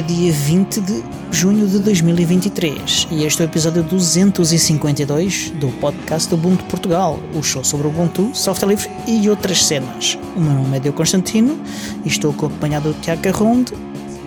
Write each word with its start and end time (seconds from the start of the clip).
é 0.00 0.02
dia 0.02 0.32
20 0.32 0.80
de 0.80 1.02
junho 1.30 1.68
de 1.68 1.78
2023 1.80 3.08
e 3.10 3.24
este 3.24 3.42
é 3.42 3.44
o 3.44 3.48
episódio 3.48 3.82
252 3.82 5.50
do 5.50 5.68
podcast 5.72 6.26
do 6.30 6.36
Ubuntu 6.36 6.64
Portugal, 6.64 7.20
o 7.34 7.42
show 7.42 7.62
sobre 7.62 7.86
o 7.86 7.90
Ubuntu, 7.90 8.30
software 8.34 8.70
livre 8.70 8.88
e 9.06 9.28
outras 9.28 9.62
cenas. 9.62 10.18
O 10.34 10.40
meu 10.40 10.54
nome 10.54 10.78
é 10.78 10.80
Deu 10.80 10.94
Constantino 10.94 11.60
e 12.02 12.08
estou 12.08 12.30
acompanhado 12.30 12.94
do 12.94 13.00
Tiago 13.02 13.20
Carronde 13.20 13.74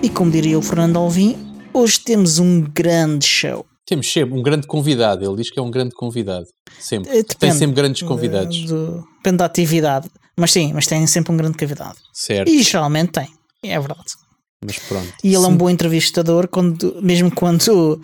e 0.04 0.09
como 0.09 0.30
diria 0.30 0.59
o 0.59 0.62
Fernando 0.62 0.98
Alvim, 0.98 1.36
hoje 1.73 2.00
temos 2.02 2.38
um 2.38 2.62
grande 2.62 3.26
show. 3.26 3.66
Temos 3.84 4.12
sempre 4.14 4.38
um 4.38 4.44
grande 4.44 4.67
convidado, 4.67 5.26
ele 5.26 5.38
diz 5.38 5.50
que 5.50 5.59
é 5.59 5.64
um 5.64 5.72
grande 5.72 5.95
convidado. 5.95 6.45
Sempre. 6.80 7.09
Depende, 7.09 7.36
tem 7.40 7.52
sempre 7.52 7.76
grandes 7.76 8.03
convidados. 8.03 8.64
Do, 8.66 9.03
depende 9.17 9.38
da 9.38 9.45
atividade. 9.45 10.08
Mas 10.38 10.52
sim, 10.52 10.72
mas 10.72 10.86
tem 10.86 11.08
sempre 11.08 11.34
um 11.34 11.38
grande 11.38 11.58
convidado. 11.58 11.95
Certo. 12.14 12.48
E 12.48 12.62
geralmente 12.62 13.14
tem, 13.14 13.28
é 13.64 13.80
verdade. 13.80 14.23
Mas 14.66 14.80
pronto. 14.80 15.13
E 15.23 15.27
ele 15.27 15.38
sim. 15.38 15.45
é 15.45 15.48
um 15.48 15.58
bom 15.58 15.70
entrevistador, 15.70 16.48
quando, 16.48 16.98
mesmo 17.02 17.34
quando 17.34 17.67
o 17.70 18.02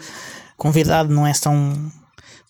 convidado 0.58 1.14
não 1.14 1.26
é 1.26 1.34
tão, 1.34 1.92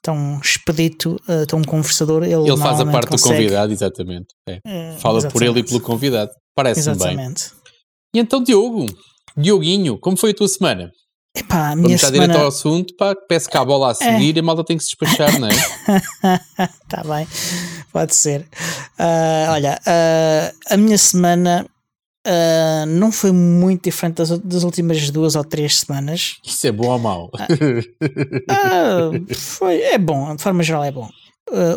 tão 0.02 0.40
expedito, 0.44 1.20
uh, 1.28 1.46
tão 1.48 1.62
conversador. 1.62 2.24
Ele, 2.24 2.50
ele 2.50 2.58
faz 2.58 2.80
a 2.80 2.86
parte 2.86 3.10
consegue. 3.10 3.34
do 3.34 3.38
convidado, 3.38 3.74
exatamente. 3.74 4.28
É. 4.48 4.60
É, 4.66 4.98
Fala 4.98 5.20
exatamente. 5.20 5.34
por 5.34 5.44
ele 5.44 5.60
e 5.60 5.64
pelo 5.64 5.82
convidado. 5.82 6.32
Parece-me 6.56 6.98
bem. 6.98 7.34
E 8.14 8.20
então, 8.20 8.44
Diogo, 8.44 8.86
Dioguinho, 9.38 9.98
como 10.00 10.18
foi 10.18 10.32
a 10.32 10.34
tua 10.34 10.48
semana? 10.48 10.92
Epá, 11.36 11.70
a 11.72 11.76
minha 11.76 11.90
Vamos 11.90 12.02
semana... 12.02 12.28
direto 12.28 12.42
ao 12.42 12.48
assunto, 12.48 12.96
pá, 12.98 13.16
peço 13.28 13.48
que 13.50 13.58
a 13.58 13.64
bola 13.64 13.92
a 13.92 13.94
seguir 13.94 14.34
é. 14.34 14.38
e 14.38 14.40
a 14.40 14.44
malta 14.44 14.64
tem 14.64 14.78
que 14.78 14.84
se 14.84 14.90
despachar, 14.90 15.40
não 15.40 15.48
é? 15.48 15.52
Está 15.52 17.04
bem, 17.06 17.28
pode 17.94 18.16
ser. 18.16 18.42
Uh, 19.00 19.52
olha, 19.52 19.80
uh, 19.86 20.74
a 20.74 20.76
minha 20.76 20.98
semana 20.98 21.68
uh, 22.30 22.86
não 22.86 23.12
foi 23.12 23.32
muito 23.32 23.86
diferente 23.86 24.18
das, 24.18 24.38
das, 24.40 24.64
últimas 24.64 25.10
duas 25.10 25.36
ou 25.36 25.44
três 25.44 25.80
semanas. 25.80 26.38
Isso 26.46 26.68
é 26.68 26.72
bom 26.72 26.88
ou 26.88 27.00
mau? 27.00 27.32
foi, 29.36 29.82
é 29.82 29.98
bom, 29.98 30.36
de 30.36 30.42
forma 30.42 30.62
geral 30.64 30.84
é 30.84 30.92
bom. 30.92 31.10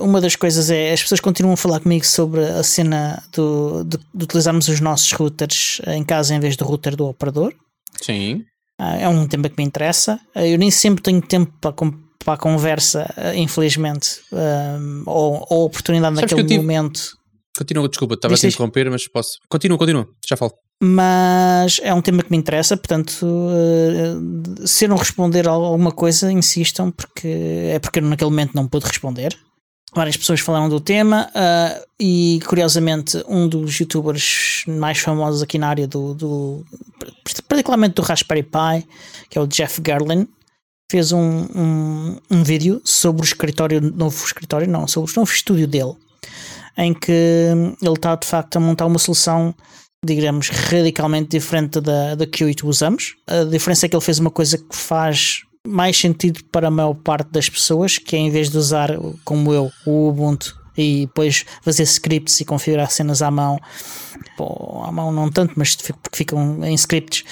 uma 0.03 0.21
das 0.21 0.37
coisas 0.37 0.71
é 0.71 0.93
as 0.93 1.03
pessoas 1.03 1.21
continuam 1.21 1.55
a 1.55 1.57
falar 1.57 1.81
comigo 1.81 2.05
sobre 2.05 2.45
a 2.45 2.63
cena 2.63 3.23
do, 3.33 3.85
de, 3.85 3.99
de 4.15 4.25
utilizarmos 4.25 4.69
os 4.69 4.81
nossos 4.81 5.11
routers 5.13 5.81
em 5.87 6.05
casa 6.05 6.35
em 6.35 6.41
vez 6.41 6.57
do 6.57 6.65
router 6.65 6.95
do 6.95 7.07
operador. 7.07 7.55
Sim. 8.01 8.45
É 8.79 9.09
um 9.09 9.27
tema 9.29 9.49
que 9.49 9.57
me 9.57 9.65
interessa. 9.65 10.19
Eu 10.35 10.59
nem 10.59 10.71
sempre 10.71 11.03
tenho 11.03 11.23
tempo 11.23 11.53
para, 11.61 11.73
para 11.73 12.35
a 12.35 12.37
conversa, 12.37 13.09
infelizmente, 13.35 14.21
ou, 15.07 15.47
ou 15.49 15.67
oportunidade 15.67 16.17
Sabes 16.17 16.33
naquele 16.33 16.49
tive... 16.49 16.61
momento. 16.61 17.17
Continua, 17.57 17.89
desculpa, 17.89 18.15
estava 18.15 18.35
a 18.35 18.37
te 18.37 18.47
interromper, 18.47 18.91
mas 18.91 19.07
posso. 19.09 19.39
Continua, 19.49 19.77
continua, 19.77 20.09
já 20.27 20.37
falo. 20.37 20.53
Mas 20.83 21.81
é 21.83 21.93
um 21.95 22.01
tema 22.03 22.23
que 22.23 22.31
me 22.31 22.37
interessa, 22.37 22.77
portanto, 22.77 23.27
se 24.65 24.85
eu 24.85 24.89
não 24.89 24.97
responder 24.97 25.47
a 25.47 25.53
alguma 25.53 25.93
coisa, 25.93 26.33
insistam, 26.33 26.91
porque 26.91 27.29
é 27.29 27.79
porque 27.79 28.01
eu 28.01 28.05
naquele 28.05 28.31
momento 28.31 28.55
não 28.55 28.67
pude 28.67 28.87
responder 28.87 29.39
várias 29.95 30.17
pessoas 30.17 30.41
falaram 30.41 30.69
do 30.69 30.81
tema 30.81 31.29
uh, 31.31 31.87
e 32.01 32.41
curiosamente 32.47 33.23
um 33.29 33.47
dos 33.47 33.79
youtubers 33.79 34.65
mais 34.67 34.99
famosos 34.99 35.43
aqui 35.43 35.59
na 35.59 35.69
área 35.69 35.87
do, 35.87 36.15
do 36.15 36.65
particularmente 37.47 37.95
do 37.95 38.03
Raspberry 38.03 38.43
Pi 38.43 38.89
que 39.29 39.39
é 39.39 39.41
o 39.41 39.47
Jeff 39.47 39.81
Garlin 39.81 40.27
fez 40.91 41.13
um, 41.13 41.47
um, 41.55 42.19
um 42.31 42.43
vídeo 42.43 42.81
sobre 42.85 43.23
o 43.23 43.25
escritório, 43.25 43.81
novo 43.81 44.25
escritório 44.25 44.69
não, 44.69 44.87
sobre 44.87 45.11
o 45.11 45.15
novo 45.17 45.33
estúdio 45.33 45.67
dele 45.67 45.95
em 46.77 46.95
que 46.95 47.13
ele 47.13 47.95
está 47.95 48.15
de 48.17 48.27
facto 48.27 48.57
a 48.57 48.61
montar 48.61 48.87
uma 48.87 48.99
solução 48.99 49.55
digamos 50.05 50.49
radicalmente 50.49 51.29
diferente 51.29 51.81
da, 51.81 52.17
da 52.17 52.27
que 52.27 52.45
usamos. 52.65 53.15
A 53.27 53.45
diferença 53.45 53.87
é 53.87 53.89
que 53.89 53.95
ele 53.95 54.05
fez 54.05 54.19
uma 54.19 54.31
coisa 54.31 54.59
que 54.59 54.75
faz 54.75 55.43
mais 55.67 55.97
sentido 55.97 56.43
para 56.51 56.69
a 56.69 56.71
maior 56.71 56.95
parte 56.95 57.31
das 57.31 57.49
pessoas, 57.49 57.99
que 57.99 58.17
é 58.17 58.19
em 58.19 58.31
vez 58.31 58.51
de 58.51 58.59
usar, 58.59 58.91
como 59.25 59.53
eu, 59.53 59.71
o 59.87 60.09
Ubuntu 60.09 60.61
e 60.77 61.07
depois 61.07 61.45
fazer 61.63 61.85
scripts 61.85 62.41
e 62.41 62.45
configurar 62.45 62.91
cenas 62.91 63.23
à 63.23 63.31
mão, 63.31 63.61
à 64.85 64.91
mão 64.91 65.13
não 65.13 65.31
tanto, 65.31 65.53
mas 65.57 65.77
porque 65.77 66.17
ficam 66.17 66.65
em 66.65 66.75
scripts, 66.75 67.25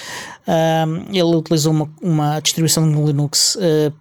um, 0.47 1.07
ele 1.09 1.35
utilizou 1.35 1.73
uma, 1.73 1.89
uma 2.01 2.39
distribuição 2.39 2.89
de 2.89 3.01
Linux 3.01 3.55
uh, 3.55 3.93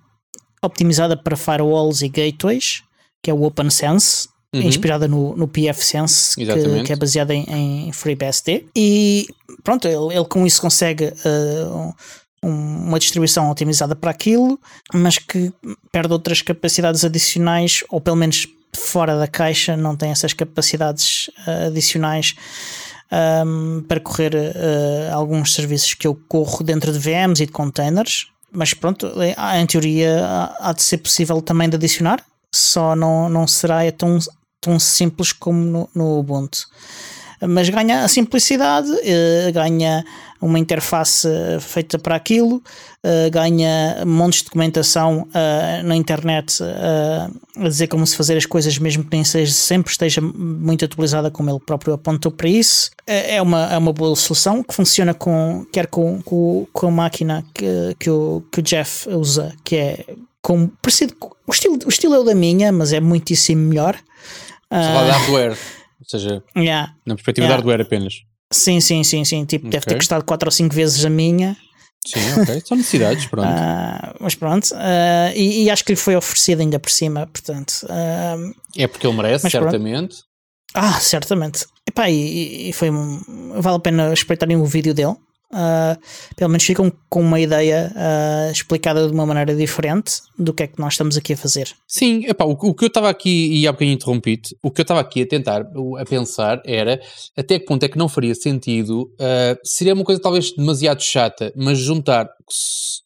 optimizada 0.63 1.17
para 1.17 1.37
firewalls 1.37 2.03
e 2.03 2.09
gateways, 2.09 2.83
que 3.23 3.31
é 3.31 3.35
o 3.35 3.43
OpenSense, 3.43 4.29
uhum. 4.55 4.63
inspirada 4.63 5.07
no, 5.07 5.37
no 5.37 5.49
PFSense, 5.49 6.35
que, 6.37 6.85
que, 6.85 6.93
é 6.93 6.97
baseada 6.97 7.35
em, 7.35 7.45
em 7.89 7.93
FreeBSD. 7.93 8.67
E 8.75 9.29
pronto, 9.63 9.87
ele, 9.87 10.15
ele 10.15 10.25
com 10.25 10.47
isso 10.47 10.61
consegue 10.61 11.07
uh, 11.07 11.95
uma 12.43 12.99
distribuição 12.99 13.51
otimizada 13.51 13.95
para 13.95 14.11
aquilo, 14.11 14.59
mas 14.93 15.19
que 15.19 15.53
perde 15.93 16.13
outras 16.13 16.43
capacidades 16.43 17.05
adicionais, 17.05 17.85
ou 17.89 18.01
pelo 18.01 18.17
menos 18.17 18.47
fora 18.77 19.19
da 19.19 19.27
caixa, 19.27 19.77
não 19.77 19.97
tem 19.97 20.11
essas 20.11 20.33
capacidades 20.33 21.29
uh, 21.47 21.67
adicionais 21.69 22.35
um, 23.45 23.83
para 23.87 24.01
correr 24.01 24.35
uh, 24.35 25.15
alguns 25.15 25.55
serviços 25.55 25.95
que 25.95 26.07
eu 26.07 26.19
corro 26.29 26.63
dentro 26.63 26.93
de 26.93 26.99
VMs 26.99 27.43
e 27.43 27.47
de 27.47 27.53
containers. 27.53 28.29
Mas 28.53 28.75
pronto, 28.75 29.13
é, 29.21 29.61
em 29.61 29.67
teoria 29.67 30.51
há 30.59 30.73
de 30.73 30.83
ser 30.83 30.99
possível 30.99 31.41
também 31.41 31.69
de 31.69 31.77
adicionar, 31.77 32.25
só 32.53 32.97
não, 32.97 33.29
não 33.29 33.47
será 33.47 33.91
tão, 33.93 34.19
tão 34.61 34.79
simples 34.79 35.33
como 35.33 35.59
no, 35.59 35.89
no 35.95 36.19
Ubuntu 36.19 36.69
mas 37.47 37.69
ganha 37.69 38.05
a 38.05 38.09
simplicidade, 38.09 38.91
uh, 38.91 39.53
ganha 39.53 40.05
uma 40.41 40.59
interface 40.59 41.29
feita 41.61 41.99
para 41.99 42.17
aquilo, 42.17 42.57
uh, 42.57 43.31
ganha 43.31 44.03
montes 44.07 44.41
de 44.41 44.47
documentação 44.47 45.29
uh, 45.29 45.87
na 45.87 45.95
internet 45.95 46.63
a 46.63 47.69
dizer 47.69 47.89
como 47.89 48.07
se 48.07 48.17
fazer 48.17 48.37
as 48.37 48.47
coisas, 48.47 48.79
mesmo 48.79 49.05
que 49.05 49.11
nem 49.13 49.25
seja, 49.25 49.53
sempre 49.53 49.91
esteja 49.91 50.21
muito 50.21 50.85
atualizada, 50.85 51.31
como 51.31 51.51
ele 51.51 51.61
próprio 51.61 51.95
apontou 51.95 52.33
para 52.33 52.49
isso. 52.49 52.91
É 53.07 53.41
uma, 53.43 53.73
é 53.73 53.77
uma 53.77 53.93
boa 53.93 54.17
solução 54.17 54.63
que 54.63 54.73
funciona 54.73 55.13
com, 55.13 55.67
quer 55.73 55.87
com, 55.87 56.23
com, 56.23 56.67
com 56.73 56.87
a 56.87 56.91
máquina 56.91 57.45
que, 57.53 57.97
que, 57.99 58.09
o, 58.09 58.43
que 58.51 58.61
o 58.61 58.63
Jeff 58.63 59.09
usa, 59.11 59.53
que 59.63 59.77
é 59.77 60.05
com, 60.41 60.69
parecido, 60.81 61.15
o 61.47 61.53
estilo, 61.53 61.79
o 61.85 61.89
estilo 61.89 62.15
é 62.15 62.19
o 62.19 62.25
da 62.25 62.35
minha, 62.35 62.73
mas 62.73 62.93
é 62.93 63.01
muitíssimo 63.01 63.69
melhor. 63.69 63.99
Uh, 64.71 65.11
hardware. 65.11 65.57
Ou 66.01 66.09
seja, 66.09 66.43
yeah. 66.57 66.95
na 67.07 67.15
perspectiva 67.15 67.47
yeah. 67.47 67.49
de 67.49 67.53
hardware 67.53 67.83
apenas. 67.83 68.15
Sim, 68.53 68.81
sim, 68.81 69.05
sim, 69.05 69.25
sim. 69.25 69.45
Tipo, 69.45 69.67
okay. 69.67 69.79
deve 69.79 69.87
ter 69.87 69.97
custado 69.97 70.25
4 70.25 70.47
ou 70.47 70.51
5 70.51 70.75
vezes 70.75 71.05
a 71.05 71.11
minha. 71.11 71.57
Sim, 72.07 72.21
ok. 72.41 72.63
São 72.67 72.77
necessidades, 72.77 73.27
pronto. 73.27 73.49
Uh, 73.49 74.17
mas 74.21 74.35
pronto. 74.35 74.65
Uh, 74.73 75.37
e, 75.37 75.65
e, 75.65 75.71
acho 75.71 75.85
que 75.85 75.93
lhe 75.93 75.97
foi 75.97 76.17
oferecido 76.17 76.61
ainda 76.63 76.79
por 76.79 76.91
cima, 76.91 77.27
portanto. 77.27 77.85
Uh, 77.85 78.55
é 78.77 78.87
porque 78.87 79.07
ele 79.07 79.17
merece, 79.17 79.51
certamente. 79.51 80.17
Pronto. 80.17 80.25
Ah, 80.75 81.01
certamente. 81.01 81.67
Epá, 81.87 82.09
e, 82.09 82.71
e 82.71 82.73
foi. 82.73 82.91
Vale 82.91 83.77
a 83.77 83.81
pena 83.81 84.13
espreitarem 84.13 84.57
o 84.57 84.65
vídeo 84.65 84.95
dele 84.95 85.17
uh, 85.53 86.01
pelo 86.37 86.51
menos 86.51 86.65
ficam 86.65 86.93
com 87.09 87.21
uma 87.21 87.41
ideia 87.41 87.93
uh, 87.95 88.53
explicada 88.53 89.07
de 89.07 89.13
uma 89.13 89.27
maneira 89.27 89.55
diferente 89.55 90.21
do 90.39 90.53
que 90.53 90.63
é 90.63 90.67
que 90.67 90.79
nós 90.79 90.95
estamos 90.95 91.17
aqui 91.17 91.33
a 91.33 91.37
fazer. 91.37 91.71
Sim, 91.87 92.25
epá, 92.27 92.45
o, 92.45 92.53
o 92.53 92.75
que 92.75 92.85
eu 92.85 92.89
estava 92.89 93.09
aqui, 93.09 93.53
e 93.53 93.67
há 93.67 93.73
bocadinho 93.73 93.95
interrompi 93.95 94.41
o 94.63 94.71
que 94.71 94.81
eu 94.81 94.83
estava 94.83 95.01
aqui 95.01 95.23
a 95.23 95.27
tentar, 95.27 95.63
a 95.99 96.05
pensar 96.05 96.63
era 96.65 97.01
até 97.37 97.59
que 97.59 97.67
ponto 97.67 97.83
é 97.83 97.89
que 97.89 97.99
não 97.99 98.09
faria 98.09 98.35
sentido, 98.35 99.03
uh, 99.21 99.59
seria 99.65 99.95
uma 99.95 100.05
coisa 100.05 100.21
talvez 100.21 100.53
demasiado 100.53 101.03
chata, 101.03 101.53
mas 101.57 101.79
juntar 101.79 102.29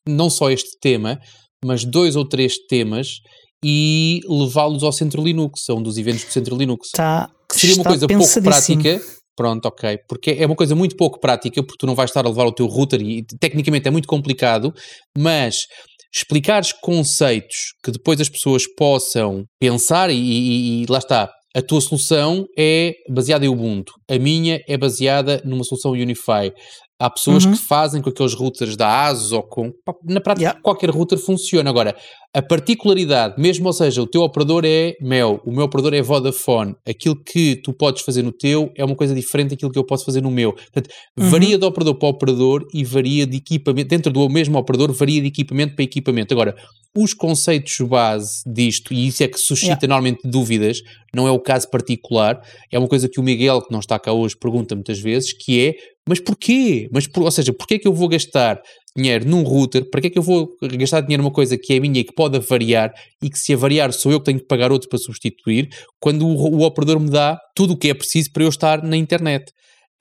não 0.07 0.29
só 0.29 0.51
este 0.51 0.79
tema, 0.81 1.19
mas 1.65 1.85
dois 1.85 2.17
ou 2.17 2.29
três 2.29 2.59
temas 2.69 3.21
e 3.65 4.21
levá-los 4.29 4.83
ao 4.83 4.93
Centro 4.93 5.23
Linux, 5.23 5.71
a 5.71 5.75
um 5.75 5.83
dos 5.83 5.97
eventos 5.97 6.25
do 6.25 6.31
Centro 6.31 6.57
Linux. 6.57 6.91
Tá, 6.91 7.31
seria 7.51 7.77
uma 7.77 7.85
coisa 7.85 8.07
pouco 8.07 8.43
prática 8.43 9.01
Pronto, 9.37 9.67
ok. 9.67 9.99
Porque 10.09 10.31
é 10.33 10.47
uma 10.47 10.55
coisa 10.55 10.75
muito 10.75 10.97
pouco 10.97 11.19
prática, 11.19 11.63
porque 11.63 11.79
tu 11.79 11.87
não 11.87 11.95
vais 11.95 12.11
estar 12.11 12.25
a 12.25 12.29
levar 12.29 12.47
o 12.47 12.53
teu 12.53 12.67
router 12.67 13.01
e 13.03 13.25
tecnicamente 13.41 13.89
é 13.89 13.91
muito 13.91 14.07
complicado, 14.09 14.73
mas 15.17 15.67
explicares 16.15 16.73
conceitos 16.73 17.75
que 17.83 17.91
depois 17.91 18.21
as 18.21 18.29
pessoas 18.29 18.65
possam 18.77 19.45
pensar 19.59 20.11
e, 20.11 20.15
e, 20.17 20.83
e 20.83 20.87
lá 20.89 20.99
está. 20.99 21.29
A 21.57 21.63
tua 21.63 21.81
solução 21.81 22.47
é 22.59 22.95
baseada 23.09 23.45
em 23.47 23.49
Ubuntu, 23.49 23.93
a 24.11 24.19
minha 24.19 24.61
é 24.69 24.77
baseada 24.77 25.41
numa 25.45 25.63
solução 25.63 25.93
Unify. 25.93 26.53
Há 27.01 27.11
pessoas 27.11 27.45
uhum. 27.45 27.53
que 27.53 27.59
fazem 27.59 28.01
com 28.01 28.09
aqueles 28.09 28.35
routers 28.35 28.77
da 28.77 29.07
ASUS 29.07 29.33
ou 29.33 29.43
com. 29.43 29.73
Na 30.05 30.21
prática, 30.21 30.45
yeah. 30.45 30.61
qualquer 30.61 30.91
router 30.91 31.19
funciona. 31.19 31.69
Agora, 31.69 31.95
a 32.35 32.43
particularidade, 32.43 33.41
mesmo, 33.41 33.69
ou 33.69 33.73
seja, 33.73 34.03
o 34.03 34.09
teu 34.09 34.23
operador 34.23 34.65
é 34.67 34.97
Mel, 35.01 35.41
o 35.47 35.53
meu 35.53 35.67
operador 35.67 35.95
é 35.95 36.03
Vodafone, 36.03 36.75
aquilo 36.85 37.15
que 37.15 37.55
tu 37.55 37.73
podes 37.73 38.03
fazer 38.03 38.23
no 38.23 38.33
teu 38.33 38.73
é 38.75 38.85
uma 38.85 38.97
coisa 38.97 39.15
diferente 39.15 39.51
daquilo 39.51 39.71
que 39.71 39.79
eu 39.79 39.85
posso 39.85 40.05
fazer 40.05 40.21
no 40.21 40.33
meu. 40.33 40.53
Portanto, 40.53 40.91
uhum. 41.17 41.31
varia 41.31 41.57
de 41.57 41.65
operador 41.65 41.95
para 41.95 42.09
operador 42.09 42.67
e 42.75 42.83
varia 42.83 43.25
de 43.25 43.37
equipamento. 43.37 43.89
Dentro 43.89 44.13
do 44.13 44.29
mesmo 44.29 44.59
operador, 44.59 44.93
varia 44.93 45.21
de 45.21 45.29
equipamento 45.29 45.77
para 45.77 45.85
equipamento. 45.85 46.35
Agora, 46.35 46.57
os 46.97 47.15
conceitos 47.15 47.79
base 47.87 48.43
disto, 48.45 48.93
e 48.93 49.07
isso 49.07 49.23
é 49.23 49.29
que 49.29 49.39
suscita 49.39 49.67
yeah. 49.67 49.87
normalmente 49.87 50.29
dúvidas, 50.29 50.79
não 51.15 51.29
é 51.29 51.31
o 51.31 51.39
caso 51.39 51.71
particular, 51.71 52.41
é 52.71 52.77
uma 52.77 52.89
coisa 52.89 53.09
que 53.09 53.21
o 53.21 53.23
Miguel, 53.23 53.63
que 53.63 53.73
não 53.73 53.79
está 53.79 53.97
cá 53.97 54.13
hoje, 54.13 54.37
pergunta 54.37 54.75
muitas 54.75 54.99
vezes, 54.99 55.33
que 55.33 55.69
é, 55.69 55.75
mas 56.09 56.21
porquê? 56.21 56.89
Mas 56.93 57.07
por, 57.07 57.23
ou 57.23 57.31
seja, 57.31 57.53
porquê 57.53 57.75
é 57.75 57.79
que 57.79 57.89
eu 57.89 57.95
vou 57.95 58.09
gastar 58.09 58.61
dinheiro 58.97 59.29
num 59.29 59.43
router, 59.43 59.89
para 59.91 60.01
que 60.01 60.07
é 60.07 60.11
que 60.11 60.19
eu 60.19 60.23
vou 60.23 60.49
gastar 60.79 61.01
dinheiro 61.01 61.23
numa 61.23 61.33
coisa 61.33 61.59
que 61.59 61.75
é 61.75 61.81
minha 61.81 62.01
e 62.01 62.05
que 62.05 62.15
pode 62.15 62.39
variar 62.39 62.93
e 63.23 63.29
que 63.29 63.39
se 63.39 63.53
a 63.53 63.57
variar 63.57 63.93
sou 63.93 64.13
eu 64.13 64.21
que 64.21 64.27
tenho 64.27 64.39
que 64.39 64.47
pagar 64.47 64.71
outro 64.71 64.89
para 64.89 64.99
substituir, 64.99 65.69
quando 66.01 66.27
o, 66.27 66.59
o 66.59 66.63
operador 66.63 67.01
me 67.01 67.11
dá 67.11 67.39
tudo 67.55 67.75
o 67.75 67.77
que 67.77 67.91
é 67.91 67.95
preciso 67.95 68.31
para 68.33 68.45
eu 68.45 68.49
estar 68.49 68.83
na 68.83 68.97
internet. 68.97 69.53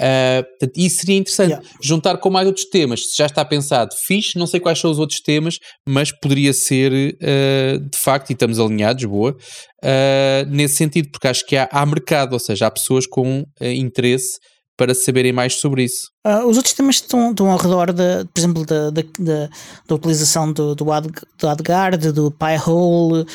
Uh, 0.02 0.44
portanto, 0.44 0.78
isso 0.78 0.98
seria 1.02 1.18
interessante. 1.18 1.52
Yeah. 1.52 1.70
Juntar 1.82 2.18
com 2.18 2.30
mais 2.30 2.48
outros 2.48 2.66
temas. 2.66 3.12
Se 3.12 3.18
já 3.18 3.26
está 3.26 3.46
pensado, 3.46 3.96
fixe, 4.06 4.38
não 4.38 4.48
sei 4.48 4.60
quais 4.60 4.80
são 4.80 4.92
os 4.92 5.00
outros 5.00 5.22
temas, 5.22 5.60
mas 5.88 6.12
poderia 6.12 6.52
ser 6.52 6.92
uh, 6.92 7.80
de 7.80 7.98
facto, 7.98 8.30
e 8.30 8.34
estamos 8.34 8.60
alinhados, 8.60 9.06
boa, 9.06 9.32
uh, 9.32 10.50
nesse 10.50 10.76
sentido, 10.76 11.10
porque 11.12 11.28
acho 11.28 11.46
que 11.46 11.56
há, 11.56 11.70
há 11.72 11.86
mercado, 11.86 12.34
ou 12.34 12.40
seja, 12.40 12.68
há 12.68 12.72
pessoas 12.72 13.08
com 13.08 13.46
interesse 13.62 14.40
para 14.78 14.96
saberem 14.96 15.32
mais 15.32 15.56
sobre 15.56 15.84
isso. 15.84 16.12
Uh, 16.26 16.48
os 16.48 16.58
outros 16.58 16.74
temas 16.74 16.96
estão, 16.96 17.32
estão 17.32 17.52
ao 17.52 17.58
redor, 17.58 17.94
de, 17.94 18.26
por 18.26 18.40
exemplo, 18.40 18.66
da, 18.66 19.96
utilização 19.96 20.52
do, 20.52 20.74
do, 20.74 20.92
Ad, 20.92 21.10
do 21.38 21.48
AdGuard, 21.48 22.12
do 22.12 22.32
Pi-hole 22.32 23.22
uh, 23.22 23.28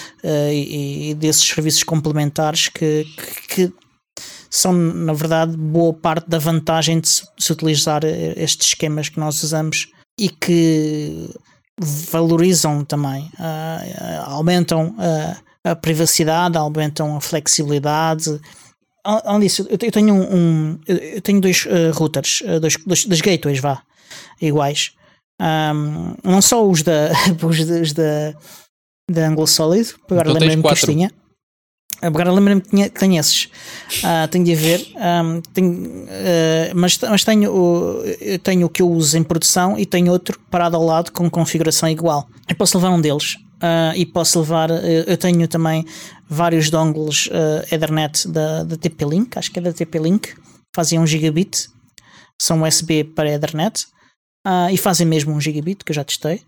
e, 0.52 1.11
e, 1.11 1.14
desses 1.14 1.46
serviços 1.46 1.85
complementares 1.85 2.69
que, 2.69 3.06
que, 3.49 3.69
que, 3.69 3.73
são, 4.50 4.73
na 4.73 5.12
verdade, 5.12 5.56
boa 5.56 5.93
parte 5.93 6.29
da 6.29 6.38
vantagem 6.38 7.00
de 7.00 7.08
se, 7.08 7.23
se 7.38 7.52
utilizar 7.52 8.02
estes 8.05 8.69
esquemas 8.69 9.08
que 9.08 9.20
nós 9.20 9.43
usamos 9.43 9.88
e 10.19 10.31
que 10.31 11.31
valorizam 11.79 12.84
também, 12.84 13.31
uh, 13.38 14.25
aumentam 14.25 14.96
a 15.62 15.76
privacidade, 15.76 16.56
aumentam 16.56 17.17
a 17.17 17.20
flexibilidade 17.20 18.41
além 19.04 19.40
disso, 19.40 19.66
eu 19.68 19.78
tenho 19.78 20.14
um, 20.14 20.34
um 20.34 20.80
eu 20.86 21.20
tenho 21.20 21.40
dois 21.40 21.66
uh, 21.66 21.92
routers, 21.92 22.40
uh, 22.42 22.60
dois, 22.60 22.76
dois, 22.86 23.04
dois, 23.04 23.20
gateways, 23.20 23.60
vá, 23.60 23.82
iguais. 24.40 24.92
Um, 25.40 26.14
não 26.24 26.42
só 26.42 26.66
os 26.66 26.82
da, 26.82 27.10
os, 27.42 27.64
da, 27.64 27.74
os 27.80 27.92
da, 27.92 28.34
da 29.10 29.28
Angle 29.28 29.46
Solid, 29.46 29.94
agora 30.10 30.30
então 30.30 30.40
lembrei-me 30.40 30.62
que 30.62 30.86
tinha. 30.86 31.12
Agora 32.00 32.30
lembrei-me 32.30 32.60
que, 32.60 32.68
tinha, 32.70 32.88
que 32.88 33.00
tenho 33.00 33.18
esses. 33.18 33.46
Uh, 33.98 34.28
tenho 34.30 34.44
de 34.44 34.54
ver. 34.54 34.86
Um, 34.96 35.40
tenho, 35.52 35.72
uh, 35.72 36.06
mas, 36.74 36.96
mas 36.98 37.24
tenho, 37.24 37.52
o, 37.52 38.02
tenho 38.42 38.66
o 38.66 38.70
que 38.70 38.82
eu 38.82 38.90
uso 38.90 39.18
em 39.18 39.24
produção 39.24 39.76
e 39.78 39.84
tenho 39.84 40.12
outro 40.12 40.38
parado 40.50 40.76
ao 40.76 40.84
lado 40.84 41.10
com 41.10 41.28
configuração 41.28 41.88
igual. 41.88 42.28
Eu 42.48 42.54
posso 42.54 42.78
levar 42.78 42.90
um 42.90 43.00
deles 43.00 43.36
uh, 43.62 43.94
e 43.96 44.06
posso 44.06 44.40
levar. 44.40 44.70
Eu 44.70 45.16
tenho 45.16 45.46
também 45.49 45.84
vários 46.28 46.70
dongles 46.70 47.26
uh, 47.26 47.75
Ethernet 47.75 48.28
da, 48.28 48.64
da 48.64 48.76
TP-Link, 48.76 49.37
acho 49.37 49.50
que 49.50 49.58
é 49.58 49.62
da 49.62 49.72
TP-Link, 49.72 50.34
fazem 50.75 50.99
1 50.99 51.06
gigabit, 51.06 51.69
são 52.40 52.62
USB 52.62 53.05
para 53.05 53.31
Ethernet 53.31 53.87
uh, 54.46 54.70
e 54.70 54.76
fazem 54.76 55.06
mesmo 55.06 55.34
1 55.34 55.40
gigabit, 55.40 55.84
que 55.84 55.93
eu 55.93 55.94
já 55.94 56.05
testei, 56.05 56.43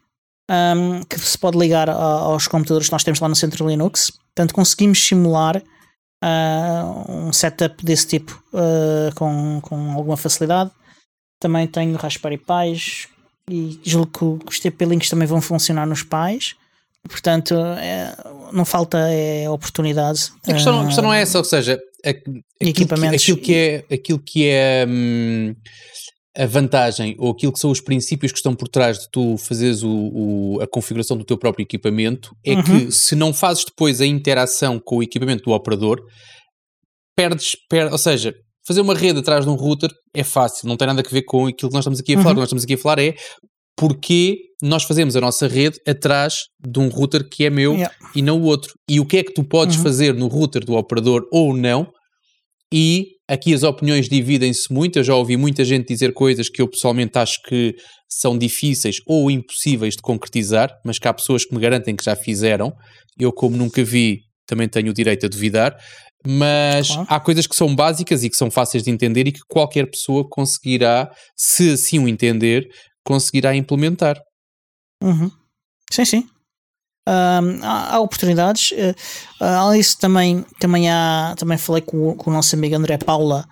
um, 0.51 1.03
que 1.05 1.19
se 1.19 1.39
pode 1.39 1.59
ligar 1.59 1.89
a, 1.89 1.95
aos 1.95 2.47
computadores 2.47 2.89
que 2.89 2.93
nós 2.93 3.05
temos 3.05 3.21
lá 3.21 3.29
no 3.29 3.37
Centro 3.37 3.67
Linux. 3.67 4.11
Portanto, 4.11 4.55
conseguimos 4.55 5.03
simular 5.03 5.57
uh, 5.57 7.13
um 7.13 7.33
setup 7.33 7.85
desse 7.85 8.07
tipo 8.07 8.43
com, 9.17 9.61
com 9.63 9.93
alguma 9.93 10.17
facilidade. 10.17 10.71
Também 11.41 11.67
tenho 11.67 11.97
Raspberry 11.97 12.39
Pis 12.39 13.09
e 13.51 13.81
julgo 13.83 14.39
que 14.39 14.49
os 14.49 14.61
TP-Links 14.61 15.09
também 15.09 15.27
vão 15.27 15.41
funcionar 15.41 15.87
nos 15.87 16.03
Pis. 16.03 16.55
Portanto, 17.09 17.55
é, 17.55 18.15
não 18.53 18.65
falta 18.65 18.99
é, 18.99 19.49
oportunidade. 19.49 20.31
A 20.47 20.53
questão, 20.53 20.81
a 20.81 20.87
questão 20.87 21.05
não 21.05 21.13
é 21.13 21.23
essa, 21.23 21.39
ou 21.39 21.45
seja, 21.45 21.79
aquilo, 22.05 22.41
equipamentos. 22.61 23.25
Que, 23.25 23.33
aquilo 23.33 23.45
que 23.45 23.55
é, 23.55 23.95
aquilo 23.95 24.19
que 24.19 24.49
é 24.49 24.87
hum, 24.89 25.55
a 26.37 26.47
vantagem 26.47 27.17
ou 27.19 27.31
aquilo 27.31 27.53
que 27.53 27.59
são 27.59 27.71
os 27.71 27.81
princípios 27.81 28.33
que 28.33 28.39
estão 28.39 28.55
por 28.55 28.69
trás 28.69 28.99
de 28.99 29.11
tu 29.11 29.37
fazeres 29.39 29.83
o, 29.83 29.91
o 29.91 30.61
a 30.61 30.67
configuração 30.67 31.17
do 31.17 31.25
teu 31.25 31.37
próprio 31.37 31.65
equipamento 31.65 32.35
é 32.45 32.55
uhum. 32.55 32.63
que 32.63 32.93
se 32.93 33.15
não 33.17 33.33
fazes 33.33 33.65
depois 33.65 34.01
a 34.01 34.07
interação 34.07 34.79
com 34.79 34.99
o 34.99 35.03
equipamento 35.03 35.45
do 35.45 35.51
operador, 35.51 36.01
perdes, 37.17 37.57
per, 37.69 37.91
ou 37.91 37.99
seja, 37.99 38.35
fazer 38.67 38.81
uma 38.81 38.95
rede 38.95 39.19
atrás 39.19 39.45
de 39.45 39.51
um 39.51 39.55
router 39.55 39.91
é 40.15 40.23
fácil, 40.23 40.69
não 40.69 40.77
tem 40.77 40.87
nada 40.87 41.03
a 41.05 41.11
ver 41.11 41.23
com 41.23 41.47
aquilo 41.47 41.71
que 41.71 41.75
nós 41.75 41.83
estamos 41.83 42.01
aqui 42.01 42.15
a 42.15 42.19
falar. 42.19 42.27
Uhum. 42.27 42.33
O 42.33 42.35
que 42.35 42.41
nós 42.41 42.49
estamos 42.49 42.65
aqui 42.65 42.75
a 42.75 42.79
falar 42.79 42.99
é 43.01 43.15
porque 43.77 44.50
nós 44.63 44.85
fazemos 44.85 45.17
a 45.17 45.21
nossa 45.21 45.47
rede 45.47 45.79
atrás 45.87 46.45
de 46.61 46.79
um 46.79 46.89
router 46.89 47.29
que 47.29 47.45
é 47.45 47.51
meu 47.51 47.75
yeah. 47.75 47.95
e 48.15 48.23
não 48.23 48.41
o 48.41 48.45
outro. 48.45 48.75
E 48.89 49.01
o 49.01 49.07
que 49.07 49.19
é 49.19 49.25
que 49.25 49.33
tu 49.33 49.45
podes 49.45 49.77
uhum. 49.77 49.83
fazer 49.83 50.15
no 50.15 50.27
router 50.27 50.65
do 50.65 50.75
operador 50.75 51.27
ou 51.33 51.57
não? 51.57 51.91
E 52.73 53.07
aqui 53.29 53.53
as 53.53 53.63
opiniões 53.63 54.09
dividem-se 54.09 54.73
muito. 54.73 54.99
Eu 54.99 55.05
já 55.05 55.15
ouvi 55.15 55.37
muita 55.37 55.65
gente 55.65 55.89
dizer 55.89 56.13
coisas 56.13 56.49
que 56.49 56.63
eu 56.63 56.69
pessoalmente 56.69 57.19
acho 57.19 57.41
que 57.49 57.75
são 58.09 58.37
difíceis 58.37 58.97
ou 59.07 59.31
impossíveis 59.31 59.95
de 59.95 60.03
concretizar, 60.03 60.71
mas 60.85 60.99
que 60.99 61.09
há 61.09 61.15
pessoas 61.15 61.45
que 61.45 61.55
me 61.55 61.61
garantem 61.61 61.97
que 61.97 62.05
já 62.05 62.15
fizeram. 62.15 62.73
Eu, 63.19 63.33
como 63.33 63.57
nunca 63.57 63.83
vi, 63.83 64.21
também 64.47 64.69
tenho 64.69 64.91
o 64.91 64.95
direito 64.95 65.27
a 65.27 65.29
duvidar. 65.29 65.77
Mas 66.27 66.89
claro. 66.89 67.07
há 67.09 67.19
coisas 67.19 67.47
que 67.47 67.57
são 67.57 67.75
básicas 67.75 68.23
e 68.23 68.31
que 68.31 68.37
são 68.37 68.51
fáceis 68.51 68.83
de 68.83 68.91
entender 68.91 69.27
e 69.27 69.33
que 69.33 69.41
qualquer 69.49 69.91
pessoa 69.91 70.27
conseguirá, 70.29 71.11
se 71.35 71.71
assim 71.71 71.99
o 71.99 72.07
entender, 72.07 72.69
conseguirá 73.05 73.55
implementar. 73.57 74.21
Uhum. 75.03 75.31
Sim, 75.91 76.05
sim. 76.05 76.29
Um, 77.09 77.65
há, 77.65 77.97
há, 77.97 78.01
oportunidades. 78.01 78.73
Uh, 78.73 79.45
além 79.45 79.81
disso, 79.81 79.99
também, 79.99 80.45
também, 80.59 80.91
há, 80.91 81.35
também 81.37 81.59
falei 81.59 81.83
com, 81.83 82.15
com 82.15 82.31
o 82.31 82.33
nosso 82.33 82.55
amigo 82.55 82.77
André 82.77 82.99
Paula 82.99 83.49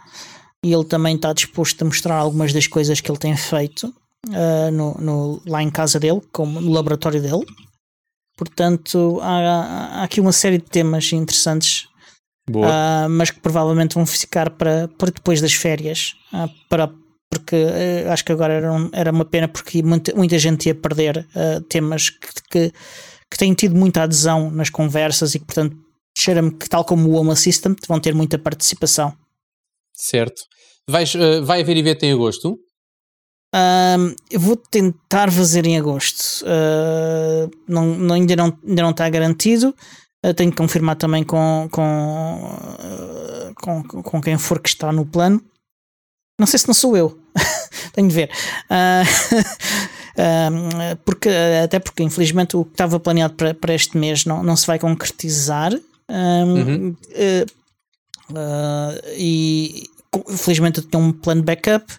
e 0.64 0.72
ele 0.72 0.84
também 0.84 1.16
está 1.16 1.32
disposto 1.32 1.82
a 1.82 1.84
mostrar 1.84 2.16
algumas 2.16 2.52
das 2.52 2.66
coisas 2.66 3.00
que 3.00 3.10
ele 3.10 3.18
tem 3.18 3.36
feito 3.36 3.92
uh, 4.28 4.70
no, 4.72 4.94
no, 4.94 5.42
lá 5.46 5.62
em 5.62 5.70
casa 5.70 5.98
dele, 5.98 6.20
como 6.32 6.60
no 6.60 6.72
laboratório 6.72 7.20
dele. 7.20 7.44
Portanto, 8.36 9.18
há, 9.22 10.00
há 10.00 10.02
aqui 10.04 10.20
uma 10.20 10.32
série 10.32 10.58
de 10.58 10.64
temas 10.64 11.12
interessantes, 11.12 11.88
uh, 12.50 13.08
mas 13.10 13.31
que 13.31 13.40
provavelmente 13.40 13.94
vão 13.94 14.06
ficar 14.06 14.50
para, 14.50 14.88
para 14.88 15.10
depois 15.10 15.40
das 15.40 15.55
férias, 15.55 16.14
uh, 16.32 16.48
para 16.69 16.90
porque 17.31 17.56
uh, 17.56 18.11
acho 18.11 18.25
que 18.25 18.32
agora 18.32 18.55
era, 18.55 18.73
um, 18.73 18.91
era 18.93 19.11
uma 19.11 19.25
pena 19.25 19.49
porque 19.49 19.82
muita, 19.82 20.15
muita 20.15 20.39
gente 20.39 20.67
ia 20.67 20.75
perder 20.75 21.27
uh, 21.35 21.61
temas 21.63 22.11
que, 22.11 22.29
que, 22.51 22.73
que, 23.31 23.39
têm 23.39 23.55
tido 23.55 23.75
muita 23.75 24.03
adesão 24.03 24.51
nas 24.51 24.70
conversas 24.70 25.35
e 25.35 25.39
que, 25.39 25.44
portanto, 25.44 25.77
cheira-me 26.17 26.51
que, 26.51 26.69
tal 26.69 26.85
como 26.85 27.08
o 27.08 27.15
Home 27.15 27.31
Assistant, 27.31 27.79
vão 27.87 28.01
ter 28.01 28.15
muita 28.15 28.39
participação. 28.39 29.15
Certo. 29.94 30.43
Vais, 30.89 31.15
uh, 31.15 31.44
vai 31.44 31.61
haver 31.61 31.77
evento 31.77 32.05
em 32.05 32.13
agosto? 32.13 32.58
Um, 33.55 34.15
eu 34.31 34.41
vou 34.41 34.56
tentar 34.56 35.31
fazer 35.31 35.67
em 35.67 35.79
agosto. 35.79 36.44
não, 37.67 37.97
não, 37.97 38.15
ainda, 38.15 38.37
não, 38.37 38.58
ainda 38.67 38.82
não 38.82 38.91
está 38.91 39.08
garantido. 39.08 39.75
tenho 40.37 40.51
que 40.51 40.56
confirmar 40.56 40.97
também 40.97 41.25
com, 41.25 41.67
com, 41.73 43.53
com, 43.55 44.03
com 44.03 44.20
quem 44.20 44.37
for 44.37 44.61
que 44.61 44.69
está 44.69 44.93
no 44.93 45.06
plano 45.06 45.43
não 46.38 46.46
sei 46.46 46.58
se 46.58 46.66
não 46.66 46.74
sou 46.74 46.96
eu. 46.96 47.18
Tenho 47.92 48.08
de 48.08 48.14
ver. 48.14 48.30
Uh, 48.70 49.04
porque, 51.04 51.28
até 51.64 51.78
porque, 51.78 52.02
infelizmente, 52.02 52.56
o 52.56 52.64
que 52.64 52.72
estava 52.72 53.00
planeado 53.00 53.34
para, 53.34 53.54
para 53.54 53.74
este 53.74 53.96
mês 53.96 54.24
não, 54.24 54.42
não 54.42 54.56
se 54.56 54.66
vai 54.66 54.78
concretizar. 54.78 55.72
Um, 56.10 56.54
uhum. 56.54 56.96
uh, 58.30 59.00
e 59.16 59.90
felizmente 60.36 60.78
eu 60.78 60.84
tenho 60.84 61.04
um 61.04 61.12
plano 61.12 61.42
de 61.42 61.46
backup. 61.46 61.92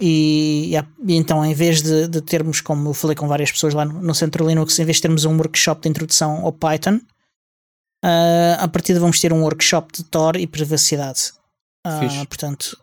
E, 0.00 0.74
e, 1.06 1.14
então, 1.14 1.44
em 1.44 1.54
vez 1.54 1.80
de, 1.80 2.08
de, 2.08 2.20
termos, 2.20 2.60
como 2.60 2.88
eu 2.88 2.94
falei 2.94 3.14
com 3.14 3.28
várias 3.28 3.52
pessoas 3.52 3.72
lá 3.72 3.84
no, 3.84 4.02
no 4.02 4.14
Centro 4.14 4.46
Linux, 4.46 4.76
em 4.78 4.84
vez 4.84 4.96
de 4.96 5.02
termos 5.02 5.24
um 5.24 5.36
workshop 5.36 5.82
de 5.82 5.88
introdução 5.88 6.44
ao 6.44 6.52
Python, 6.52 6.96
uh, 8.04 8.58
a 8.58 8.66
partir 8.66 8.94
de 8.94 8.98
vamos 8.98 9.20
ter 9.20 9.32
um 9.32 9.42
workshop 9.42 9.92
de 9.92 10.02
Tor 10.04 10.36
e 10.36 10.46
privacidade. 10.46 11.32
Uh, 11.86 12.26
portanto, 12.26 12.76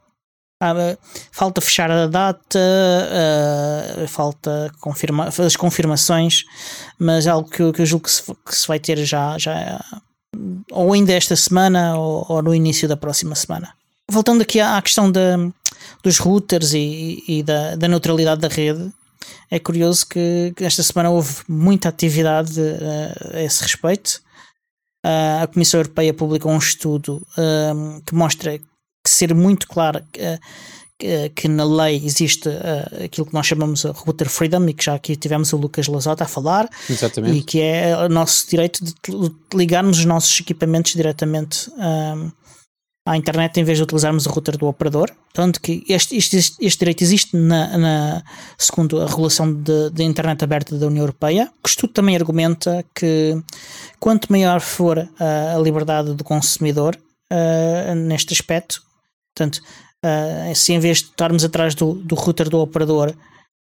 ah, 0.61 0.97
falta 1.31 1.61
fechar 1.61 1.89
a 1.89 2.05
data, 2.05 2.59
uh, 2.59 4.07
falta 4.09 4.69
confirmar, 4.81 5.29
as 5.29 5.55
confirmações, 5.55 6.43
mas 6.99 7.25
é 7.25 7.29
algo 7.29 7.49
que, 7.49 7.61
eu, 7.61 7.71
que 7.71 7.81
eu 7.81 7.85
julgo 7.85 8.03
que 8.03 8.11
se, 8.11 8.23
que 8.23 8.55
se, 8.55 8.67
vai 8.67 8.77
ter 8.77 8.97
já, 9.05 9.37
já 9.37 9.79
ou 10.69 10.91
ainda 10.91 11.13
esta 11.13 11.35
semana 11.35 11.97
ou, 11.97 12.25
ou, 12.27 12.41
no 12.41 12.53
início 12.53 12.89
da 12.89 12.97
próxima 12.97 13.35
semana. 13.35 13.73
Voltando 14.11 14.41
aqui 14.41 14.59
à, 14.59 14.81
questão 14.81 15.09
dos 15.09 16.17
routers 16.17 16.73
e, 16.73 17.23
e 17.25 17.41
da, 17.41 17.77
da, 17.77 17.87
neutralidade 17.87 18.41
da 18.41 18.49
rede, 18.49 18.91
é 19.49 19.59
curioso 19.59 20.07
que, 20.07 20.51
que 20.57 20.65
esta 20.65 20.83
semana 20.83 21.09
houve 21.09 21.35
muita 21.47 21.87
atividade 21.87 22.59
uh, 22.59 23.37
a 23.37 23.41
esse 23.41 23.63
respeito. 23.63 24.21
Uh, 25.05 25.43
a 25.43 25.47
Comissão 25.47 25.79
Europeia 25.79 26.13
publicou 26.13 26.51
um 26.51 26.57
estudo 26.57 27.25
que 28.05 28.13
mostra 28.13 28.59
ser 29.07 29.33
muito 29.33 29.67
claro 29.67 30.03
que, 30.99 31.29
que 31.29 31.47
na 31.47 31.63
lei 31.63 31.95
existe 32.03 32.49
uh, 32.49 33.05
aquilo 33.05 33.25
que 33.25 33.33
nós 33.33 33.47
chamamos 33.47 33.81
de 33.81 33.87
router 33.87 34.29
freedom 34.29 34.67
e 34.67 34.73
que 34.73 34.83
já 34.83 34.95
aqui 34.95 35.15
tivemos 35.15 35.53
o 35.53 35.57
Lucas 35.57 35.87
Lazota 35.87 36.25
a 36.25 36.27
falar. 36.27 36.69
Exatamente. 36.89 37.37
E 37.37 37.41
que 37.41 37.61
é 37.61 37.95
o 37.97 38.09
nosso 38.09 38.49
direito 38.49 38.83
de 38.83 38.93
ligarmos 39.53 39.99
os 39.99 40.05
nossos 40.05 40.37
equipamentos 40.39 40.93
diretamente 40.93 41.71
um, 41.71 42.31
à 43.05 43.15
internet 43.15 43.59
em 43.59 43.63
vez 43.63 43.77
de 43.77 43.83
utilizarmos 43.83 44.25
o 44.25 44.29
router 44.29 44.57
do 44.57 44.67
operador. 44.67 45.09
Tanto 45.33 45.61
que 45.61 45.83
este, 45.87 46.17
este, 46.17 46.37
este 46.37 46.79
direito 46.79 47.01
existe 47.01 47.35
na, 47.35 47.77
na, 47.77 48.23
segundo 48.57 49.01
a 49.01 49.07
regulação 49.07 49.51
de, 49.53 50.03
internet 50.03 50.43
aberta 50.43 50.77
da 50.77 50.87
União 50.87 51.03
Europeia. 51.03 51.49
O 51.63 51.67
estudo 51.67 51.93
também 51.93 52.15
argumenta 52.15 52.83
que 52.93 53.41
quanto 53.99 54.31
maior 54.31 54.59
for 54.59 54.99
a, 55.17 55.55
a 55.55 55.59
liberdade 55.59 56.13
do 56.13 56.23
consumidor 56.25 56.99
uh, 57.31 57.95
neste 57.95 58.33
aspecto, 58.33 58.88
portanto, 59.39 59.61
uh, 60.05 60.53
se 60.53 60.73
em 60.73 60.79
vez 60.79 60.99
de 60.99 61.05
estarmos 61.05 61.43
atrás 61.45 61.73
do, 61.73 61.93
do 61.93 62.15
router 62.15 62.49
do 62.49 62.59
operador 62.59 63.15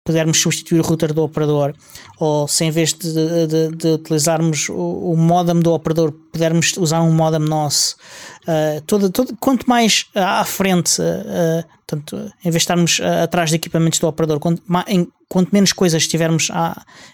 pudermos 0.05 0.39
substituir 0.39 0.79
o 0.81 0.83
router 0.83 1.11
do 1.11 1.23
operador, 1.23 1.73
ou 2.19 2.47
se 2.47 2.63
em 2.63 2.69
vez 2.69 2.93
de, 2.93 3.11
de, 3.47 3.75
de 3.75 3.87
utilizarmos 3.87 4.69
o, 4.69 4.75
o, 5.11 5.17
modem 5.17 5.59
do 5.59 5.73
operador, 5.73 6.11
pudermos 6.31 6.77
usar 6.77 7.01
um 7.01 7.11
modem 7.11 7.39
nosso, 7.39 7.95
uh, 8.43 8.79
todo, 8.85 9.09
todo, 9.09 9.35
quanto 9.39 9.67
mais 9.67 10.05
à 10.13 10.45
frente, 10.45 11.01
uh, 11.01 11.65
tanto, 11.87 12.15
em 12.17 12.51
vez 12.51 12.53
de 12.53 12.57
estarmos 12.57 13.01
atrás 13.01 13.49
de 13.49 13.55
equipamentos 13.55 13.97
do 13.97 14.07
operador, 14.07 14.39
quanto, 14.39 14.61
em, 14.87 15.07
quanto 15.27 15.51
menos 15.51 15.73
coisas 15.73 16.07
tivermos 16.07 16.49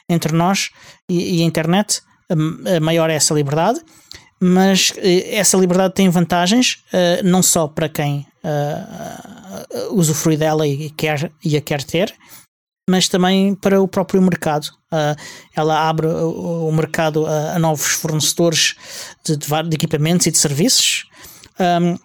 entre 0.09 0.33
nós 0.33 0.69
e, 1.07 1.37
e 1.37 1.41
a 1.43 1.45
internet, 1.45 2.01
maior 2.81 3.09
é 3.09 3.15
essa 3.15 3.33
liberdade. 3.33 3.79
Mas 4.39 4.93
essa 4.97 5.55
liberdade 5.57 5.93
tem 5.93 6.09
vantagens, 6.09 6.77
não 7.23 7.43
só 7.43 7.67
para 7.67 7.87
quem 7.87 8.25
usufrui 9.91 10.37
dela 10.37 10.67
e, 10.67 10.89
quer, 10.89 11.31
e 11.43 11.55
a 11.55 11.61
quer 11.61 11.83
ter, 11.83 12.13
mas 12.89 13.07
também 13.07 13.55
para 13.55 13.81
o 13.81 13.87
próprio 13.87 14.21
mercado. 14.21 14.65
Uh, 14.91 15.15
ela 15.55 15.87
abre 15.87 16.07
o, 16.07 16.67
o 16.67 16.71
mercado 16.73 17.25
a, 17.25 17.55
a, 17.55 17.59
novos 17.59 17.93
fornecedores 17.93 18.75
de, 19.23 19.37
de, 19.37 19.75
equipamentos 19.75 20.27
e 20.27 20.31
de 20.31 20.37
serviços. 20.37 21.05
Um, 21.59 21.97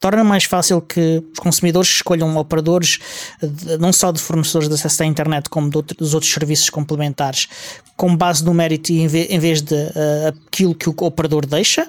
torna 0.00 0.24
mais 0.24 0.44
fácil 0.44 0.80
que 0.80 1.22
os 1.32 1.38
consumidores 1.38 1.90
escolham 1.90 2.34
operadores 2.38 2.98
de, 3.42 3.76
não 3.76 3.92
só 3.92 4.10
de 4.10 4.18
fornecedores 4.18 4.68
de 4.68 4.74
acesso 4.74 5.02
à 5.02 5.06
internet, 5.06 5.50
como 5.50 5.70
outro, 5.74 5.96
dos 5.96 6.14
outros 6.14 6.32
serviços 6.32 6.70
complementares, 6.70 7.48
com 7.96 8.16
base 8.16 8.42
no 8.42 8.54
mérito 8.54 8.92
em 8.92 9.06
vez, 9.06 9.30
em 9.30 9.38
vez 9.38 9.60
de 9.60 9.74
uh, 9.74 10.28
aquilo 10.48 10.74
que 10.74 10.88
o 10.88 10.94
operador 11.00 11.44
deixa, 11.44 11.86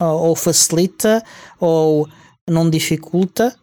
ou, 0.00 0.28
ou 0.28 0.36
facilita, 0.36 1.22
ou 1.60 2.08
não 2.48 2.68
dificulta 2.68 3.56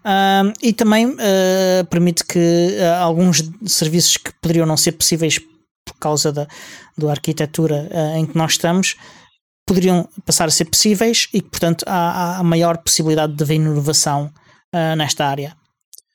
e 0.61 0.73
também 0.73 1.07
uh, 1.07 1.85
permite 1.89 2.25
que 2.25 2.39
uh, 2.39 3.01
alguns 3.01 3.43
serviços 3.65 4.17
que 4.17 4.31
poderiam 4.41 4.65
não 4.65 4.77
ser 4.77 4.93
possíveis 4.93 5.39
por 5.85 5.95
causa 5.99 6.31
da, 6.31 6.47
da 6.97 7.11
arquitetura 7.11 7.89
em 8.15 8.25
que 8.25 8.37
nós 8.37 8.53
estamos 8.53 8.95
poderiam 9.67 10.07
passar 10.25 10.47
a 10.47 10.51
ser 10.51 10.65
possíveis 10.65 11.27
e 11.33 11.41
que, 11.41 11.49
portanto, 11.49 11.83
há, 11.87 12.37
há 12.37 12.43
maior 12.43 12.77
possibilidade 12.77 13.35
de 13.35 13.43
haver 13.43 13.55
inovação 13.55 14.31
nesta 14.97 15.25
área. 15.25 15.55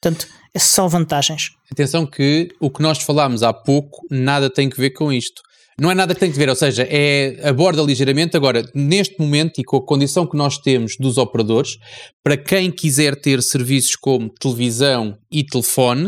Portanto, 0.01 0.29
é 0.55 0.59
só 0.59 0.87
vantagens. 0.89 1.51
Atenção 1.71 2.07
que 2.07 2.49
o 2.61 2.71
que 2.71 2.81
nós 2.83 2.99
falámos 3.03 3.43
há 3.43 3.53
pouco 3.53 4.07
nada 4.11 4.49
tem 4.49 4.71
que 4.71 4.81
ver 4.81 4.91
com 4.91 5.13
isto. 5.13 5.43
Não 5.79 5.91
é 5.91 5.95
nada 5.95 6.15
que 6.15 6.21
tem 6.21 6.33
que 6.33 6.39
ver, 6.39 6.49
ou 6.49 6.57
seja, 6.57 6.87
é 6.89 7.39
aborda 7.47 7.83
ligeiramente. 7.83 8.35
Agora, 8.35 8.65
neste 8.75 9.21
momento 9.21 9.61
e 9.61 9.65
com 9.65 9.77
a 9.77 9.85
condição 9.85 10.27
que 10.27 10.37
nós 10.37 10.57
temos 10.57 10.97
dos 10.99 11.19
operadores, 11.19 11.77
para 12.25 12.37
quem 12.37 12.71
quiser 12.71 13.15
ter 13.15 13.43
serviços 13.43 13.95
como 13.95 14.31
televisão 14.31 15.19
e 15.31 15.45
telefone. 15.45 16.05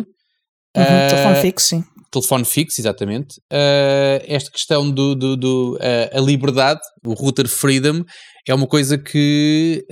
Uhum, 0.77 0.83
uh, 0.83 1.11
telefone 1.11 1.37
fixo, 1.43 1.67
sim. 1.67 1.85
Telefone 2.11 2.45
fixo, 2.47 2.81
exatamente. 2.81 3.37
Uh, 3.53 4.25
esta 4.27 4.51
questão 4.51 4.91
do, 4.91 5.15
do, 5.15 5.37
do 5.37 5.75
uh, 5.77 6.17
a 6.17 6.21
liberdade, 6.21 6.81
o 7.05 7.13
router 7.13 7.47
freedom, 7.47 8.03
é 8.47 8.55
uma 8.55 8.67
coisa 8.67 8.97
que 8.97 9.87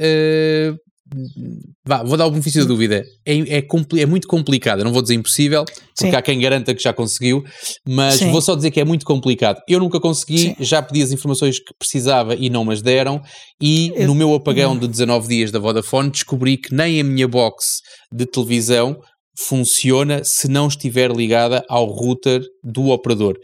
Vá, 1.87 2.03
vou 2.03 2.17
dar 2.17 2.27
o 2.27 2.31
benefício 2.31 2.63
da 2.63 2.67
dúvida. 2.67 3.05
É, 3.25 3.59
é, 3.59 3.67
é, 3.99 4.07
muito 4.07 4.27
complicado. 4.27 4.83
não 4.83 4.93
vou 4.93 5.03
dizer 5.03 5.15
impossível, 5.15 5.65
porque 5.65 6.11
Sim. 6.11 6.17
há 6.17 6.21
quem 6.21 6.41
garanta 6.41 6.75
que 6.75 6.83
já 6.83 6.93
conseguiu, 6.93 7.45
mas 7.87 8.15
Sim. 8.15 8.33
vou 8.33 8.43
só 8.43 8.57
dizer 8.57 8.71
que 8.73 8.81
é 8.81 8.85
muito 8.85 9.07
complicado. 9.07 9.61
Eu 9.69 9.79
nunca 9.79 10.01
consegui, 10.01 10.39
Sim. 10.39 10.57
já 10.59 10.83
pedi 10.83 11.03
as 11.03 11.13
informações 11.13 11.59
que 11.59 11.73
precisava 11.79 12.35
e 12.35 12.51
não 12.51 12.65
mas 12.65 12.83
deram. 12.83 13.23
E 13.63 13.93
Eu... 13.95 14.09
no 14.09 14.15
meu 14.15 14.35
apagão 14.35 14.77
de 14.77 14.89
19 14.89 15.29
dias 15.29 15.51
da 15.53 15.59
Vodafone, 15.59 16.11
descobri 16.11 16.57
que 16.57 16.75
nem 16.75 17.01
a 17.01 17.05
minha 17.05 17.29
box 17.29 17.81
de 18.13 18.27
televisão 18.27 18.99
funciona 19.39 20.25
se 20.25 20.49
não 20.49 20.67
estiver 20.67 21.11
ligada 21.11 21.65
ao 21.69 21.87
router 21.87 22.43
do 22.65 22.89
operador. 22.89 23.37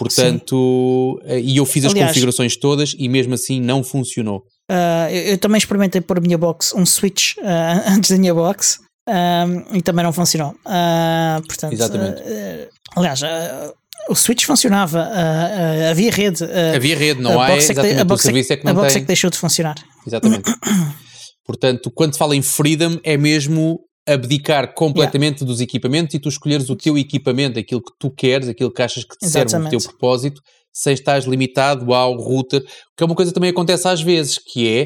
Portanto, 0.00 1.20
eh, 1.24 1.40
e 1.40 1.58
eu 1.58 1.66
fiz 1.66 1.84
as 1.84 1.92
Aliás, 1.92 2.10
configurações 2.10 2.56
todas 2.56 2.94
e 2.98 3.06
mesmo 3.06 3.34
assim 3.34 3.60
não 3.60 3.84
funcionou. 3.84 4.38
Uh, 4.70 5.10
eu, 5.10 5.22
eu, 5.32 5.38
também 5.38 5.58
experimentei 5.58 6.00
pôr 6.00 6.16
a 6.16 6.20
minha 6.22 6.38
box, 6.38 6.74
um 6.74 6.86
switch 6.86 7.36
uh, 7.36 7.42
antes 7.86 8.10
da 8.10 8.16
minha 8.16 8.32
box 8.32 8.78
um, 9.06 9.76
e 9.76 9.82
também 9.82 10.02
não 10.02 10.12
funcionou. 10.12 10.52
Uh, 10.64 11.46
portanto, 11.46 11.74
Exatamente. 11.74 12.22
aliás, 12.96 13.20
o 14.08 14.14
switch 14.14 14.46
funcionava, 14.46 15.06
havia 15.90 16.10
rede. 16.10 16.44
havia 16.74 16.96
rede, 16.96 17.20
não 17.20 17.38
há, 17.38 17.52
é 17.52 17.56
exatamente, 17.58 18.00
a 18.00 18.04
box 18.04 18.22
o 18.22 18.24
serviço 18.24 18.52
é 18.54 18.56
que 18.56 18.64
não 18.64 18.72
A 18.72 18.74
box 18.74 18.96
é 18.96 19.00
que 19.00 19.06
deixou 19.06 19.28
de 19.28 19.36
funcionar. 19.36 19.76
Exatamente. 20.06 20.50
Portanto, 21.44 21.90
quando 21.90 22.14
se 22.14 22.18
fala 22.18 22.34
em 22.34 22.42
freedom, 22.42 22.98
é 23.02 23.16
mesmo 23.16 23.80
abdicar 24.08 24.74
completamente 24.74 25.38
yeah. 25.38 25.52
dos 25.52 25.60
equipamentos 25.60 26.14
e 26.14 26.18
tu 26.18 26.28
escolheres 26.28 26.68
o 26.70 26.76
teu 26.76 26.96
equipamento, 26.98 27.58
aquilo 27.58 27.82
que 27.82 27.92
tu 27.98 28.10
queres, 28.10 28.48
aquilo 28.48 28.72
que 28.72 28.82
achas 28.82 29.04
que 29.04 29.16
te 29.16 29.26
Exatamente. 29.26 29.50
serve 29.50 29.66
o 29.66 29.70
teu 29.70 29.90
propósito 29.90 30.40
sem 30.72 30.94
estar 30.94 31.20
limitado 31.26 31.92
ao 31.92 32.16
router, 32.16 32.62
que 32.96 33.02
é 33.02 33.04
uma 33.04 33.14
coisa 33.14 33.30
que 33.30 33.34
também 33.34 33.50
acontece 33.50 33.88
às 33.88 34.00
vezes, 34.00 34.38
que 34.38 34.68
é, 34.68 34.84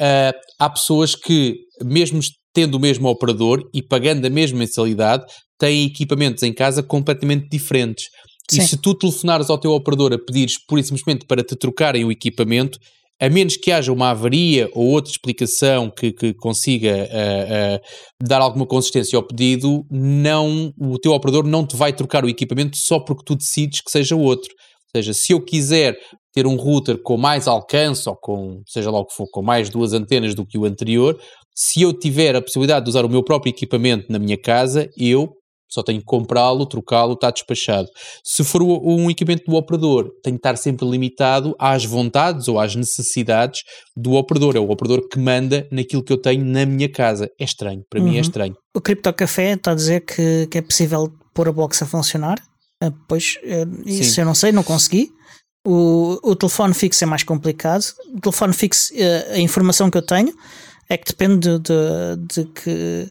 uh, 0.00 0.38
há 0.58 0.70
pessoas 0.70 1.14
que, 1.14 1.56
mesmo 1.82 2.20
tendo 2.54 2.74
o 2.74 2.80
mesmo 2.80 3.08
operador 3.08 3.62
e 3.72 3.82
pagando 3.82 4.26
a 4.26 4.30
mesma 4.30 4.58
mensalidade, 4.58 5.24
têm 5.58 5.86
equipamentos 5.86 6.42
em 6.42 6.52
casa 6.52 6.82
completamente 6.82 7.48
diferentes. 7.48 8.04
Sim. 8.50 8.60
E 8.60 8.66
se 8.66 8.76
tu 8.76 8.94
telefonares 8.94 9.48
ao 9.48 9.58
teu 9.58 9.72
operador 9.72 10.12
a 10.12 10.18
pedires 10.18 10.56
pura 10.66 10.80
e 10.80 10.84
simplesmente 10.84 11.24
para 11.26 11.42
te 11.42 11.56
trocarem 11.56 12.04
o 12.04 12.12
equipamento, 12.12 12.78
a 13.22 13.30
menos 13.30 13.56
que 13.56 13.70
haja 13.70 13.92
uma 13.92 14.10
avaria 14.10 14.68
ou 14.74 14.84
outra 14.88 15.12
explicação 15.12 15.88
que, 15.88 16.10
que 16.10 16.34
consiga 16.34 17.08
uh, 17.08 17.76
uh, 17.76 17.80
dar 18.20 18.40
alguma 18.40 18.66
consistência 18.66 19.16
ao 19.16 19.22
pedido, 19.22 19.86
não, 19.88 20.74
o 20.76 20.98
teu 20.98 21.12
operador 21.12 21.46
não 21.46 21.64
te 21.64 21.76
vai 21.76 21.92
trocar 21.92 22.24
o 22.24 22.28
equipamento 22.28 22.76
só 22.76 22.98
porque 22.98 23.22
tu 23.24 23.36
decides 23.36 23.80
que 23.80 23.92
seja 23.92 24.16
outro. 24.16 24.52
Seja, 24.94 25.14
se 25.14 25.32
eu 25.32 25.40
quiser 25.40 25.96
ter 26.34 26.48
um 26.48 26.56
router 26.56 27.00
com 27.00 27.16
mais 27.16 27.46
alcance 27.46 28.08
ou 28.08 28.16
com, 28.16 28.60
seja 28.66 28.90
lá 28.90 28.98
o 28.98 29.06
que 29.06 29.14
for, 29.14 29.28
com 29.30 29.40
mais 29.40 29.70
duas 29.70 29.92
antenas 29.92 30.34
do 30.34 30.44
que 30.44 30.58
o 30.58 30.64
anterior, 30.64 31.16
se 31.54 31.80
eu 31.80 31.92
tiver 31.92 32.34
a 32.34 32.42
possibilidade 32.42 32.86
de 32.86 32.90
usar 32.90 33.04
o 33.04 33.08
meu 33.08 33.22
próprio 33.22 33.50
equipamento 33.50 34.10
na 34.10 34.18
minha 34.18 34.36
casa, 34.36 34.90
eu 34.98 35.32
só 35.72 35.82
tenho 35.82 36.00
que 36.00 36.04
comprá-lo, 36.04 36.66
trocá-lo, 36.66 37.14
está 37.14 37.30
despachado. 37.30 37.88
Se 38.22 38.44
for 38.44 38.62
um 38.62 39.10
equipamento 39.10 39.44
do 39.50 39.56
operador, 39.56 40.10
tenho 40.22 40.36
que 40.36 40.40
estar 40.40 40.56
sempre 40.56 40.86
limitado 40.86 41.54
às 41.58 41.84
vontades 41.84 42.46
ou 42.46 42.60
às 42.60 42.76
necessidades 42.76 43.62
do 43.96 44.12
operador. 44.12 44.54
É 44.54 44.60
o 44.60 44.70
operador 44.70 45.08
que 45.08 45.18
manda 45.18 45.66
naquilo 45.72 46.04
que 46.04 46.12
eu 46.12 46.18
tenho 46.18 46.44
na 46.44 46.66
minha 46.66 46.90
casa. 46.90 47.30
É 47.40 47.44
estranho, 47.44 47.82
para 47.88 48.00
uhum. 48.00 48.06
mim 48.06 48.12
é 48.12 48.14
uhum. 48.16 48.20
estranho. 48.20 48.54
O 48.76 48.80
Crypto 48.80 49.12
Café 49.14 49.52
está 49.52 49.72
a 49.72 49.74
dizer 49.74 50.00
que, 50.00 50.46
que 50.50 50.58
é 50.58 50.62
possível 50.62 51.10
pôr 51.32 51.48
a 51.48 51.52
box 51.52 51.82
a 51.82 51.86
funcionar? 51.86 52.36
Ah, 52.82 52.92
pois, 53.08 53.38
eh, 53.42 53.64
isso 53.86 54.14
Sim. 54.14 54.20
eu 54.20 54.26
não 54.26 54.34
sei, 54.34 54.52
não 54.52 54.62
consegui. 54.62 55.10
O, 55.64 56.18
o 56.22 56.34
telefone 56.34 56.74
fixo 56.74 57.04
é 57.04 57.06
mais 57.06 57.22
complicado. 57.22 57.84
O 58.14 58.20
telefone 58.20 58.52
fixo, 58.52 58.92
eh, 58.94 59.34
a 59.34 59.38
informação 59.38 59.90
que 59.90 59.96
eu 59.96 60.02
tenho 60.02 60.34
é 60.88 60.96
que 60.96 61.06
depende 61.06 61.58
de, 61.58 61.58
de, 61.58 62.44
de 62.44 62.44
que, 62.52 63.08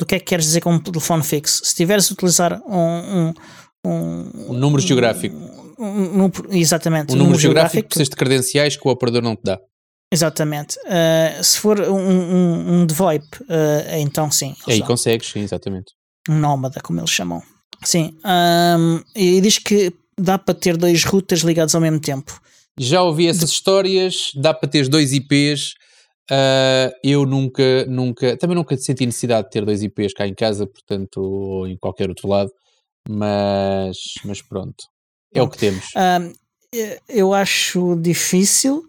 do 0.00 0.06
que 0.06 0.14
é 0.14 0.18
que 0.18 0.24
queres 0.24 0.46
dizer 0.46 0.62
com 0.62 0.72
um 0.72 0.78
telefone 0.78 1.22
fixo. 1.22 1.58
Se 1.58 1.72
estiveres 1.72 2.10
a 2.10 2.14
utilizar 2.14 2.62
um, 2.66 2.74
um, 2.74 3.34
um, 3.86 4.30
um 4.48 4.52
número 4.54 4.82
geográfico. 4.82 5.36
Exatamente. 6.50 7.12
Um, 7.12 7.16
número, 7.16 7.24
número 7.24 7.38
geográfico 7.38 7.88
precisas 7.88 8.08
de 8.08 8.16
credenciais 8.16 8.76
que 8.76 8.88
o 8.88 8.90
operador 8.90 9.22
não 9.22 9.36
te 9.36 9.42
dá. 9.44 9.58
Exatamente. 10.10 10.78
Uh, 10.78 11.44
se 11.44 11.58
for 11.58 11.78
um, 11.82 12.80
um, 12.80 12.86
de 12.86 12.94
VoIP, 12.94 13.24
uh, 13.42 13.46
então 13.98 14.30
sim. 14.30 14.56
Aí 14.66 14.82
consegues, 14.82 15.28
sim, 15.28 15.40
exatamente. 15.40 15.92
Um 16.28 16.38
nómada, 16.38 16.80
como 16.80 16.98
eles 16.98 17.10
chamam. 17.10 17.42
Sim, 17.84 18.16
um, 18.24 19.02
e 19.14 19.40
diz 19.40 19.58
que 19.58 19.92
dá 20.18 20.38
para 20.38 20.54
ter 20.54 20.76
dois 20.76 21.04
routers 21.04 21.42
ligados 21.42 21.74
ao 21.74 21.80
mesmo 21.80 22.00
tempo. 22.00 22.40
Já 22.78 23.02
ouvi 23.02 23.26
essas 23.26 23.50
de... 23.50 23.54
histórias, 23.54 24.30
dá 24.34 24.52
para 24.52 24.68
ter 24.68 24.88
dois 24.88 25.12
IPs. 25.12 25.74
Uh, 26.30 26.94
eu 27.02 27.26
nunca, 27.26 27.84
nunca, 27.86 28.36
também 28.36 28.54
nunca 28.54 28.76
senti 28.76 29.04
necessidade 29.04 29.48
de 29.48 29.50
ter 29.50 29.64
dois 29.64 29.82
IPs 29.82 30.14
cá 30.14 30.28
em 30.28 30.34
casa, 30.34 30.64
portanto, 30.64 31.20
ou 31.20 31.66
em 31.66 31.76
qualquer 31.76 32.08
outro 32.08 32.28
lado, 32.28 32.50
mas, 33.08 33.96
mas 34.24 34.40
pronto, 34.40 34.84
é 35.34 35.42
o 35.42 35.48
que 35.48 35.58
temos. 35.58 35.86
Um, 35.96 36.32
eu 37.08 37.34
acho 37.34 37.96
difícil 37.96 38.84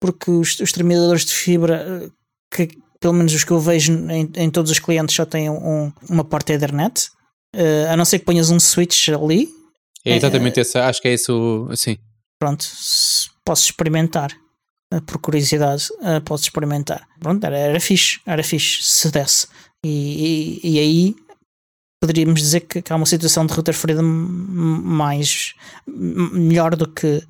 porque 0.00 0.30
os, 0.30 0.58
os 0.58 0.72
terminadores 0.72 1.24
de 1.24 1.32
fibra 1.32 2.10
que 2.52 2.68
pelo 3.00 3.14
menos 3.14 3.32
os 3.32 3.44
que 3.44 3.50
eu 3.50 3.60
vejo 3.60 3.92
em, 4.10 4.30
em 4.36 4.50
todos 4.50 4.70
os 4.70 4.78
clientes 4.78 5.14
só 5.14 5.24
têm 5.24 5.48
um, 5.48 5.92
uma 6.08 6.24
porta 6.24 6.52
Ethernet, 6.52 7.08
uh, 7.56 7.90
a 7.90 7.96
não 7.96 8.04
ser 8.04 8.18
que 8.18 8.24
ponhas 8.24 8.50
um 8.50 8.60
switch 8.60 9.08
ali. 9.08 9.48
É 10.04 10.16
exatamente 10.16 10.58
uh, 10.58 10.60
essa, 10.60 10.86
acho 10.86 11.00
que 11.00 11.08
é 11.08 11.14
isso, 11.14 11.66
assim. 11.70 11.96
Pronto, 12.38 12.66
posso 13.44 13.64
experimentar. 13.64 14.30
Uh, 14.92 15.00
por 15.02 15.18
curiosidade, 15.18 15.88
uh, 16.00 16.20
posso 16.24 16.44
experimentar. 16.44 17.06
Pronto, 17.20 17.44
era, 17.44 17.56
era 17.56 17.80
fixe, 17.80 18.20
era 18.26 18.42
fixe 18.42 18.82
se 18.82 19.10
desse. 19.10 19.46
E, 19.84 20.60
e, 20.62 20.72
e 20.72 20.78
aí 20.78 21.16
poderíamos 22.02 22.40
dizer 22.40 22.60
que, 22.60 22.82
que 22.82 22.92
há 22.92 22.96
uma 22.96 23.06
situação 23.06 23.46
de 23.46 23.52
router 23.52 23.74
freedom 23.74 24.02
mais 24.02 25.54
melhor 25.86 26.74
do 26.74 26.88
que, 26.88 27.22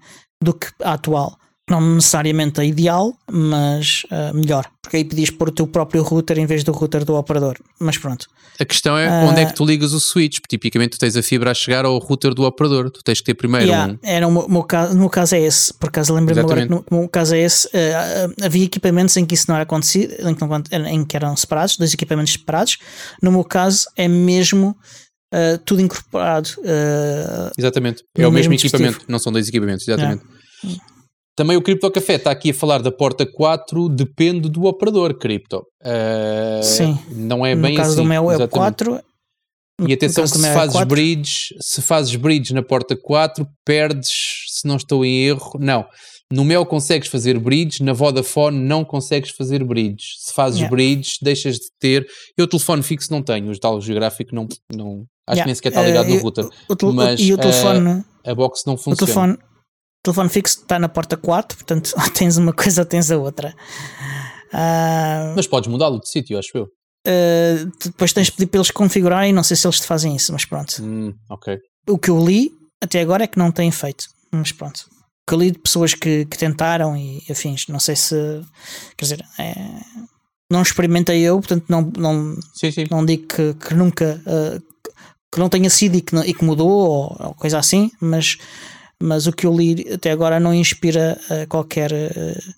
do 0.43 0.55
que 0.55 0.69
a 0.83 0.95
atual 0.95 1.39
não 1.71 1.95
necessariamente 1.95 2.61
a 2.61 2.65
ideal, 2.65 3.15
mas 3.31 4.03
uh, 4.11 4.35
melhor, 4.35 4.67
porque 4.83 4.97
aí 4.97 5.05
podias 5.05 5.31
pôr 5.31 5.49
o 5.49 5.53
teu 5.53 5.67
próprio 5.67 6.03
router 6.03 6.39
em 6.39 6.47
vez 6.47 6.65
do 6.65 6.73
router 6.73 7.05
do 7.05 7.15
operador. 7.15 7.57
Mas 7.79 7.97
pronto. 7.97 8.27
A 8.59 8.65
questão 8.65 8.99
é 8.99 9.09
uh, 9.09 9.29
onde 9.29 9.41
é 9.41 9.47
que 9.47 9.55
tu 9.55 9.65
ligas 9.65 9.93
o 9.93 10.01
switch? 10.01 10.39
Tipicamente 10.49 10.91
tu 10.91 10.99
tens 10.99 11.17
a 11.17 11.23
fibra 11.23 11.53
a 11.53 11.55
chegar 11.55 11.85
ao 11.85 11.97
router 11.99 12.35
do 12.35 12.43
operador, 12.43 12.91
tu 12.91 13.01
tens 13.05 13.21
que 13.21 13.25
ter 13.25 13.35
primeiro 13.35 13.67
yeah, 13.67 13.93
um. 13.93 13.99
Era 14.03 14.27
o 14.27 14.49
meu, 14.49 14.63
caso, 14.65 14.95
no 14.95 15.01
meu 15.01 15.09
caso 15.09 15.35
é 15.37 15.41
esse, 15.41 15.73
por 15.73 15.89
acaso 15.89 16.13
lembro-me 16.13 16.41
agora 16.41 16.67
que 16.67 16.71
no, 16.71 16.85
meu 16.91 17.09
caso 17.09 17.35
é 17.35 17.41
esse. 17.41 17.69
Uh, 17.69 18.45
havia 18.45 18.65
equipamentos 18.65 19.17
em 19.17 19.25
que 19.25 19.35
isso 19.35 19.47
não 19.49 19.55
era 19.55 19.63
acontecido, 19.63 20.15
em 20.29 20.35
que, 20.35 20.45
não, 20.45 20.87
em 20.89 21.05
que 21.05 21.17
eram 21.17 21.37
separados, 21.37 21.77
dois 21.77 21.95
equipamentos 21.95 22.33
separados. 22.33 22.79
No 23.23 23.31
meu 23.31 23.45
caso 23.45 23.87
é 23.97 24.09
mesmo. 24.09 24.77
Tudo 25.65 25.81
incorporado. 25.81 26.49
Exatamente. 27.57 28.03
É 28.19 28.27
o 28.27 28.33
mesmo, 28.33 28.51
mesmo 28.51 28.67
equipamento, 28.67 29.05
não 29.07 29.21
são 29.21 29.31
dois 29.31 29.47
equipamentos, 29.47 29.87
exatamente. 29.87 30.25
Yeah. 30.65 30.90
Também 31.41 31.57
o 31.57 31.63
Cripto 31.63 31.91
Café 31.91 32.17
está 32.17 32.31
aqui 32.31 32.51
a 32.51 32.55
falar 32.55 32.83
da 32.83 32.93
porta 32.93 33.25
4, 33.25 33.89
depende 33.89 34.47
do 34.51 34.67
operador 34.67 35.15
cripto. 35.15 35.65
Uh, 35.81 36.63
Sim. 36.63 36.99
Não 37.13 37.47
é 37.47 37.55
no 37.55 37.63
bem 37.63 37.75
caso 37.75 37.93
assim. 37.93 38.03
do 38.03 38.05
meu 38.07 38.31
é 38.31 38.47
4. 38.47 39.01
E 39.89 39.91
atenção 39.95 40.25
que 40.25 40.37
se 40.37 40.47
é 40.47 40.53
fazes 40.53 40.77
é 40.77 40.85
bridge, 40.85 41.55
se 41.59 41.81
fazes 41.81 42.15
bridge 42.15 42.53
na 42.53 42.63
porta 42.63 42.95
4, 42.95 43.47
perdes, 43.65 44.13
se 44.49 44.69
não 44.69 44.77
estou 44.77 45.03
em 45.03 45.25
erro. 45.25 45.53
Não. 45.59 45.87
No 46.31 46.45
Mel 46.45 46.67
consegues 46.67 47.09
fazer 47.09 47.39
bridge, 47.39 47.83
na 47.83 47.95
Vodafone 47.95 48.59
não 48.59 48.85
consegues 48.85 49.31
fazer 49.31 49.65
bridge. 49.65 50.09
Se 50.19 50.35
fazes 50.35 50.59
yeah. 50.59 50.77
bridge, 50.77 51.13
deixas 51.23 51.57
de 51.57 51.71
ter. 51.81 52.07
Eu 52.37 52.45
o 52.45 52.49
telefone 52.49 52.83
fixo 52.83 53.11
não 53.11 53.23
tenho, 53.23 53.51
os 53.51 53.59
dados 53.59 53.83
geográficos 53.83 54.35
não, 54.35 54.47
não 54.71 55.07
acho 55.27 55.39
yeah. 55.39 55.43
que 55.43 55.47
nem 55.47 55.55
sequer 55.55 55.71
está 55.71 55.83
ligado 55.83 56.07
uh, 56.07 56.15
no 56.15 56.21
router. 56.21 56.45
O, 56.69 56.87
o, 56.87 56.93
mas 56.93 57.19
e 57.19 57.33
o 57.33 57.39
telefone, 57.39 57.89
uh, 57.89 58.05
a 58.27 58.35
box 58.35 58.63
não 58.67 58.77
funciona. 58.77 58.95
O 58.95 59.07
telefone, 59.07 59.50
telefone 60.03 60.29
fixo 60.29 60.61
está 60.61 60.79
na 60.79 60.89
porta 60.89 61.17
4, 61.17 61.57
portanto, 61.57 61.93
ou 61.99 62.11
tens 62.11 62.37
uma 62.37 62.53
coisa 62.53 62.83
ou 62.83 62.87
tens 62.87 63.11
a 63.11 63.19
outra. 63.19 63.55
Uh, 64.53 65.35
mas 65.37 65.47
podes 65.47 65.71
mudá-lo 65.71 66.01
de 66.01 66.09
sítio, 66.09 66.39
acho 66.39 66.51
eu. 66.55 66.65
Uh, 67.07 67.71
depois 67.85 68.13
tens 68.13 68.27
de 68.27 68.33
pedir 68.33 68.47
para 68.47 68.59
eles 68.59 68.71
configurarem, 68.71 69.33
não 69.33 69.43
sei 69.43 69.57
se 69.57 69.67
eles 69.67 69.81
te 69.81 69.87
fazem 69.87 70.15
isso, 70.15 70.33
mas 70.33 70.45
pronto. 70.45 70.83
Hum. 70.83 71.15
O 71.89 71.99
que 71.99 72.11
eu 72.11 72.25
li 72.25 72.51
até 72.83 73.01
agora 73.01 73.25
é 73.25 73.27
que 73.27 73.39
não 73.39 73.51
têm 73.51 73.71
feito, 73.71 74.07
mas 74.33 74.53
pronto. 74.53 74.87
O 74.91 75.31
que 75.31 75.35
eu 75.35 75.39
li 75.39 75.51
de 75.51 75.59
pessoas 75.59 75.95
que, 75.95 76.25
que 76.27 76.37
tentaram 76.37 76.97
e 76.97 77.23
afins, 77.31 77.67
não 77.69 77.79
sei 77.79 77.97
se. 77.97 78.15
Quer 78.97 79.05
dizer, 79.05 79.25
é, 79.39 79.55
não 80.51 80.63
experimentei 80.63 81.21
eu, 81.21 81.39
portanto, 81.39 81.67
não, 81.69 81.83
não, 81.97 82.37
sim, 82.55 82.71
sim. 82.71 82.85
não 82.91 83.05
digo 83.05 83.27
que, 83.27 83.55
que 83.55 83.75
nunca. 83.75 84.21
Uh, 84.27 84.71
que 85.33 85.39
não 85.39 85.49
tenha 85.49 85.71
sido 85.71 85.97
e 85.97 86.01
que, 86.01 86.17
e 86.17 86.35
que 86.35 86.45
mudou 86.45 86.69
ou, 86.69 87.17
ou 87.21 87.35
coisa 87.35 87.57
assim, 87.59 87.91
mas 88.01 88.37
mas 89.03 89.27
o 89.27 89.33
que 89.33 89.47
eu 89.47 89.57
li 89.57 89.93
até 89.93 90.11
agora 90.11 90.39
não 90.39 90.55
inspira 90.55 91.19
uh, 91.31 91.49
qualquer, 91.49 91.93
uh, 91.93 92.55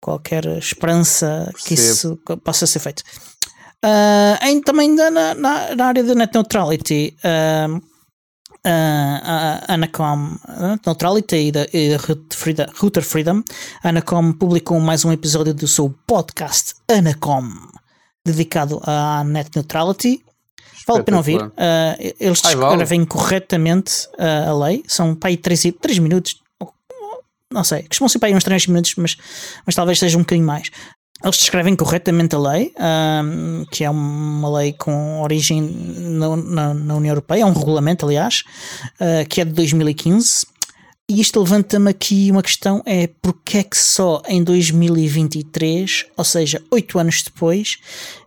qualquer 0.00 0.44
esperança 0.58 1.50
Percebo. 1.52 1.64
que 1.66 1.74
isso 1.74 2.16
possa 2.42 2.66
ser 2.66 2.80
feito. 2.80 3.02
Uh, 3.84 4.44
em, 4.44 4.60
também 4.62 4.94
na, 4.94 5.10
na, 5.10 5.34
na, 5.74 5.86
área 5.86 6.02
da 6.02 6.14
net 6.14 6.34
neutrality, 6.34 7.16
uh, 7.24 7.82
a 8.66 9.74
Anacom 9.74 10.38
Neutrality 10.86 11.36
e 11.36 11.52
da, 11.52 11.66
e 11.70 11.90
da 12.54 12.66
Router 12.76 13.02
Freedom, 13.02 13.42
a 13.82 13.90
Anacom 13.90 14.32
publicou 14.32 14.80
mais 14.80 15.04
um 15.04 15.12
episódio 15.12 15.52
do 15.52 15.68
seu 15.68 15.94
podcast 16.06 16.74
Anacom, 16.88 17.50
dedicado 18.26 18.80
à 18.84 19.22
net 19.22 19.50
neutrality 19.54 20.24
Vale 20.86 21.00
a 21.00 21.04
pena 21.04 21.16
ouvir. 21.18 21.40
Uh, 21.40 21.52
eles 22.20 22.40
descrevem 22.40 23.00
vale. 23.00 23.06
corretamente 23.06 24.06
uh, 24.18 24.50
a 24.50 24.66
lei. 24.66 24.84
São 24.86 25.14
para 25.14 25.30
aí 25.30 25.36
3, 25.36 25.72
3 25.80 25.98
minutos. 25.98 26.36
Não 27.52 27.64
sei. 27.64 27.84
Costumam 27.84 28.08
ser 28.08 28.18
para 28.18 28.28
aí 28.28 28.34
uns 28.34 28.44
3 28.44 28.66
minutos, 28.66 28.94
mas, 28.96 29.16
mas 29.64 29.74
talvez 29.74 29.98
seja 29.98 30.16
um 30.16 30.22
bocadinho 30.22 30.46
mais. 30.46 30.70
Eles 31.22 31.36
descrevem 31.38 31.74
corretamente 31.74 32.34
a 32.34 32.38
lei, 32.38 32.74
uh, 32.76 33.66
que 33.70 33.84
é 33.84 33.90
uma 33.90 34.58
lei 34.58 34.72
com 34.72 35.22
origem 35.22 35.62
na, 35.62 36.36
na, 36.36 36.74
na 36.74 36.94
União 36.96 37.12
Europeia, 37.12 37.42
é 37.42 37.46
um 37.46 37.52
regulamento, 37.52 38.04
aliás, 38.04 38.42
que 39.30 39.40
é 39.40 39.44
de 39.44 39.52
2015 39.52 40.53
e 41.08 41.20
isto 41.20 41.38
levanta-me 41.38 41.90
aqui 41.90 42.30
uma 42.30 42.42
questão: 42.42 42.82
é 42.86 43.08
porque 43.20 43.58
é 43.58 43.62
que 43.62 43.76
só 43.76 44.22
em 44.26 44.42
2023, 44.42 46.06
ou 46.16 46.24
seja, 46.24 46.62
oito 46.70 46.98
anos 46.98 47.22
depois, 47.22 47.78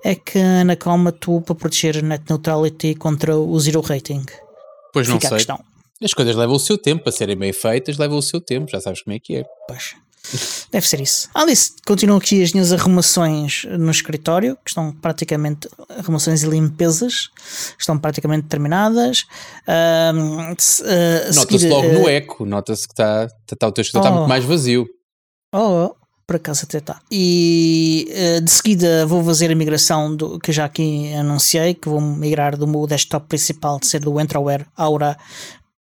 é 0.04 0.14
que 0.14 0.38
a 0.38 0.62
Anacom 0.62 1.08
atuou 1.08 1.42
para 1.42 1.56
proteger 1.56 1.98
a 1.98 2.02
net 2.02 2.26
neutrality 2.30 2.94
contra 2.96 3.36
o 3.36 3.60
zero 3.60 3.82
rating? 3.82 4.24
Pois 4.94 5.08
não 5.08 5.20
Fica 5.20 5.40
sei. 5.40 5.56
As 6.04 6.14
coisas 6.14 6.36
levam 6.36 6.56
o 6.56 6.60
seu 6.60 6.78
tempo, 6.78 7.04
para 7.04 7.12
serem 7.12 7.36
bem 7.36 7.52
feitas, 7.52 7.98
levam 7.98 8.20
o 8.20 8.22
seu 8.22 8.40
tempo, 8.40 8.70
já 8.70 8.80
sabes 8.80 9.02
como 9.02 9.16
é 9.16 9.20
que 9.20 9.38
é. 9.38 9.44
Pois. 9.68 9.96
Deve 10.72 10.88
ser 10.88 11.02
isso. 11.02 11.30
Alice, 11.34 11.74
continuam 11.86 12.18
aqui 12.18 12.42
as 12.44 12.54
minhas 12.54 12.74
arrumações 12.74 13.66
no 13.78 13.92
escritório, 13.92 14.58
que 14.64 14.70
estão 14.70 14.92
praticamente 14.92 15.70
arrumações 15.98 16.44
e 16.44 16.48
limpezas, 16.48 17.30
estão 17.78 17.98
praticamente 17.98 18.48
terminadas. 18.48 19.26
Uh, 19.68 20.52
uh, 20.52 21.36
nota-se 21.36 21.70
logo 21.70 21.88
no 21.88 22.10
eco, 22.10 22.46
nota-se 22.46 22.88
que 22.88 22.94
está 22.94 23.28
tá, 23.58 23.68
o 23.68 23.72
teu 23.72 23.82
escritório 23.82 24.08
oh, 24.08 24.10
está 24.10 24.20
muito 24.20 24.30
mais 24.30 24.44
vazio. 24.44 24.88
Oh, 25.54 25.86
oh 25.86 26.08
por 26.28 26.36
acaso 26.36 26.66
até 26.66 26.80
está. 26.80 27.00
E 27.10 28.12
uh, 28.12 28.42
de 28.42 28.52
seguida 28.52 29.06
vou 29.06 29.24
fazer 29.24 29.50
a 29.50 29.56
migração 29.56 30.14
do, 30.14 30.38
que 30.38 30.52
já 30.52 30.66
aqui 30.66 31.14
anunciei, 31.14 31.74
que 31.74 31.88
vou 31.88 32.02
migrar 32.02 32.58
do 32.58 32.68
meu 32.68 32.86
desktop 32.86 33.28
principal 33.28 33.80
de 33.80 33.88
ser 33.88 34.02
do 34.02 34.20
Entraware 34.20 34.66
Aura 34.76 35.18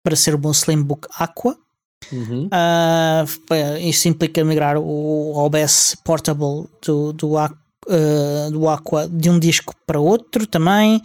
para 0.04 0.16
ser 0.16 0.36
o 0.36 0.40
meu 0.40 0.52
Slimbook 0.52 1.08
Aqua. 1.18 1.58
Uhum. 2.12 2.48
Uh, 2.48 3.78
isso 3.80 4.08
implica 4.08 4.44
migrar 4.44 4.78
o 4.78 5.36
OBS 5.36 5.96
Portable 6.04 6.68
do, 6.86 7.14
do, 7.14 7.36
uh, 7.36 8.52
do 8.52 8.68
Aqua 8.68 9.08
de 9.08 9.30
um 9.30 9.40
disco 9.40 9.74
para 9.86 10.00
outro 10.00 10.46
também, 10.46 11.02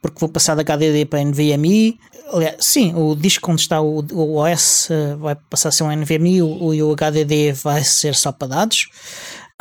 porque 0.00 0.18
vou 0.20 0.28
passar 0.28 0.54
da 0.54 0.62
HDD 0.62 1.06
para 1.06 1.24
NVMe. 1.24 1.98
Aliás, 2.32 2.56
sim, 2.60 2.94
o 2.94 3.14
disco 3.14 3.50
onde 3.50 3.60
está 3.60 3.80
o, 3.80 4.04
o 4.12 4.36
OS 4.36 4.88
uh, 4.90 5.18
vai 5.18 5.34
passar 5.34 5.68
a 5.68 5.72
ser 5.72 5.84
um 5.84 5.94
NVMe 5.94 6.42
o, 6.42 6.72
e 6.74 6.82
o 6.82 6.94
HDD 6.94 7.52
vai 7.52 7.82
ser 7.84 8.14
só 8.14 8.32
para 8.32 8.48
dados. 8.48 8.88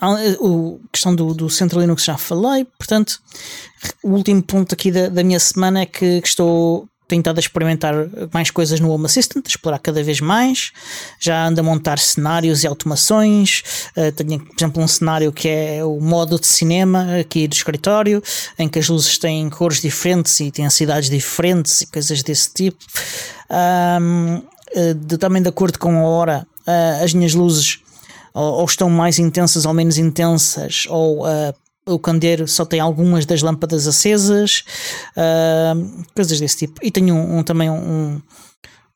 A 0.02 0.18
questão 0.92 1.16
do, 1.16 1.34
do 1.34 1.50
Centro 1.50 1.80
Linux 1.80 2.04
já 2.04 2.18
falei, 2.18 2.66
portanto, 2.66 3.20
o 4.04 4.10
último 4.10 4.42
ponto 4.42 4.74
aqui 4.74 4.92
da, 4.92 5.08
da 5.08 5.24
minha 5.24 5.40
semana 5.40 5.82
é 5.82 5.86
que 5.86 6.20
estou 6.24 6.90
tenho 7.14 7.22
estado 7.22 7.38
a 7.38 7.40
experimentar 7.40 7.94
mais 8.34 8.50
coisas 8.50 8.80
no 8.80 8.90
Home 8.90 9.06
Assistant, 9.06 9.46
a 9.46 9.50
explorar 9.50 9.78
cada 9.78 10.02
vez 10.04 10.20
mais. 10.20 10.72
Já 11.20 11.46
ando 11.46 11.62
a 11.62 11.64
montar 11.64 12.00
cenários 12.00 12.64
e 12.64 12.68
automações. 12.68 13.64
Uh, 13.96 14.12
tenho, 14.12 14.40
por 14.40 14.56
exemplo, 14.58 14.84
um 14.84 14.88
cenário 14.88 15.32
que 15.32 15.48
é 15.48 15.86
o 15.86 16.00
modo 16.00 16.40
de 16.40 16.48
cinema 16.48 17.20
aqui 17.20 17.48
do 17.48 17.54
escritório, 17.54 18.24
em 18.58 18.68
que 18.68 18.80
as 18.80 18.90
luzes 18.90 19.20
têm 19.20 19.48
cores 19.50 19.80
diferentes 19.80 20.40
e 20.40 20.46
intensidades 20.46 21.10
diferentes 21.10 21.82
e 21.82 21.88
coisas 21.88 22.24
desse 22.24 22.52
tipo. 22.52 22.84
Um, 24.02 24.38
uh, 24.38 24.94
de, 24.96 25.18
também 25.20 25.42
de 25.42 25.50
acordo 25.50 25.78
com 25.78 25.96
a 25.96 26.02
hora, 26.02 26.48
uh, 26.68 27.04
as 27.04 27.14
minhas 27.14 27.36
luzes 27.36 27.80
ou, 28.34 28.54
ou, 28.62 28.66
estão 28.66 28.90
mais 28.90 29.20
intensas 29.20 29.66
ou 29.66 29.74
menos 29.76 30.00
intensas, 30.00 30.88
ou 30.90 31.24
o 31.86 32.00
candeeiro 32.00 32.48
só 32.48 32.66
tem 32.66 32.80
algumas 32.80 33.26
das 33.26 33.42
lâmpadas 33.42 33.88
acesas, 33.88 34.64
uh, 35.18 36.04
coisas 36.16 36.40
desse 36.40 36.58
tipo. 36.58 36.80
E 36.84 36.92
tenho 36.92 37.16
um, 37.16 37.40
um 37.40 37.44
também 37.44 37.70
um, 37.70 38.22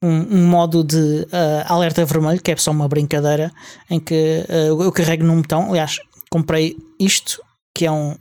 um, 0.01 0.09
um, 0.09 0.47
modo 0.47 0.83
de 0.83 0.95
uh, 0.95 1.65
alerta 1.65 2.05
vermelho, 2.05 2.41
que 2.41 2.51
é 2.51 2.55
só 2.55 2.71
uma 2.71 2.87
brincadeira, 2.87 3.51
em 3.89 3.99
que 3.99 4.45
uh, 4.49 4.83
eu 4.83 4.91
carrego 4.91 5.23
num 5.23 5.41
botão. 5.41 5.69
Aliás, 5.69 5.97
comprei 6.29 6.77
isto, 6.99 7.41
que 7.73 7.85
é 7.85 7.91
um, 7.91 8.15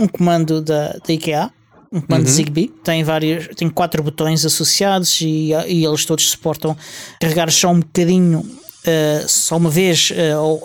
um, 0.00 0.08
comando 0.08 0.60
da, 0.60 0.88
da 1.06 1.12
IKEA. 1.12 1.50
Um 1.92 2.00
comando 2.00 2.26
uhum. 2.26 2.32
Zigbee, 2.32 2.68
tem 2.82 3.04
vários, 3.04 3.46
tem 3.54 3.70
quatro 3.70 4.02
botões 4.02 4.44
associados 4.44 5.20
e, 5.20 5.52
e 5.68 5.84
eles 5.84 6.04
todos 6.04 6.28
suportam 6.28 6.76
carregar 7.20 7.50
só 7.50 7.70
um 7.70 7.78
bocadinho 7.78 8.44
uh, 8.86 9.28
só 9.28 9.56
uma 9.56 9.70
vez 9.70 10.10
uh, 10.10 10.40
ou, 10.40 10.62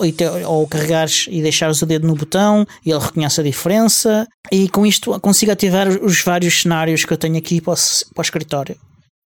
ou 0.48 0.68
carregares 0.68 1.26
e 1.30 1.42
deixares 1.42 1.82
o 1.82 1.86
dedo 1.86 2.08
no 2.08 2.16
botão 2.16 2.66
e 2.86 2.92
ele 2.92 3.00
reconhece 3.00 3.42
a 3.42 3.44
diferença. 3.44 4.28
E 4.52 4.70
com 4.70 4.86
isto 4.86 5.20
consigo 5.20 5.52
ativar 5.52 5.88
os 5.88 6.22
vários 6.22 6.62
cenários 6.62 7.06
que 7.06 7.14
eu 7.14 7.18
tenho 7.18 7.38
aqui 7.38 7.62
para 7.62 7.74
o, 7.74 7.76
para 8.14 8.22
o 8.22 8.22
escritório. 8.22 8.78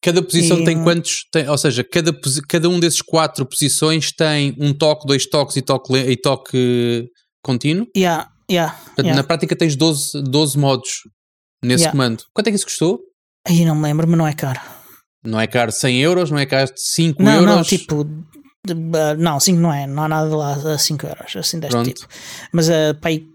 Cada 0.03 0.21
posição 0.21 0.59
e, 0.59 0.65
tem 0.65 0.83
quantos? 0.83 1.25
Tem, 1.31 1.47
ou 1.47 1.57
seja, 1.57 1.83
cada, 1.83 2.11
cada 2.49 2.67
um 2.69 2.79
desses 2.79 3.01
quatro 3.01 3.45
posições 3.45 4.11
tem 4.11 4.55
um 4.59 4.73
toque, 4.73 5.05
dois 5.05 5.27
toques 5.27 5.55
e 5.57 5.61
toque, 5.61 5.95
e 5.95 6.17
toque 6.17 7.07
contínuo? 7.43 7.85
Yeah, 7.95 8.27
Yeah, 8.51 8.73
Portanto, 8.73 9.05
yeah. 9.05 9.15
na 9.15 9.23
prática 9.23 9.55
tens 9.55 9.77
12, 9.77 10.23
12 10.23 10.57
modos 10.57 10.89
nesse 11.63 11.83
Yeah. 11.83 11.91
comando. 11.91 12.23
Quanto 12.33 12.47
é 12.47 12.51
que 12.51 12.57
isso 12.57 12.65
custou? 12.65 12.99
Aí 13.47 13.63
não 13.63 13.75
me 13.75 13.83
lembro, 13.83 14.05
mas 14.07 14.17
não 14.17 14.27
é 14.27 14.33
caro. 14.33 14.59
Não 15.23 15.39
é 15.39 15.47
caro 15.47 15.71
100 15.71 16.01
euros, 16.01 16.31
não 16.31 16.37
é 16.37 16.45
caro 16.45 16.69
5 16.75 17.23
Não, 17.23 17.31
euros. 17.31 17.55
não, 17.55 17.63
tipo. 17.63 18.05
Uh, 18.69 19.17
não, 19.17 19.39
5 19.39 19.59
não 19.59 19.73
é. 19.73 19.87
Não 19.87 20.03
há 20.03 20.07
nada 20.07 20.35
lá 20.35 20.53
a 20.53 20.77
5 20.77 21.05
euros, 21.07 21.35
assim 21.35 21.59
deste 21.59 21.71
Pronto. 21.73 21.93
tipo. 21.93 22.07
Mas 22.51 22.67
uh, 22.69 22.95
pá, 23.01 23.09
aí, 23.09 23.25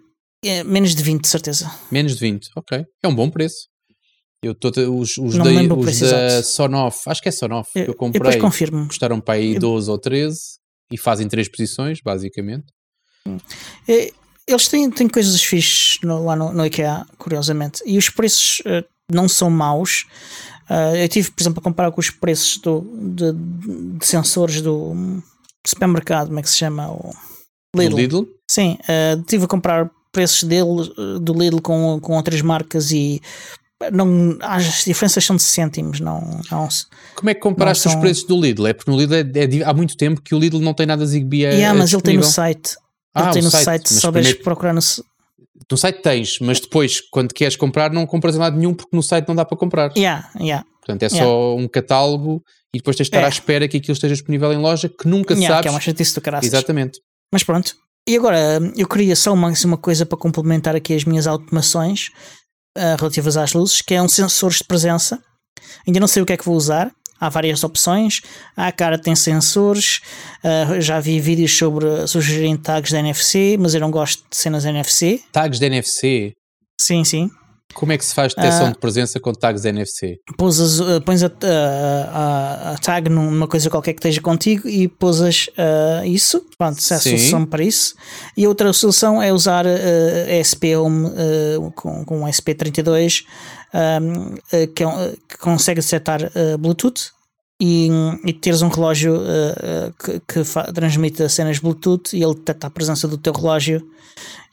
é 0.45 0.63
menos 0.65 0.95
de 0.95 1.03
20, 1.03 1.23
de 1.23 1.29
certeza. 1.29 1.71
Menos 1.91 2.15
de 2.15 2.21
20, 2.21 2.49
ok. 2.57 2.85
É 3.03 3.09
um 3.09 3.15
bom 3.15 3.31
preço. 3.31 3.69
Eu 4.43 4.55
tô, 4.55 4.69
os 4.69 5.17
os, 5.19 5.35
da, 5.37 5.45
os 5.77 6.01
da. 6.01 6.43
Sonoff, 6.43 7.01
acho 7.09 7.23
que 7.23 7.29
é 7.29 7.33
Sonoff, 7.33 7.71
que 7.73 7.79
Eu, 7.81 7.83
eu 7.83 7.87
eu 7.89 7.93
depois 7.95 8.13
comprei, 8.13 8.39
confirmo. 8.39 8.87
custaram 8.87 9.21
para 9.21 9.35
aí 9.35 9.55
Eu- 9.55 9.61
12 9.61 9.91
ou 9.91 9.99
13 9.99 10.39
e 10.93 10.97
fazem 10.99 11.27
três 11.27 11.49
posições, 11.49 11.99
basicamente. 12.05 12.67
É, 13.89 14.13
Eles 14.47 14.69
têm, 14.69 14.89
têm 14.91 15.09
coisas 15.09 15.43
fixes 15.43 15.99
no- 16.03 16.25
lá 16.25 16.37
no, 16.37 16.53
no 16.53 16.65
IKEA, 16.65 17.05
curiosamente, 17.19 17.83
e 17.85 17.99
os 17.99 18.09
preços 18.09 18.61
uh, 18.61 18.85
não 19.11 19.29
são 19.29 19.51
maus. 19.51 20.05
Uh, 20.69 20.97
eu 20.97 21.09
tive, 21.09 21.31
por 21.31 21.43
exemplo, 21.43 21.61
a 21.61 21.63
comparar 21.63 21.91
com 21.93 22.01
os 22.01 22.11
preços 22.11 22.59
do, 22.59 22.81
de, 23.15 23.33
de 23.99 24.07
sensores 24.07 24.61
do 24.61 25.23
supermercado, 25.67 26.27
como 26.29 26.39
é 26.39 26.43
que 26.43 26.51
se 26.51 26.57
chama? 26.57 26.91
O 26.91 27.13
Lidl. 27.77 27.97
Lidl, 27.97 28.25
Sim, 28.51 28.79
uh, 28.83 29.23
tive 29.23 29.45
a 29.45 29.49
comparar 29.49 29.91
preços 30.13 30.43
dele, 30.45 30.93
do 31.21 31.33
Lidl 31.35 31.61
com, 31.61 32.01
com 32.01 32.17
outras 32.17 32.41
marcas 32.41 32.91
e 32.91 33.21
não, 33.93 34.39
as 34.41 34.85
diferenças 34.85 35.23
são 35.25 35.37
de 35.37 35.43
cêntimos, 35.43 36.01
não, 36.01 36.41
não 36.51 36.67
como 37.15 37.29
é 37.31 37.35
que 37.35 37.41
comparaste 37.41 37.85
Não 37.85 37.91
os 37.91 37.93
são- 37.93 38.01
preços 38.01 38.25
do 38.25 38.41
Lidl? 38.41 38.67
É 38.67 38.73
porque 38.73 38.91
no 38.91 38.97
Lidl 38.99 39.15
é, 39.15 39.21
é 39.21 39.65
há 39.65 39.75
muito 39.75 39.97
tempo 39.97 40.23
que 40.23 40.35
o 40.35 40.39
Lidl 40.39 40.61
não 40.61 40.73
tem 40.73 40.87
nada 40.87 41.05
Zigbee 41.05 41.45
a, 41.47 41.51
Yeah, 41.51 41.79
mas 41.79 41.93
ele 41.93 42.01
tem 42.03 42.17
no 42.17 42.23
site. 42.25 42.77
Ah, 43.15 43.25
ele 43.25 43.33
tem 43.35 43.43
no 43.43 43.51
site, 43.51 43.65
site, 43.65 43.89
se 43.91 44.01
souberes 44.01 44.29
primeiro- 44.29 44.45
procurar 44.45 44.73
no. 44.73 44.81
No 45.71 45.77
site 45.77 46.01
tens, 46.01 46.39
mas 46.41 46.61
depois, 46.61 47.01
quando 47.11 47.33
queres 47.35 47.57
comprar, 47.57 47.91
não 47.93 48.07
compras 48.07 48.37
em 48.37 48.39
lado 48.39 48.57
nenhum 48.57 48.73
porque 48.75 48.95
no 48.97 49.03
site 49.03 49.27
não 49.27 49.35
dá 49.35 49.45
para 49.45 49.59
comprar. 49.59 49.93
Yeah, 49.97 50.29
yeah. 50.39 50.65
Portanto, 50.79 51.03
é 51.03 51.07
Yeah. 51.07 51.27
só 51.27 51.57
um 51.57 51.67
catálogo 51.67 52.41
e 52.73 52.79
depois 52.79 52.97
tens 52.97 53.07
de 53.07 53.09
estar 53.17 53.23
É. 53.23 53.25
à 53.25 53.29
espera 53.29 53.67
que 53.67 53.77
aquilo 53.79 53.93
esteja 53.95 54.15
disponível 54.15 54.53
em 54.53 54.59
loja, 54.59 54.89
que 54.89 55.09
nunca 55.09 55.35
yeah, 55.35 55.49
sabes. 55.49 55.63
que 55.63 55.69
é 55.69 55.71
uma 55.73 55.81
chatice 55.81 56.15
do 56.15 56.21
caraças. 56.21 56.47
Exatamente. 56.47 57.01
Mas 57.33 57.43
pronto. 57.43 57.75
E 58.09 58.17
agora, 58.17 58.61
eu 58.77 58.87
queria 58.87 59.17
só 59.17 59.33
uma, 59.33 59.49
assim, 59.51 59.67
uma 59.67 59.77
coisa 59.77 60.07
para 60.07 60.17
complementar 60.17 60.77
aqui 60.77 60.95
as 60.95 61.05
minhas 61.05 61.27
automações 61.27 62.11
ah, 62.79 62.95
relativas 62.97 63.37
às 63.37 63.53
luzes, 63.53 63.83
que 63.83 63.95
é 63.95 64.01
um 64.01 64.09
sensores 64.09 64.59
de 64.59 64.65
presença. 64.65 65.19
Ainda 65.85 65.99
não 65.99 66.07
sei 66.07 66.23
o 66.23 66.27
que 66.27 66.33
é 66.33 66.37
que 66.37 66.45
vou 66.45 66.55
usar. 66.55 66.93
Há 67.21 67.29
várias 67.29 67.63
opções. 67.65 68.21
A 68.57 68.71
cara 68.73 68.99
tem 68.99 69.15
sensores. 69.17 70.01
ah, 70.45 70.81
já 70.81 71.01
vi 71.01 71.19
vídeos 71.21 71.57
sobre 71.57 72.07
sugerirem 72.07 72.57
tags 72.57 72.93
da 72.93 72.99
NFC, 72.99 73.57
mas 73.59 73.75
eu 73.75 73.81
não 73.81 73.91
gosto 73.91 74.23
de 74.31 74.37
cenas 74.37 74.65
NFC. 74.65 75.21
Tags 75.33 75.59
de 75.59 75.67
NFC. 75.67 76.33
Sim, 76.81 77.05
sim. 77.05 77.31
Como 77.75 77.93
é 77.93 77.99
que 77.99 78.05
se 78.07 78.15
faz 78.15 78.33
detecção 78.35 78.69
Ah. 78.69 78.71
de 78.71 78.79
presença 78.79 79.21
com 79.21 79.33
tags 79.33 79.63
de 79.63 79.69
NFC? 79.69 80.17
Pousas, 80.39 80.81
uh, 80.81 81.01
pões 81.05 81.23
a, 81.23 81.27
a- 81.27 82.71
a- 82.71 82.73
a 82.73 82.79
tag 82.79 83.11
numa 83.11 83.47
coisa 83.47 83.69
qualquer 83.69 83.93
que 83.93 83.99
esteja 83.99 84.21
contigo 84.23 84.67
e 84.69 84.89
pousas 84.89 85.49
uh, 85.59 86.07
isso. 86.07 86.43
Pronto, 86.57 86.79
é 86.91 86.95
a 86.95 86.99
Sim. 86.99 87.19
solução 87.19 87.45
para 87.45 87.63
isso. 87.63 87.95
E 88.37 88.47
outra 88.47 88.73
solução 88.73 89.21
é 89.23 89.31
usar 89.33 89.67
uh, 89.67 89.69
SP 90.41 90.75
Home 90.77 91.07
uh, 91.09 91.71
com, 91.73 92.03
com 92.05 92.23
um 92.23 92.27
SP32 92.27 93.25
um, 94.03 94.35
uh, 94.35 94.67
que, 94.75 94.83
é 94.83 94.87
um- 94.89 95.07
uh, 95.11 95.17
que 95.29 95.39
consegue 95.39 95.81
detectar 95.81 96.23
uh, 96.25 96.59
Bluetooth. 96.59 97.11
E, 97.59 97.89
e 98.27 98.35
teres 98.35 98.61
um 98.61 98.69
relógio 98.69 99.15
uh, 99.17 99.89
uh, 99.89 99.95
que, 99.99 100.21
que 100.21 100.73
transmite 100.75 101.27
cenas 101.31 101.59
Bluetooth 101.59 102.15
e 102.15 102.23
ele 102.23 102.35
detecta 102.35 102.67
a 102.67 102.71
presença 102.71 103.09
do 103.09 103.17
teu 103.17 103.33
relógio 103.33 103.83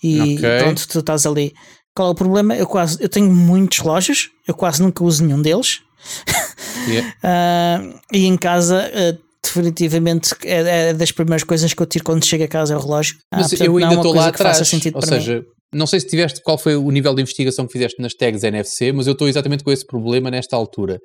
e 0.02 0.38
Ok. 0.38 0.58
pronto, 0.60 0.88
tu 0.88 1.00
estás 1.00 1.26
ali. 1.26 1.54
Qual 1.94 2.08
é 2.08 2.12
o 2.12 2.16
problema? 2.16 2.56
Eu 2.56 2.66
quase 2.66 2.98
eu 3.04 3.10
tenho 3.10 3.30
muitos 3.30 3.80
relógios, 3.80 4.30
eu 4.48 4.54
quase 4.54 4.82
nunca 4.82 5.04
uso 5.04 5.24
nenhum 5.26 5.42
deles. 5.42 5.82
Yeah. 6.88 7.14
Ah, 7.24 7.82
e 8.12 8.26
em 8.26 8.36
casa, 8.36 8.92
ah, 8.94 9.18
definitivamente, 9.42 10.34
é, 10.44 10.90
é 10.90 10.94
das 10.94 11.12
primeiras 11.12 11.44
coisas 11.44 11.74
que 11.74 11.82
eu 11.82 11.86
tiro 11.86 12.04
quando 12.04 12.26
chego 12.26 12.44
a 12.44 12.48
casa 12.48 12.74
é 12.74 12.78
o 12.78 12.80
relógio. 12.80 13.16
Ah, 13.32 13.38
Mas 13.38 13.50
portanto, 13.52 13.68
eu 13.68 13.80
é 13.80 13.84
ainda 13.84 13.96
estou 13.96 14.12
coisa 14.12 14.20
lá 14.26 14.28
atrás. 14.30 14.58
Ou 14.96 15.02
para 15.02 15.18
mim. 15.18 15.46
Não 15.74 15.86
sei 15.88 16.00
se 16.00 16.08
tiveste 16.08 16.42
qual 16.44 16.58
foi 16.58 16.76
o 16.76 16.90
nível 16.92 17.14
de 17.16 17.22
investigação 17.22 17.66
que 17.66 17.74
fizeste 17.74 18.02
nas 18.02 18.14
tags 18.14 18.44
NFC, 18.44 18.92
mas 18.92 19.08
eu 19.08 19.14
estou 19.14 19.28
exatamente 19.28 19.64
com 19.64 19.72
esse 19.72 19.86
problema 19.86 20.30
nesta 20.32 20.56
altura. 20.56 21.00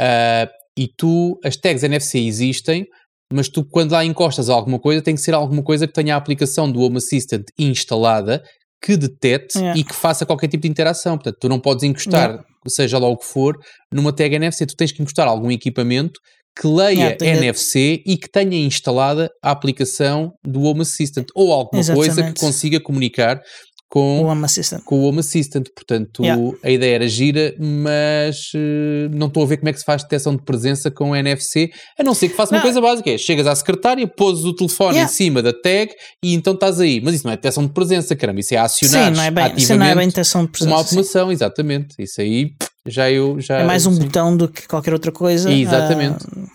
Ah, 0.00 0.48
e 0.78 0.88
tu, 0.96 1.38
as 1.44 1.56
tags 1.56 1.82
NFC 1.82 2.18
existem, 2.20 2.84
mas 3.32 3.48
tu, 3.48 3.64
quando 3.64 3.92
lá 3.92 4.04
encostas 4.04 4.50
a 4.50 4.54
alguma 4.54 4.78
coisa, 4.78 5.00
tem 5.02 5.14
que 5.14 5.20
ser 5.20 5.34
alguma 5.34 5.62
coisa 5.62 5.86
que 5.86 5.92
tenha 5.92 6.14
a 6.14 6.18
aplicação 6.18 6.70
do 6.70 6.80
Home 6.80 6.96
Assistant 6.98 7.44
instalada, 7.58 8.42
que 8.82 8.96
detecte 8.96 9.58
Yeah. 9.58 9.80
e 9.80 9.84
que 9.84 9.94
faça 9.94 10.26
qualquer 10.26 10.48
tipo 10.48 10.62
de 10.64 10.68
interação. 10.68 11.16
Portanto, 11.16 11.36
tu 11.40 11.48
não 11.48 11.58
podes 11.58 11.84
encostar, 11.84 12.28
Yeah. 12.30 12.44
seja 12.68 12.98
lá 12.98 13.08
o 13.08 13.16
que 13.16 13.24
for, 13.26 13.56
numa 13.92 14.12
tag 14.12 14.34
NFC. 14.34 14.66
Tu 14.66 14.74
tens 14.76 14.92
que 14.92 15.00
encostar 15.00 15.26
algum 15.26 15.50
equipamento 15.50 16.20
que 16.60 16.66
leia 16.68 16.90
Yeah, 16.92 17.16
tem- 17.16 17.28
NFC 17.30 18.02
e 18.06 18.16
que 18.18 18.28
tenha 18.30 18.56
instalada 18.58 19.30
a 19.42 19.50
aplicação 19.52 20.32
do 20.46 20.62
Home 20.62 20.82
Assistant 20.82 21.26
ou 21.34 21.52
alguma 21.52 21.82
coisa 21.82 21.94
que 21.94 22.00
Exatamente. 22.10 22.40
consiga 22.40 22.78
comunicar 22.80 23.40
com 23.88 24.22
O 24.22 24.26
Home 24.26 24.44
Assistant. 24.44 24.82
com 24.84 25.00
o 25.00 25.04
Home 25.04 25.20
Assistant. 25.20 25.66
Portanto, 25.74 26.22
Yeah. 26.24 26.56
a 26.64 26.70
ideia 26.70 26.94
era 26.96 27.08
gira, 27.08 27.54
mas 27.58 28.50
eh, 28.54 29.08
não 29.12 29.28
estou 29.28 29.42
a 29.42 29.46
ver 29.46 29.58
como 29.58 29.68
é 29.68 29.72
que 29.72 29.78
se 29.78 29.84
faz 29.84 30.02
detecção 30.02 30.34
de 30.34 30.42
presença 30.42 30.90
com 30.90 31.10
o 31.10 31.16
NFC, 31.16 31.70
a 31.98 32.02
não 32.02 32.12
ser 32.14 32.28
que 32.28 32.34
faça 32.34 32.52
uma 32.52 32.58
Não. 32.58 32.62
coisa 32.62 32.80
básica: 32.80 33.10
é 33.10 33.18
chegas 33.18 33.46
à 33.46 33.54
secretária, 33.54 34.06
pôs 34.06 34.44
o 34.44 34.52
telefone 34.54 34.94
Yeah. 34.94 35.10
em 35.10 35.14
cima 35.14 35.42
da 35.42 35.52
tag 35.52 35.92
e 36.24 36.34
então 36.34 36.54
estás 36.54 36.80
aí. 36.80 37.00
Mas 37.00 37.14
isso 37.14 37.24
não 37.26 37.32
é 37.32 37.36
detecção 37.36 37.66
de 37.66 37.72
presença, 37.72 38.16
caramba, 38.16 38.40
isso 38.40 38.54
é 38.54 38.56
acionar 38.58 39.10
Sim, 39.10 39.16
não 39.16 39.22
é 39.24 39.30
bem, 39.30 39.44
ativamente 39.44 39.78
não 39.78 39.86
é 39.86 39.94
bem 39.94 40.08
detecção 40.08 40.44
de 40.44 40.50
presença. 40.50 40.70
uma 40.74 40.82
sim. 40.82 40.84
automação, 40.88 41.30
exatamente. 41.32 41.94
Isso 41.98 42.20
aí 42.20 42.50
já 42.86 43.10
eu 43.10 43.40
já. 43.40 43.58
É 43.60 43.64
mais 43.64 43.86
um 43.86 43.92
sim. 43.94 44.00
botão 44.02 44.36
do 44.36 44.48
que 44.48 44.66
qualquer 44.66 44.92
outra 44.92 45.12
coisa. 45.12 45.50
Exatamente. 45.52 46.24
ah, 46.36 46.46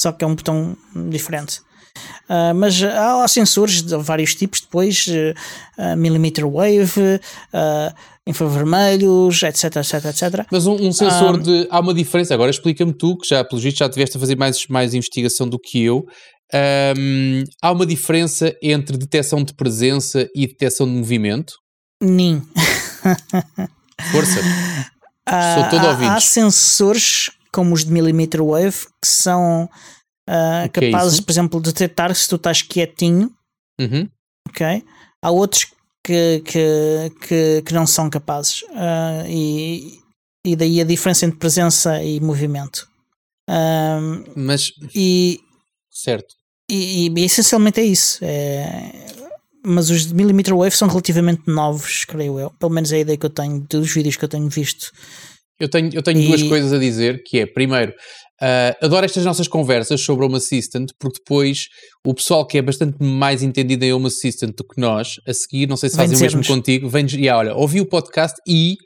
só 0.00 0.12
que 0.12 0.24
é 0.24 0.26
um 0.26 0.34
botão 0.34 0.76
diferente. 1.10 1.60
Ah, 2.28 2.52
mas 2.54 2.82
há, 2.82 3.22
há 3.24 3.28
sensores 3.28 3.82
de 3.82 3.96
vários 3.96 4.34
tipos 4.34 4.60
depois, 4.60 5.06
uh, 5.06 5.96
millimeter 5.96 6.44
wave, 6.48 7.20
ah, 7.52 7.94
infravermelhos, 8.26 9.42
etc, 9.42 9.76
etc, 9.76 10.04
etc. 10.06 10.46
Mas 10.50 10.66
um, 10.66 10.74
um 10.74 10.92
sensor 10.92 11.34
Ah. 11.36 11.38
de. 11.38 11.66
Há 11.70 11.80
uma 11.80 11.94
diferença, 11.94 12.34
agora 12.34 12.50
explica-me 12.50 12.92
tu, 12.92 13.16
que 13.16 13.28
já, 13.28 13.44
pelo 13.44 13.60
visto, 13.60 13.78
já 13.78 13.88
tiveste 13.88 14.16
a 14.16 14.20
fazer 14.20 14.36
mais, 14.36 14.66
mais 14.68 14.94
investigação 14.94 15.48
do 15.48 15.58
que 15.58 15.82
eu. 15.82 16.04
Ahm, 16.52 17.44
há 17.62 17.72
uma 17.72 17.84
diferença 17.86 18.54
entre 18.62 18.96
detecção 18.96 19.42
de 19.42 19.52
presença 19.54 20.28
e 20.34 20.46
detecção 20.46 20.86
de 20.86 20.92
movimento? 20.92 21.54
Nim. 22.02 22.42
Força. 24.12 24.40
Há- 25.26 25.54
Sou 25.54 25.70
todo 25.70 25.86
ouvidos. 25.88 26.14
Há 26.14 26.20
sensores 26.20 27.30
como 27.52 27.74
os 27.74 27.84
de 27.84 27.90
millimeter 27.92 28.42
wave 28.42 28.76
que 29.00 29.08
são 29.08 29.68
é 30.26 30.68
capazes, 30.68 31.14
isso? 31.14 31.22
por 31.24 31.32
exemplo, 31.32 31.60
de 31.60 31.72
detectar 31.72 32.14
se 32.14 32.28
tu 32.28 32.36
estás 32.36 32.62
quietinho, 32.62 33.30
Uhum. 33.80 34.08
ok? 34.48 34.82
Há 35.22 35.30
outros 35.30 35.66
que, 36.04 36.40
que, 36.44 37.12
que, 37.26 37.62
que 37.66 37.74
não 37.74 37.86
são 37.86 38.08
capazes 38.08 38.64
Ah, 38.74 39.24
e, 39.28 39.98
e 40.46 40.54
daí 40.56 40.80
a 40.80 40.84
diferença 40.84 41.26
entre 41.26 41.38
presença 41.38 42.02
e 42.02 42.20
movimento. 42.20 42.88
Mas, 44.34 44.72
e, 44.94 45.40
certo. 45.90 46.34
e, 46.70 47.08
e 47.08 47.24
essencialmente 47.24 47.80
é 47.80 47.84
isso. 47.84 48.18
É- 48.22 48.92
mas 49.68 49.90
os 49.90 50.06
de 50.06 50.14
millimeter 50.14 50.54
wave 50.54 50.76
são 50.76 50.86
relativamente 50.86 51.42
novos, 51.48 52.04
creio 52.04 52.38
eu. 52.38 52.50
Pelo 52.50 52.70
menos 52.72 52.92
é 52.92 52.96
a 52.96 53.00
ideia 53.00 53.18
que 53.18 53.26
eu 53.26 53.30
tenho 53.30 53.60
dos 53.68 53.92
vídeos 53.92 54.14
que 54.16 54.24
eu 54.24 54.28
tenho 54.28 54.48
visto. 54.48 54.92
Eu 55.58 55.68
tenho, 55.68 55.90
eu 55.92 56.02
tenho 56.04 56.20
E- 56.20 56.26
duas 56.28 56.42
coisas 56.44 56.72
a 56.72 56.78
dizer, 56.78 57.24
que 57.24 57.40
é, 57.40 57.46
primeiro, 57.46 57.92
ah, 58.40 58.76
adoro 58.82 59.04
estas 59.06 59.24
nossas 59.24 59.48
conversas 59.48 60.00
sobre 60.00 60.24
Home 60.26 60.36
Assistant, 60.36 60.90
porque 60.98 61.18
depois 61.18 61.64
o 62.06 62.14
pessoal 62.14 62.46
que 62.46 62.58
é 62.58 62.62
bastante 62.62 62.96
mais 63.02 63.42
entendido 63.42 63.84
em 63.84 63.92
Home 63.92 64.06
Assistant 64.06 64.54
do 64.56 64.64
que 64.64 64.80
nós, 64.80 65.14
a 65.26 65.32
seguir, 65.34 65.66
não 65.68 65.76
sei 65.76 65.88
se 65.88 65.96
fazem 65.96 66.16
o 66.16 66.20
mesmo 66.20 66.44
contigo, 66.46 66.88
vem 66.88 67.06
e 67.16 67.28
olha, 67.28 67.54
ouvi 67.54 67.80
o 67.80 67.86
podcast 67.86 68.36
e 68.46 68.76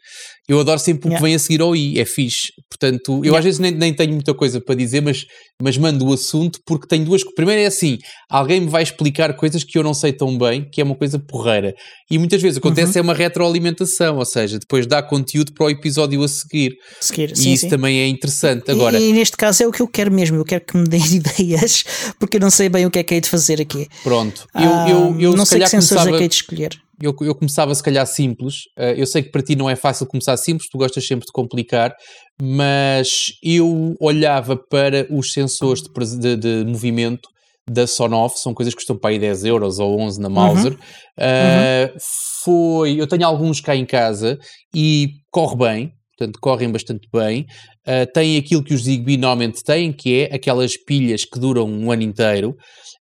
eu 0.48 0.58
adoro 0.58 0.80
sempre 0.80 1.00
o 1.00 1.02
que 1.02 1.08
Yeah. 1.10 1.24
vem 1.26 1.34
a 1.34 1.38
seguir 1.38 1.60
ao 1.60 1.76
i, 1.76 2.00
é 2.00 2.04
fixe. 2.04 2.48
Portanto, 2.68 3.12
eu 3.18 3.24
Yeah. 3.24 3.38
às 3.38 3.44
vezes 3.44 3.60
nem, 3.60 3.70
nem 3.72 3.94
tenho 3.94 4.12
muita 4.14 4.34
coisa 4.34 4.60
para 4.60 4.74
dizer, 4.74 5.00
mas, 5.00 5.24
mas 5.62 5.76
mando 5.78 6.06
o 6.06 6.12
assunto 6.12 6.58
porque 6.66 6.88
tenho 6.88 7.04
duas. 7.04 7.22
Primeiro 7.34 7.60
é 7.60 7.66
assim: 7.66 7.98
alguém 8.28 8.60
me 8.62 8.66
vai 8.68 8.82
explicar 8.82 9.32
coisas 9.36 9.62
que 9.62 9.78
eu 9.78 9.82
não 9.84 9.94
sei 9.94 10.12
tão 10.12 10.36
bem, 10.36 10.66
que 10.72 10.80
é 10.80 10.84
uma 10.84 10.96
coisa 10.96 11.18
porreira. 11.20 11.72
E 12.10 12.18
muitas 12.18 12.42
vezes 12.42 12.58
acontece 12.58 12.92
Uhum. 12.92 12.98
é 12.98 13.02
uma 13.02 13.14
retroalimentação, 13.14 14.16
ou 14.16 14.24
seja, 14.24 14.58
depois 14.58 14.86
dá 14.86 15.00
conteúdo 15.02 15.52
para 15.52 15.66
o 15.66 15.70
episódio 15.70 16.20
a 16.22 16.28
seguir. 16.28 16.72
Seguir. 17.00 17.30
E 17.32 17.36
Sim, 17.36 17.52
isso 17.52 17.62
sim. 17.64 17.68
também 17.68 18.00
é 18.00 18.08
interessante. 18.08 18.64
E- 18.68 18.72
Agora, 18.72 18.98
E, 18.98 19.12
neste 19.12 19.36
caso 19.40 19.62
é 19.62 19.66
o 19.66 19.72
que 19.72 19.80
eu 19.82 19.88
quero 19.88 20.12
mesmo. 20.12 20.36
Eu 20.36 20.44
quero 20.44 20.64
que 20.64 20.76
me 20.76 20.86
deem 20.86 21.02
ideias, 21.16 21.84
porque 22.18 22.36
eu 22.36 22.40
não 22.40 22.50
sei 22.50 22.68
bem 22.68 22.86
o 22.86 22.90
que 22.90 22.98
é 22.98 23.02
que 23.02 23.14
hei 23.14 23.20
de 23.20 23.28
fazer 23.28 23.60
aqui. 23.60 23.88
pronto. 24.02 24.46
Eu, 24.54 24.60
Ah, 24.72 24.86
eu, 24.90 25.20
eu 25.20 25.36
não 25.36 25.44
se 25.44 25.50
sei 25.50 25.60
que 25.60 25.68
sensores 25.68 25.90
é 25.90 25.94
começava, 25.96 26.16
que 26.18 26.22
hei 26.24 26.28
de 26.28 26.34
escolher. 26.34 26.70
eu, 27.02 27.14
eu 27.22 27.34
começava 27.34 27.74
se 27.74 27.82
calhar 27.82 28.06
simples. 28.06 28.54
Uh, 28.78 28.94
eu 28.96 29.06
sei 29.06 29.22
que 29.22 29.30
para 29.30 29.42
ti 29.42 29.56
não 29.56 29.68
é 29.70 29.74
fácil 29.76 30.06
começar 30.06 30.36
simples, 30.36 30.68
tu 30.70 30.78
gostas 30.78 31.06
sempre 31.06 31.26
de 31.26 31.32
complicar, 31.32 31.92
mas 32.40 33.08
eu 33.42 33.96
olhava 34.00 34.56
para 34.56 35.06
os 35.10 35.32
sensores 35.32 35.82
de, 35.82 36.36
de- 36.36 36.64
de 36.64 36.70
movimento 36.70 37.28
da 37.70 37.86
Sonoff, 37.86 38.38
são 38.40 38.52
coisas 38.52 38.74
que 38.74 38.78
custam 38.80 38.96
para 38.98 39.10
aí 39.10 39.18
10 39.18 39.44
euros 39.44 39.78
ou 39.78 40.00
11 40.00 40.20
na 40.20 40.28
Mauser. 40.28 40.72
Uhum. 40.72 40.78
Uh, 40.78 41.98
foi, 42.44 43.00
eu 43.00 43.06
tenho 43.06 43.24
alguns 43.26 43.60
cá 43.60 43.76
em 43.76 43.86
casa 43.86 44.38
e 44.74 45.10
corre 45.30 45.56
bem, 45.56 45.92
portanto 46.18 46.38
correm 46.40 46.70
bastante 46.72 47.06
bem. 47.12 47.46
Uh, 47.90 48.06
tem 48.12 48.36
aquilo 48.36 48.62
que 48.62 48.72
os 48.72 48.84
Zigbee 48.84 49.16
normalmente 49.16 49.64
têm, 49.64 49.92
que 49.92 50.20
é 50.20 50.34
aquelas 50.34 50.76
pilhas 50.76 51.24
que 51.24 51.40
duram 51.40 51.68
um 51.68 51.90
ano 51.90 52.02
inteiro. 52.02 52.54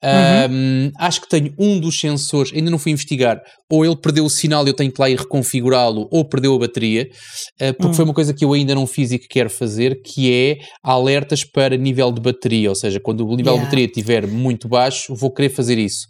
Uhum. 0.03 0.53
Um, 0.53 0.91
acho 0.99 1.21
que 1.21 1.29
tenho 1.29 1.55
um 1.57 1.79
dos 1.79 2.01
sensores, 2.01 2.53
ainda 2.53 2.73
não 2.73 2.79
fui 2.79 2.91
investigar, 2.91 3.41
ou 3.71 3.85
ele 3.87 3.95
perdeu 3.95 4.25
o 4.25 4.31
sinal 4.31 4.67
e 4.67 4.71
eu 4.71 4.75
tenho 4.75 4.91
que 4.91 5.01
lá 5.01 5.09
ir 5.09 5.17
reconfigurá-lo, 5.17 6.09
ou 6.11 6.29
perdeu 6.29 6.57
a 6.57 6.59
bateria, 6.59 7.09
uh, 7.61 7.73
porque 7.75 7.87
uhum. 7.87 7.95
foi 7.95 8.05
uma 8.07 8.15
coisa 8.15 8.35
que 8.35 8.45
eu 8.45 8.53
ainda 8.53 8.75
não 8.75 8.85
fiz 8.85 9.13
e 9.13 9.19
que 9.21 9.29
quero 9.29 9.49
fazer, 9.49 10.03
que 10.03 10.33
é 10.33 10.59
alertas 10.83 11.45
para 11.45 11.77
nível 11.77 12.11
de 12.11 12.21
bateria, 12.21 12.69
ou 12.69 12.75
seja, 12.75 12.99
quando 12.99 13.21
o 13.25 13.37
nível 13.37 13.53
yeah. 13.53 13.61
de 13.61 13.65
bateria 13.67 13.87
estiver 13.87 14.27
muito 14.27 14.67
baixo, 14.67 15.15
vou 15.15 15.33
querer 15.33 15.51
fazer 15.51 15.79
isso. 15.79 16.09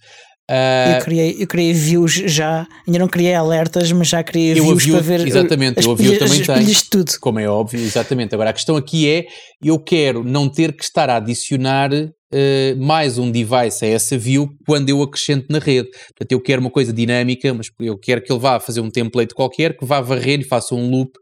Uh, 0.51 0.97
eu, 0.97 1.05
criei, 1.05 1.37
eu 1.39 1.47
criei 1.47 1.73
views 1.73 2.13
já, 2.13 2.67
ainda 2.87 2.99
não 2.99 3.09
criei 3.09 3.35
alertas, 3.35 3.91
mas 3.93 4.09
já 4.09 4.23
criei 4.23 4.55
views 4.55 4.83
avio, 4.83 4.95
para 4.95 5.03
ver. 5.03 5.27
Exatamente, 5.27 5.79
as, 5.79 5.85
eu 5.85 5.93
avio 5.93 6.19
também 6.19 6.43
tenho. 6.43 6.81
tudo. 6.91 7.13
Como 7.21 7.39
é 7.39 7.49
óbvio, 7.49 7.81
exatamente. 7.81 8.35
Agora 8.35 8.51
a 8.51 8.53
questão 8.53 8.77
aqui 8.77 9.09
é: 9.09 9.27
eu 9.63 9.79
quero 9.79 10.25
não 10.25 10.49
ter 10.49 10.73
que 10.73 10.83
estar 10.83 11.09
a 11.09 11.17
adicionar 11.17 11.91
uh, 11.93 12.77
mais 12.77 13.19
um 13.19 13.31
device 13.31 13.85
a 13.85 13.89
essa 13.89 14.19
view 14.19 14.49
quando 14.67 14.89
eu 14.89 15.01
acrescento 15.01 15.47
na 15.49 15.59
rede. 15.59 15.89
Portanto, 15.91 16.33
eu 16.33 16.41
quero 16.41 16.61
uma 16.61 16.71
coisa 16.71 16.93
dinâmica, 16.93 17.55
mas 17.55 17.69
eu 17.81 17.97
quero 17.99 18.23
que 18.23 18.33
ele 18.33 18.41
vá 18.41 18.59
fazer 18.59 18.81
um 18.81 18.91
template 18.91 19.35
qualquer, 19.35 19.77
que 19.77 19.85
vá 19.85 20.01
varrer 20.01 20.41
e 20.41 20.45
faça 20.45 20.75
um 20.75 20.91
loop 20.91 21.13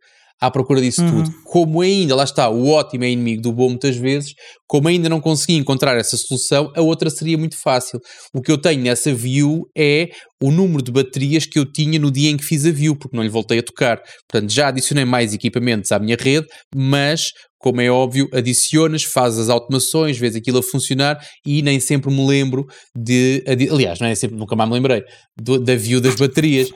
à 0.41 0.51
procura 0.51 0.81
disso 0.81 1.03
uhum. 1.03 1.25
tudo. 1.25 1.35
Como 1.45 1.81
ainda, 1.81 2.15
lá 2.17 2.25
está, 2.25 2.49
o 2.49 2.69
ótimo 2.69 3.05
é 3.05 3.11
inimigo 3.11 3.43
do 3.43 3.53
bom 3.53 3.69
muitas 3.69 3.97
vezes, 3.97 4.33
como 4.67 4.89
ainda 4.89 5.09
não 5.09 5.21
consegui 5.21 5.57
encontrar 5.57 5.97
essa 5.97 6.17
solução, 6.17 6.73
a 6.75 6.81
outra 6.81 7.11
seria 7.11 7.37
muito 7.37 7.57
fácil. 7.61 8.01
O 8.33 8.41
que 8.41 8.51
eu 8.51 8.57
tenho 8.57 8.83
nessa 8.83 9.13
view 9.13 9.65
é 9.77 10.09
o 10.43 10.51
número 10.51 10.83
de 10.83 10.91
baterias 10.91 11.45
que 11.45 11.59
eu 11.59 11.71
tinha 11.71 11.99
no 11.99 12.11
dia 12.11 12.31
em 12.31 12.37
que 12.37 12.45
fiz 12.45 12.65
a 12.65 12.71
view, 12.71 12.97
porque 12.97 13.17
não 13.17 13.23
lhe 13.23 13.29
voltei 13.29 13.59
a 13.59 13.63
tocar. 13.63 14.01
Portanto, 14.31 14.51
já 14.51 14.69
adicionei 14.69 15.05
mais 15.05 15.35
equipamentos 15.35 15.93
à 15.93 15.99
minha 15.99 16.17
rede, 16.19 16.47
mas 16.75 17.31
como 17.61 17.81
é 17.81 17.91
óbvio, 17.91 18.27
adicionas, 18.33 19.05
fazes 19.05 19.39
as 19.39 19.49
automações, 19.51 20.17
vês 20.19 20.35
aquilo 20.35 20.59
a 20.59 20.63
funcionar 20.63 21.23
e 21.47 21.61
nem 21.61 21.79
sempre 21.79 22.11
me 22.11 22.27
lembro 22.27 22.67
de. 22.97 23.45
Aliás, 23.71 24.01
não 24.01 24.09
é 24.09 24.15
sempre, 24.15 24.37
nunca 24.37 24.57
mais 24.57 24.69
me 24.69 24.77
lembrei 24.77 25.05
do, 25.39 25.61
da 25.61 25.77
view 25.77 26.01
das 26.01 26.15
baterias, 26.15 26.71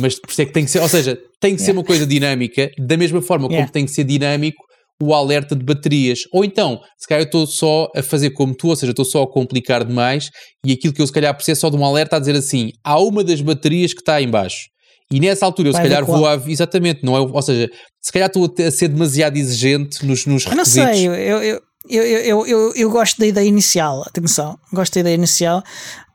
mas 0.00 0.18
por 0.18 0.30
isso 0.30 0.42
é 0.42 0.44
que 0.44 0.52
tem 0.52 0.64
que 0.64 0.70
ser, 0.70 0.80
ou 0.80 0.88
seja, 0.88 1.16
tem 1.40 1.54
que 1.54 1.62
yeah. 1.62 1.64
ser 1.64 1.72
uma 1.72 1.84
coisa 1.84 2.04
dinâmica, 2.04 2.68
da 2.78 2.96
mesma 2.96 3.22
forma 3.22 3.46
yeah. 3.46 3.62
como 3.62 3.72
tem 3.72 3.84
que 3.84 3.92
ser 3.92 4.02
dinâmico 4.02 4.62
o 5.00 5.14
alerta 5.14 5.54
de 5.54 5.64
baterias. 5.64 6.20
Ou 6.32 6.44
então, 6.44 6.80
se 6.98 7.06
calhar 7.06 7.22
eu 7.22 7.26
estou 7.26 7.46
só 7.46 7.88
a 7.94 8.02
fazer 8.02 8.30
como 8.30 8.54
tu, 8.54 8.68
ou 8.68 8.76
seja, 8.76 8.90
estou 8.90 9.04
só 9.04 9.22
a 9.22 9.30
complicar 9.30 9.84
demais 9.84 10.30
e 10.64 10.72
aquilo 10.72 10.92
que 10.92 11.02
eu 11.02 11.06
se 11.06 11.12
calhar 11.12 11.34
preciso 11.34 11.52
é 11.52 11.60
só 11.60 11.70
de 11.70 11.76
um 11.76 11.84
alerta 11.84 12.16
a 12.16 12.18
dizer 12.18 12.34
assim: 12.34 12.70
há 12.82 12.98
uma 12.98 13.22
das 13.22 13.40
baterias 13.40 13.92
que 13.92 14.00
está 14.00 14.20
em 14.20 14.28
baixo. 14.28 14.73
E 15.12 15.20
nessa 15.20 15.44
altura 15.44 15.68
eu 15.68 15.72
Vai 15.72 15.82
se 15.82 15.88
calhar 15.88 16.04
vou 16.04 16.26
a, 16.26 16.34
exatamente, 16.46 17.04
não 17.04 17.16
é? 17.16 17.20
Ou 17.20 17.42
seja, 17.42 17.70
se 18.00 18.12
calhar 18.12 18.28
estou 18.28 18.52
a 18.58 18.70
ser 18.70 18.88
demasiado 18.88 19.36
exigente 19.36 20.04
nos, 20.04 20.26
nos 20.26 20.46
eu 20.46 20.56
Não 20.56 20.64
sei, 20.64 21.06
eu, 21.06 21.14
eu, 21.14 21.42
eu, 21.42 22.02
eu, 22.02 22.46
eu, 22.46 22.72
eu, 22.74 22.90
gosto 22.90 23.18
da 23.18 23.26
ideia 23.26 23.46
inicial, 23.46 24.02
atenção, 24.06 24.58
gosto 24.72 24.94
da 24.94 25.00
ideia 25.00 25.14
inicial 25.14 25.62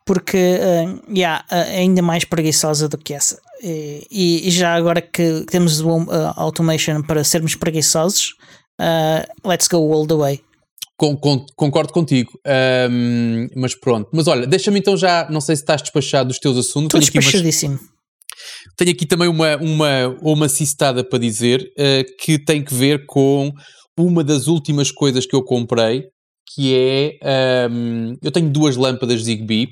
porque 0.10 0.38
uh, 0.38 1.16
yeah, 1.16 1.46
é 1.52 1.82
ainda 1.82 2.02
mais 2.02 2.24
preguiçosa 2.24 2.90
do 2.90 2.98
que 2.98 3.14
essa. 3.14 3.40
E, 3.62 4.48
e 4.48 4.50
já 4.50 4.74
agora 4.74 5.02
que 5.02 5.46
temos 5.52 5.82
o 5.82 5.88
uh, 5.88 6.34
automation 6.36 7.04
para 7.04 7.24
sermos 7.24 7.54
preguiçosos, 7.54 8.34
uh, 8.82 9.48
let's 9.48 9.68
go 9.68 9.78
all 9.94 10.08
the 10.08 10.16
way. 10.16 10.42
Com, 10.98 11.16
com, 11.16 11.46
concordo 11.56 11.94
contigo, 11.94 12.32
um, 12.90 13.48
mas 13.56 13.76
pronto. 13.76 14.10
Mas 14.12 14.28
olha, 14.28 14.48
deixa-me 14.48 14.80
então 14.80 14.98
já, 14.98 15.28
não 15.30 15.40
sei 15.40 15.56
se 15.56 15.62
estás 15.62 15.80
despachado 15.80 16.30
dos 16.30 16.40
teus 16.40 16.58
assuntos. 16.58 16.88
Estou 16.88 17.00
despachadíssimo. 17.00 17.76
Umas, 17.76 17.99
tenho 18.78 18.92
aqui 18.92 19.06
também 19.06 19.28
uma, 19.28 19.58
uma, 19.58 20.08
uma 20.22 20.50
citada 20.50 21.04
para 21.04 21.20
dizer 21.20 21.62
uh, 21.62 22.24
que 22.24 22.38
tem 22.38 22.64
que 22.64 22.74
ver 22.74 23.06
com 23.06 23.52
uma 23.98 24.24
das 24.24 24.48
últimas 24.48 24.92
coisas 24.92 25.26
que 25.26 25.36
eu 25.36 25.44
comprei, 25.44 26.04
que 26.54 26.74
é 26.74 27.70
um, 27.70 28.16
eu 28.24 28.32
tenho 28.32 28.50
duas 28.50 28.76
lâmpadas 28.76 29.24
Zigbee, 29.24 29.68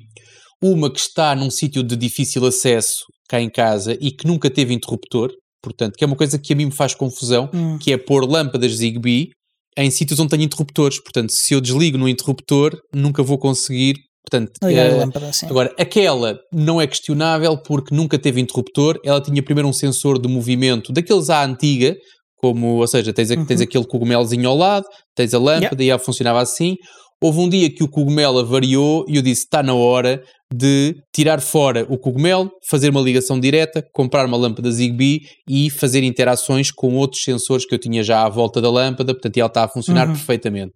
uma 0.62 0.92
que 0.92 1.00
está 1.00 1.36
num 1.36 1.50
sítio 1.50 1.84
de 1.84 1.96
difícil 1.96 2.46
acesso 2.46 3.06
cá 3.30 3.42
em 3.42 3.50
casa 3.50 3.98
e 4.00 4.12
que 4.12 4.28
nunca 4.28 4.50
teve 4.50 4.74
interruptor, 4.74 5.32
portanto, 5.62 5.96
que 5.98 6.04
é 6.04 6.08
uma 6.08 6.16
coisa 6.16 6.38
que 6.38 6.54
a 6.54 6.56
mim 6.56 6.66
me 6.66 6.72
faz 6.72 6.94
confusão, 6.94 7.50
hum. 7.54 7.78
que 7.78 7.92
é 7.92 7.98
pôr 7.98 8.26
lâmpadas 8.30 8.74
Zigbee 8.74 9.30
em 9.78 9.92
sítios 9.92 10.20
onde 10.20 10.32
tenho 10.32 10.44
interruptores. 10.44 11.00
Portanto, 11.02 11.32
se 11.32 11.54
eu 11.54 11.62
desligo 11.62 11.98
no 11.98 12.10
interruptor, 12.10 12.78
nunca 12.94 13.22
vou 13.22 13.38
conseguir 13.38 13.96
Portanto, 14.30 14.52
uh, 14.62 14.98
lâmpada, 14.98 15.32
agora, 15.50 15.74
aquela 15.80 16.38
não 16.52 16.82
é 16.82 16.86
questionável 16.86 17.58
porque 17.58 17.96
nunca 17.96 18.20
teve 18.20 18.42
interruptor. 18.42 19.00
Ela 19.06 19.22
tinha 19.22 19.42
primeiro 19.42 19.70
um 19.70 19.74
sensor 19.74 20.22
de 20.22 20.28
movimento 20.28 20.92
daqueles 20.92 21.30
à 21.30 21.46
antiga, 21.46 21.96
como, 22.36 22.76
ou 22.76 22.88
seja, 22.88 23.14
tens, 23.14 23.32
uhum. 23.32 23.46
tens 23.46 23.62
aquele 23.62 23.86
cogumelozinho 23.86 24.50
ao 24.50 24.58
lado, 24.58 24.86
tens 25.16 25.34
a 25.34 25.40
lâmpada 25.40 25.76
yeah. 25.76 25.84
e 25.84 25.90
ela 25.90 26.00
funcionava 26.00 26.42
assim. 26.42 26.76
Houve 27.24 27.40
um 27.40 27.50
dia 27.50 27.74
que 27.74 27.84
o 27.84 27.90
cogumelo 27.90 28.46
variou 28.46 29.06
e 29.08 29.16
eu 29.16 29.22
disse: 29.22 29.44
está 29.44 29.64
na 29.64 29.74
hora 29.74 30.22
de 30.54 30.96
tirar 31.16 31.42
fora 31.42 31.86
o 31.90 31.98
cogumelo, 31.98 32.52
fazer 32.70 32.90
uma 32.90 33.02
ligação 33.02 33.40
direta, 33.40 33.84
comprar 33.94 34.26
uma 34.26 34.38
lâmpada 34.38 34.70
Zigbee 34.70 35.22
e 35.50 35.70
fazer 35.70 36.04
interações 36.04 36.70
com 36.70 36.96
outros 36.96 37.24
sensores 37.24 37.66
que 37.66 37.74
eu 37.74 37.80
tinha 37.80 38.04
já 38.04 38.24
à 38.24 38.30
volta 38.30 38.62
da 38.62 38.70
lâmpada, 38.70 39.14
portanto 39.14 39.38
ela 39.38 39.48
está 39.48 39.64
a 39.64 39.68
funcionar 39.68 40.08
uhum. 40.08 40.14
perfeitamente. 40.14 40.74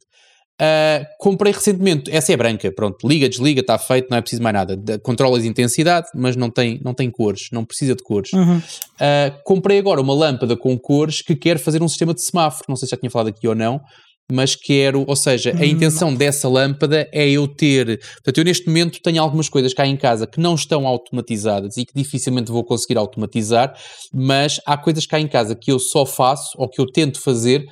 Uh, 0.62 1.04
comprei 1.18 1.52
recentemente, 1.52 2.12
essa 2.12 2.32
é 2.32 2.38
branca, 2.38 2.72
pronto, 2.72 3.08
liga, 3.08 3.28
desliga, 3.28 3.62
está 3.62 3.80
feito, 3.80 4.10
não 4.12 4.18
é 4.20 4.22
preciso 4.22 4.44
mais 4.44 4.54
nada. 4.54 5.00
Controla 5.00 5.40
a 5.40 5.44
intensidade, 5.44 6.08
mas 6.14 6.36
não 6.36 6.52
tem, 6.52 6.80
não 6.86 6.94
tem 6.94 7.10
cores, 7.10 7.48
não 7.52 7.66
precisa 7.66 7.96
de 7.96 8.04
cores. 8.04 8.32
Uhum. 8.32 8.58
Uh, 8.58 9.44
comprei 9.44 9.80
agora 9.80 10.00
uma 10.00 10.14
lâmpada 10.14 10.56
com 10.56 10.78
cores 10.78 11.24
que 11.24 11.36
quer 11.36 11.58
fazer 11.58 11.82
um 11.82 11.88
sistema 11.88 12.14
de 12.14 12.22
semáforo, 12.22 12.66
não 12.70 12.76
sei 12.76 12.88
se 12.88 12.92
já 12.92 12.98
tinha 12.98 13.10
falado 13.10 13.30
aqui 13.30 13.48
ou 13.48 13.56
não, 13.56 13.82
mas 14.32 14.56
quero, 14.56 15.04
ou 15.08 15.16
seja, 15.16 15.52
a 15.52 15.56
hum, 15.56 15.64
intenção 15.64 16.14
dessa 16.14 16.48
lâmpada 16.48 17.10
é 17.12 17.28
eu 17.30 17.48
ter. 17.48 18.00
Portanto, 18.00 18.38
eu 18.38 18.44
neste 18.44 18.68
momento 18.68 19.02
tenho 19.02 19.22
algumas 19.22 19.50
coisas 19.50 19.74
cá 19.74 19.86
em 19.86 19.98
casa 19.98 20.28
que 20.28 20.40
não 20.40 20.54
estão 20.54 20.86
automatizadas 20.86 21.76
e 21.76 21.86
que 21.86 21.94
dificilmente 21.94 22.52
vou 22.52 22.64
conseguir 22.64 22.98
automatizar, 22.98 23.74
mas 24.14 24.62
há 24.66 24.78
coisas 24.78 25.06
cá 25.06 25.20
em 25.20 25.28
casa 25.28 25.56
que 25.56 25.72
eu 25.72 25.80
só 25.80 26.06
faço 26.06 26.52
ou 26.56 26.70
que 26.70 26.80
eu 26.80 26.86
tento 26.86 27.20
fazer 27.20 27.66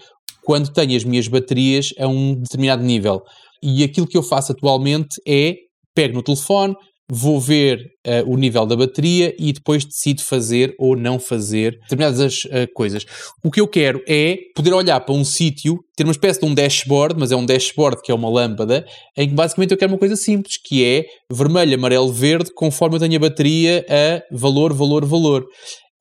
quando 0.44 0.72
tenho 0.72 0.96
as 0.96 1.04
minhas 1.04 1.28
baterias 1.28 1.94
a 2.00 2.08
um 2.08 2.36
determinado 2.36 2.84
nível. 2.84 3.22
E 3.62 3.84
aquilo 3.84 4.08
que 4.08 4.18
eu 4.18 4.24
faço 4.24 4.52
atualmente 4.52 5.22
é 5.28 5.56
pego 5.94 6.16
no 6.16 6.24
telefone, 6.24 6.76
vou 7.12 7.42
ver 7.42 7.80
uh, 8.06 8.32
o 8.32 8.38
nível 8.38 8.66
da 8.68 8.76
bateria 8.76 9.36
e 9.40 9.52
depois 9.52 9.84
decido 9.84 10.22
fazer 10.22 10.76
ou 10.78 10.96
não 10.96 11.20
fazer 11.20 11.72
determinadas 11.82 12.44
uh, 12.46 12.72
coisas. 12.76 13.04
O 13.44 13.50
que 13.50 13.60
eu 13.60 13.68
quero 13.68 14.02
é 14.08 14.38
poder 14.56 14.74
olhar 14.74 15.00
para 15.00 15.16
um 15.16 15.26
sítio, 15.26 15.80
ter 15.98 16.04
uma 16.04 16.12
espécie 16.12 16.40
de 16.40 16.46
um 16.46 16.54
dashboard, 16.54 17.16
mas 17.18 17.32
é 17.32 17.36
um 17.36 17.46
dashboard 17.46 18.02
que 18.04 18.12
é 18.12 18.16
uma 18.16 18.30
lâmpada, 18.30 18.86
em 19.18 19.28
que 19.28 19.34
basicamente 19.34 19.72
eu 19.72 19.78
quero 19.78 19.92
uma 19.92 19.98
coisa 19.98 20.16
simples, 20.16 20.58
que 20.64 20.86
é 20.86 21.06
vermelho, 21.32 21.74
amarelo, 21.74 22.14
verde, 22.14 22.52
conforme 22.54 22.96
eu 22.96 23.00
tenho 23.00 23.16
a 23.16 23.20
bateria 23.20 23.86
a 23.90 24.36
valor, 24.36 24.72
valor, 24.72 25.04
valor. 25.04 25.48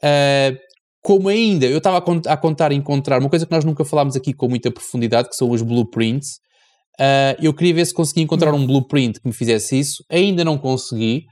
Uh, 0.02 0.67
como 1.08 1.30
ainda 1.30 1.64
eu 1.64 1.78
estava 1.78 1.96
a, 2.26 2.36
contar 2.36 2.70
encontrar 2.70 3.18
uma 3.20 3.30
coisa 3.30 3.46
que 3.46 3.50
nós 3.50 3.64
nunca 3.64 3.82
falámos 3.82 4.14
aqui 4.14 4.34
com 4.34 4.46
muita 4.46 4.70
profundidade, 4.70 5.30
que 5.30 5.36
são 5.36 5.50
os 5.50 5.62
blueprints. 5.62 6.32
Uh, 7.00 7.32
eu 7.40 7.54
queria 7.54 7.72
ver 7.72 7.86
se 7.86 7.94
conseguia 7.94 8.22
encontrar 8.22 8.52
um 8.52 8.66
blueprint 8.66 9.18
que 9.18 9.26
me 9.26 9.32
fizesse 9.32 9.78
isso, 9.78 10.04
ainda 10.10 10.44
não 10.44 10.58
consegui. 10.58 11.22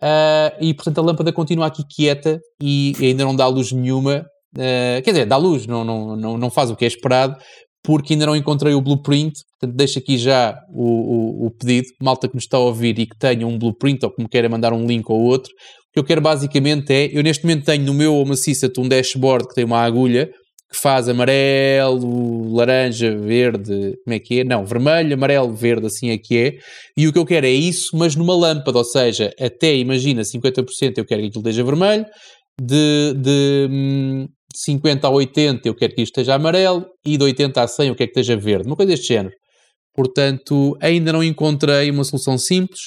Uh, 0.00 0.54
e 0.60 0.72
portanto 0.72 0.98
a 0.98 1.02
lâmpada 1.02 1.32
continua 1.32 1.66
aqui 1.66 1.82
quieta 1.84 2.38
e 2.62 2.92
ainda 3.00 3.24
não 3.24 3.34
dá 3.34 3.48
luz 3.48 3.72
nenhuma. 3.72 4.24
Uh, 4.56 5.02
quer 5.02 5.10
dizer, 5.10 5.26
dá 5.26 5.36
luz, 5.36 5.66
não, 5.66 5.84
não, 5.84 6.14
não, 6.14 6.38
não 6.38 6.48
faz 6.48 6.70
o 6.70 6.76
que 6.76 6.84
é 6.84 6.88
esperado, 6.88 7.36
porque 7.82 8.12
ainda 8.12 8.26
não 8.26 8.36
encontrei 8.36 8.72
o 8.72 8.80
blueprint. 8.80 9.32
Portanto, 9.58 9.76
deixo 9.76 9.98
aqui 9.98 10.16
já 10.16 10.56
o, 10.72 10.84
o, 10.84 11.46
o, 11.46 11.50
pedido. 11.50 11.88
Malta 12.00 12.28
que 12.28 12.36
nos 12.36 12.44
está 12.44 12.56
a 12.56 12.60
ouvir 12.60 12.96
e 13.00 13.06
que 13.06 13.18
tenha 13.18 13.48
um 13.48 13.58
blueprint 13.58 14.04
ou 14.04 14.12
que 14.14 14.22
me 14.22 14.28
queira 14.28 14.48
mandar 14.48 14.72
um 14.72 14.86
link 14.86 15.10
ou 15.10 15.20
outro, 15.20 15.50
que 15.94 16.00
eu 16.00 16.04
quero 16.04 16.20
basicamente 16.20 16.92
é, 16.92 17.08
eu 17.12 17.22
neste 17.22 17.44
momento 17.44 17.64
tenho 17.64 17.84
no 17.84 17.94
meu 17.94 18.14
Home 18.16 18.32
Assistant 18.32 18.76
um 18.78 18.88
dashboard 18.88 19.46
que 19.46 19.54
tem 19.54 19.64
uma 19.64 19.78
agulha 19.78 20.28
que 20.70 20.80
faz 20.80 21.08
amarelo, 21.08 22.52
laranja, 22.52 23.16
verde, 23.16 23.94
como 24.02 24.14
é 24.14 24.18
que 24.18 24.40
é? 24.40 24.44
Não, 24.44 24.66
vermelho, 24.66 25.14
amarelo, 25.14 25.54
verde, 25.54 25.86
assim 25.86 26.10
é 26.10 26.18
que 26.18 26.36
é. 26.36 26.58
E 26.96 27.06
o 27.06 27.12
que 27.12 27.18
eu 27.18 27.24
quero 27.24 27.46
é 27.46 27.50
isso, 27.50 27.96
mas 27.96 28.16
numa 28.16 28.34
lâmpada, 28.34 28.78
ou 28.78 28.84
seja, 28.84 29.30
até 29.40 29.76
imagina 29.76 30.22
50% 30.22 30.98
eu 30.98 31.04
quero 31.04 31.20
que 31.20 31.28
aquilo 31.28 31.38
esteja 31.38 31.62
vermelho, 31.62 32.04
de, 32.60 33.14
de 33.16 34.28
50 34.56 35.06
hum, 35.08 35.12
a 35.12 35.14
80 35.14 35.68
eu 35.68 35.76
quero 35.76 35.94
que 35.94 36.02
isto 36.02 36.18
esteja 36.18 36.34
amarelo 36.34 36.86
e 37.06 37.16
de 37.16 37.22
80 37.22 37.62
a 37.62 37.68
100 37.68 37.88
eu 37.88 37.94
quero 37.94 38.10
que 38.10 38.20
esteja 38.20 38.36
verde, 38.36 38.66
uma 38.66 38.74
coisa 38.74 38.90
deste 38.90 39.06
género. 39.06 39.34
Portanto, 39.94 40.76
ainda 40.80 41.12
não 41.12 41.22
encontrei 41.22 41.88
uma 41.88 42.02
solução 42.02 42.36
simples 42.36 42.80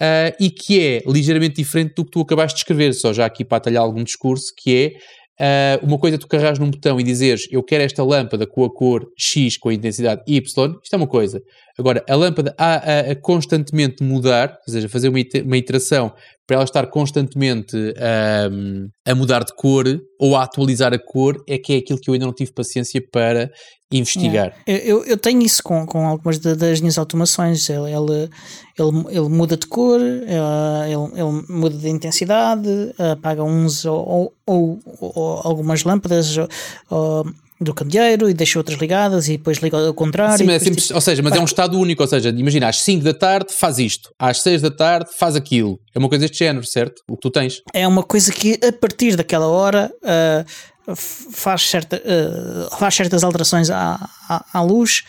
uh, 0.00 0.34
e 0.40 0.50
que 0.50 0.80
é 0.80 1.02
ligeiramente 1.06 1.56
diferente 1.56 1.94
do 1.94 2.04
que 2.04 2.10
tu 2.10 2.20
acabaste 2.20 2.56
de 2.56 2.60
escrever, 2.60 2.92
só 2.94 3.12
já 3.12 3.26
aqui 3.26 3.44
para 3.44 3.58
atalhar 3.58 3.82
algum 3.82 4.02
discurso, 4.02 4.52
que 4.56 4.94
Uh, 5.40 5.84
uma 5.84 5.98
coisa 5.98 6.16
é 6.16 6.18
tu 6.18 6.28
carregas 6.28 6.58
num 6.58 6.70
botão 6.70 7.00
e 7.00 7.02
dizeres 7.02 7.48
eu 7.50 7.64
quero 7.64 7.82
esta 7.82 8.04
lâmpada 8.04 8.46
com 8.46 8.64
a 8.64 8.72
cor 8.72 9.08
X 9.18 9.56
com 9.56 9.70
a 9.70 9.74
intensidade 9.74 10.22
Y, 10.26 10.40
isto 10.82 10.92
é 10.92 10.96
uma 10.96 11.06
coisa. 11.06 11.42
Agora, 11.76 12.04
a 12.08 12.14
lâmpada 12.14 12.54
a, 12.58 12.74
a, 12.74 13.00
a 13.12 13.16
constantemente 13.16 14.04
mudar, 14.04 14.56
ou 14.66 14.72
seja, 14.72 14.88
fazer 14.88 15.08
uma, 15.08 15.18
uma 15.44 15.56
iteração 15.56 16.12
para 16.52 16.56
ela 16.56 16.64
estar 16.64 16.86
constantemente 16.88 17.74
um, 18.52 18.88
a 19.06 19.14
mudar 19.14 19.42
de 19.42 19.54
cor 19.56 19.86
ou 20.20 20.36
a 20.36 20.42
atualizar 20.42 20.92
a 20.92 20.98
cor, 20.98 21.42
é 21.48 21.56
que 21.56 21.72
é 21.72 21.76
aquilo 21.78 21.98
que 21.98 22.10
eu 22.10 22.12
ainda 22.12 22.26
não 22.26 22.34
tive 22.34 22.52
paciência 22.52 23.02
para 23.10 23.50
investigar. 23.90 24.54
É. 24.66 24.76
Eu, 24.86 25.02
eu 25.04 25.16
tenho 25.16 25.40
isso 25.40 25.62
com, 25.62 25.86
com 25.86 26.06
algumas 26.06 26.38
das 26.38 26.80
minhas 26.80 26.98
automações. 26.98 27.70
Ele, 27.70 27.90
ele, 27.90 28.30
ele, 28.78 29.16
ele 29.16 29.28
muda 29.30 29.56
de 29.56 29.66
cor, 29.66 29.98
ele, 29.98 30.92
ele, 30.92 31.44
muda 31.48 31.74
de 31.74 31.88
intensidade, 31.88 32.68
apaga 32.98 33.42
uns 33.42 33.86
ou, 33.86 34.34
ou, 34.46 34.78
ou, 35.00 35.40
algumas 35.44 35.84
lâmpadas. 35.84 36.36
Ou, 36.90 37.24
do 37.62 37.74
candeeiro 37.74 38.28
e 38.28 38.34
deixa 38.34 38.58
outras 38.58 38.78
ligadas 38.78 39.28
e 39.28 39.36
depois 39.36 39.58
liga 39.58 39.76
ao 39.76 39.94
contrário. 39.94 40.38
Sim, 40.38 40.44
mas 40.44 40.56
é 40.56 40.58
simples, 40.58 40.84
tipo, 40.84 40.94
ou 40.94 41.00
seja, 41.00 41.22
mas 41.22 41.34
é 41.34 41.40
um 41.40 41.44
estado 41.44 41.78
único, 41.78 42.02
ou 42.02 42.08
seja, 42.08 42.30
imagina, 42.30 42.68
às 42.68 42.80
5 42.80 43.04
da 43.04 43.14
tarde 43.14 43.52
faz 43.52 43.78
isto, 43.78 44.10
às 44.18 44.40
6 44.40 44.62
da 44.62 44.70
tarde 44.70 45.10
faz 45.16 45.36
aquilo. 45.36 45.78
É 45.94 45.98
uma 45.98 46.08
coisa 46.08 46.22
deste 46.22 46.38
género, 46.38 46.64
certo? 46.66 47.02
O 47.08 47.14
que 47.14 47.20
tu 47.20 47.30
tens. 47.30 47.62
É 47.72 47.86
uma 47.86 48.02
coisa 48.02 48.32
que 48.32 48.58
a 48.66 48.72
partir 48.72 49.16
daquela 49.16 49.46
hora 49.46 49.90
uh, 50.02 50.94
faz, 51.32 51.62
certa, 51.62 51.96
uh, 51.96 52.76
faz 52.76 52.94
certas 52.94 53.22
alterações 53.22 53.70
à, 53.70 54.08
à, 54.28 54.44
à 54.58 54.62
luz. 54.62 55.02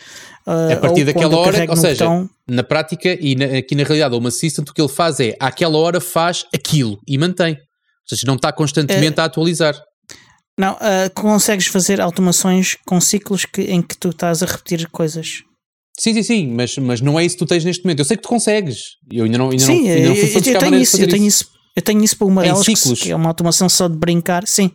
Uh, 0.46 0.72
a 0.72 0.76
partir 0.76 1.04
daquela 1.04 1.36
hora, 1.36 1.66
ou 1.68 1.76
seja, 1.76 2.04
botão... 2.04 2.30
na 2.48 2.62
prática 2.62 3.16
e 3.20 3.34
na, 3.34 3.58
aqui 3.58 3.74
na 3.74 3.82
realidade, 3.82 4.14
uma 4.14 4.28
assistant, 4.28 4.68
o 4.68 4.74
que 4.74 4.80
ele 4.80 4.88
faz 4.88 5.18
é, 5.20 5.34
àquela 5.40 5.78
hora 5.78 6.00
faz 6.00 6.44
aquilo 6.54 6.98
e 7.08 7.16
mantém. 7.16 7.54
Ou 7.54 8.08
seja, 8.08 8.26
não 8.26 8.34
está 8.34 8.52
constantemente 8.52 9.18
é... 9.18 9.22
a 9.22 9.24
atualizar. 9.24 9.74
Não, 10.58 10.74
uh, 10.74 11.10
consegues 11.14 11.66
fazer 11.66 12.00
automações 12.00 12.76
com 12.86 13.00
ciclos 13.00 13.44
que, 13.44 13.62
em 13.62 13.82
que 13.82 13.96
tu 13.96 14.10
estás 14.10 14.42
a 14.42 14.46
repetir 14.46 14.88
coisas. 14.88 15.42
Sim, 15.98 16.14
sim, 16.14 16.22
sim, 16.22 16.46
mas, 16.48 16.76
mas 16.78 17.00
não 17.00 17.18
é 17.18 17.24
isso 17.24 17.36
que 17.36 17.44
tu 17.44 17.48
tens 17.48 17.64
neste 17.64 17.84
momento. 17.84 18.00
Eu 18.00 18.04
sei 18.04 18.16
que 18.16 18.22
tu 18.22 18.28
consegues. 18.28 18.96
Eu 19.10 19.24
ainda 19.24 19.38
não, 19.38 19.50
ainda 19.50 19.64
sim, 19.64 19.82
não, 19.82 19.90
ainda 19.90 20.08
não 20.08 20.16
eu, 20.16 20.24
eu 20.24 20.58
tenho 20.58 20.76
isso, 20.76 21.00
eu 21.00 21.08
tenho 21.08 21.26
isso. 21.26 21.54
Eu 21.76 21.82
tenho 21.82 22.04
isso 22.04 22.16
para 22.16 22.26
uma 22.28 22.42
delas, 22.42 22.64
ciclos. 22.64 23.02
que 23.02 23.10
é 23.10 23.16
uma 23.16 23.28
automação 23.28 23.68
só 23.68 23.88
de 23.88 23.96
brincar, 23.96 24.46
sim. 24.46 24.70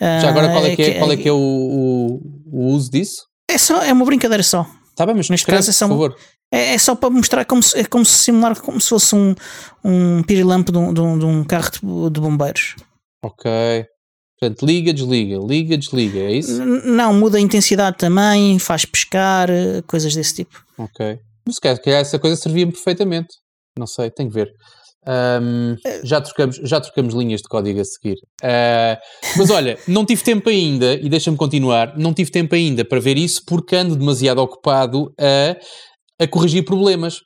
Já 0.00 0.28
agora 0.28 0.48
qual 0.48 0.64
é 0.64 0.76
que 0.76 0.82
é, 0.82 0.98
qual 0.98 1.12
é, 1.12 1.16
que 1.16 1.28
é 1.28 1.32
o, 1.32 1.36
o, 1.36 2.20
o, 2.52 2.66
uso 2.68 2.88
disso? 2.88 3.24
É 3.50 3.58
só, 3.58 3.82
é 3.82 3.92
uma 3.92 4.04
brincadeira 4.04 4.42
só. 4.42 4.64
Tá 4.94 5.04
bem, 5.04 5.16
mas 5.16 5.28
neste 5.28 5.44
caso 5.44 5.70
é 5.70 5.72
só, 5.72 5.88
por 5.88 5.94
favor. 5.94 6.16
É, 6.52 6.74
é, 6.74 6.78
só 6.78 6.94
para 6.94 7.10
mostrar 7.10 7.44
como 7.44 7.62
se, 7.62 7.76
é 7.78 7.84
como 7.84 8.04
se 8.04 8.18
simular 8.18 8.60
como 8.60 8.80
se 8.80 8.88
fosse 8.88 9.14
um, 9.14 9.34
um 9.84 10.22
pirilampo 10.22 10.70
de 10.70 10.78
um, 10.78 10.94
de 10.94 11.00
um, 11.00 11.18
de 11.18 11.24
um 11.24 11.42
carro 11.42 11.70
de, 11.70 12.10
de 12.10 12.20
bombeiros. 12.20 12.76
Ok. 13.24 13.50
Portanto, 14.40 14.64
liga, 14.64 14.92
desliga, 14.92 15.38
liga, 15.38 15.76
desliga, 15.76 16.18
é 16.18 16.32
isso? 16.32 16.64
Não, 16.64 17.12
muda 17.12 17.36
a 17.36 17.40
intensidade 17.40 17.98
também, 17.98 18.58
faz 18.58 18.86
pescar, 18.86 19.50
eh, 19.50 19.82
coisas 19.86 20.14
desse 20.14 20.36
tipo. 20.36 20.64
Ok. 20.78 21.18
Mas 21.46 21.56
se 21.56 21.60
calhar 21.60 22.00
essa 22.00 22.18
coisa 22.18 22.36
servia-me 22.36 22.72
perfeitamente. 22.72 23.28
Não 23.78 23.86
sei, 23.86 24.10
tenho 24.10 24.30
que 24.30 24.34
ver. 24.34 24.50
Um, 25.06 25.76
já, 26.04 26.20
trocamos, 26.20 26.56
já 26.56 26.80
trocamos 26.80 27.14
linhas 27.14 27.40
de 27.42 27.48
código 27.48 27.80
a 27.80 27.84
seguir. 27.84 28.16
Uh, 28.42 28.96
mas 29.36 29.50
olha, 29.50 29.78
não 29.88 30.06
tive 30.06 30.22
tempo 30.22 30.48
ainda, 30.48 30.94
e 30.94 31.08
deixa-me 31.10 31.36
continuar, 31.36 31.96
não 31.98 32.14
tive 32.14 32.30
tempo 32.30 32.54
ainda 32.54 32.84
para 32.84 33.00
ver 33.00 33.18
isso 33.18 33.42
porque 33.46 33.76
ando 33.76 33.96
demasiado 33.96 34.38
ocupado 34.38 35.12
a, 35.18 36.24
a 36.24 36.26
corrigir 36.26 36.64
problemas. 36.64 37.18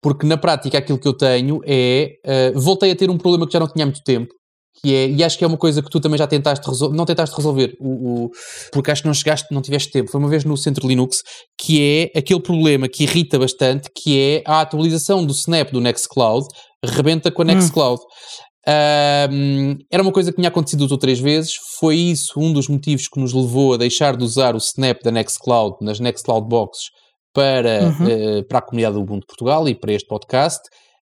Porque 0.00 0.26
na 0.26 0.36
prática 0.36 0.78
aquilo 0.78 0.98
que 0.98 1.06
eu 1.06 1.16
tenho 1.16 1.60
é. 1.64 2.08
Uh, 2.54 2.60
voltei 2.60 2.90
a 2.90 2.96
ter 2.96 3.08
um 3.08 3.18
problema 3.18 3.46
que 3.46 3.52
já 3.52 3.60
não 3.60 3.68
tinha 3.68 3.84
há 3.84 3.86
muito 3.86 4.02
tempo, 4.02 4.32
que 4.74 4.94
é, 4.94 5.08
e 5.08 5.22
acho 5.22 5.38
que 5.38 5.44
é 5.44 5.46
uma 5.46 5.56
coisa 5.56 5.82
que 5.82 5.90
tu 5.90 6.00
também 6.00 6.18
já 6.18 6.26
tentaste 6.26 6.66
resolver, 6.68 6.96
não 6.96 7.04
tentaste 7.04 7.36
resolver, 7.36 7.76
o, 7.78 8.24
o, 8.24 8.30
porque 8.72 8.90
acho 8.90 9.02
que 9.02 9.08
não 9.08 9.14
chegaste, 9.14 9.52
não 9.52 9.62
tiveste 9.62 9.90
tempo, 9.90 10.10
foi 10.10 10.20
uma 10.20 10.28
vez 10.28 10.44
no 10.44 10.56
Centro 10.56 10.88
Linux, 10.88 11.22
que 11.58 12.10
é 12.14 12.18
aquele 12.18 12.40
problema 12.40 12.88
que 12.88 13.04
irrita 13.04 13.38
bastante, 13.38 13.90
que 13.94 14.18
é 14.18 14.42
a 14.46 14.60
atualização 14.60 15.24
do 15.24 15.32
Snap 15.32 15.70
do 15.70 15.80
Nextcloud, 15.80 16.46
rebenta 16.84 17.30
com 17.30 17.42
a 17.42 17.44
hum. 17.44 17.48
Nextcloud. 17.48 18.00
Hum. 18.00 18.32
Um, 18.64 19.76
era 19.90 20.02
uma 20.02 20.12
coisa 20.12 20.30
que 20.30 20.36
tinha 20.36 20.46
acontecido 20.46 20.80
duas 20.80 20.92
ou 20.92 20.98
três 20.98 21.18
vezes, 21.18 21.54
foi 21.80 21.96
isso 21.96 22.38
um 22.38 22.52
dos 22.52 22.68
motivos 22.68 23.08
que 23.08 23.18
nos 23.18 23.32
levou 23.32 23.74
a 23.74 23.76
deixar 23.76 24.16
de 24.16 24.22
usar 24.22 24.54
o 24.54 24.58
Snap 24.58 25.02
da 25.02 25.10
Nextcloud 25.10 25.78
nas 25.80 25.98
Nextcloud 25.98 26.46
Boxes 26.48 26.90
para, 27.34 27.84
uhum. 27.84 28.38
uh, 28.38 28.44
para 28.44 28.58
a 28.58 28.62
comunidade 28.62 28.94
do 28.94 29.02
Ubuntu 29.02 29.26
Portugal 29.26 29.68
e 29.68 29.74
para 29.74 29.92
este 29.92 30.06
podcast. 30.06 30.60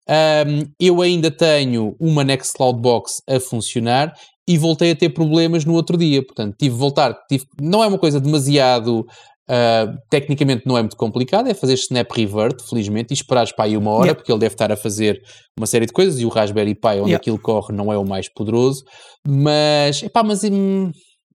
Um, 0.10 0.66
eu 0.80 1.02
ainda 1.02 1.30
tenho 1.30 1.96
uma 2.00 2.24
Nextcloud 2.24 2.80
Box 2.80 3.22
a 3.30 3.40
funcionar 3.40 4.14
e 4.48 4.58
voltei 4.58 4.92
a 4.92 4.96
ter 4.96 5.10
problemas 5.10 5.66
no 5.66 5.74
outro 5.74 5.98
dia. 5.98 6.24
Portanto, 6.26 6.56
tive 6.58 6.74
de 6.74 6.80
voltar. 6.80 7.14
Tive, 7.30 7.46
não 7.62 7.84
é 7.84 7.88
uma 7.88 7.98
coisa 7.98 8.20
demasiado. 8.20 9.06
Uh, 9.50 9.96
tecnicamente 10.10 10.64
não 10.66 10.78
é 10.78 10.82
muito 10.82 10.98
complicado, 10.98 11.48
é 11.48 11.54
fazer 11.54 11.76
snap 11.76 12.12
revert, 12.12 12.62
felizmente, 12.70 13.12
e 13.12 13.14
esperares 13.14 13.54
para 13.54 13.64
aí 13.64 13.78
uma 13.78 13.92
hora, 13.92 14.08
yeah. 14.08 14.16
porque 14.16 14.30
ele 14.30 14.40
deve 14.40 14.54
estar 14.54 14.70
a 14.74 14.76
fazer 14.76 15.22
uma 15.58 15.66
série 15.66 15.86
de 15.86 15.94
coisas, 15.94 16.20
e 16.20 16.26
o 16.26 16.28
Raspberry 16.28 16.76
Pi, 16.76 17.00
onde 17.00 17.12
yeah. 17.12 17.16
aquilo 17.16 17.40
corre, 17.40 17.74
não 17.74 17.90
é 17.90 17.98
o 17.98 18.06
mais 18.06 18.28
poderoso, 18.28 18.84
mas, 19.26 20.04
epá, 20.04 20.22
mas 20.22 20.44
hum, 20.44 20.92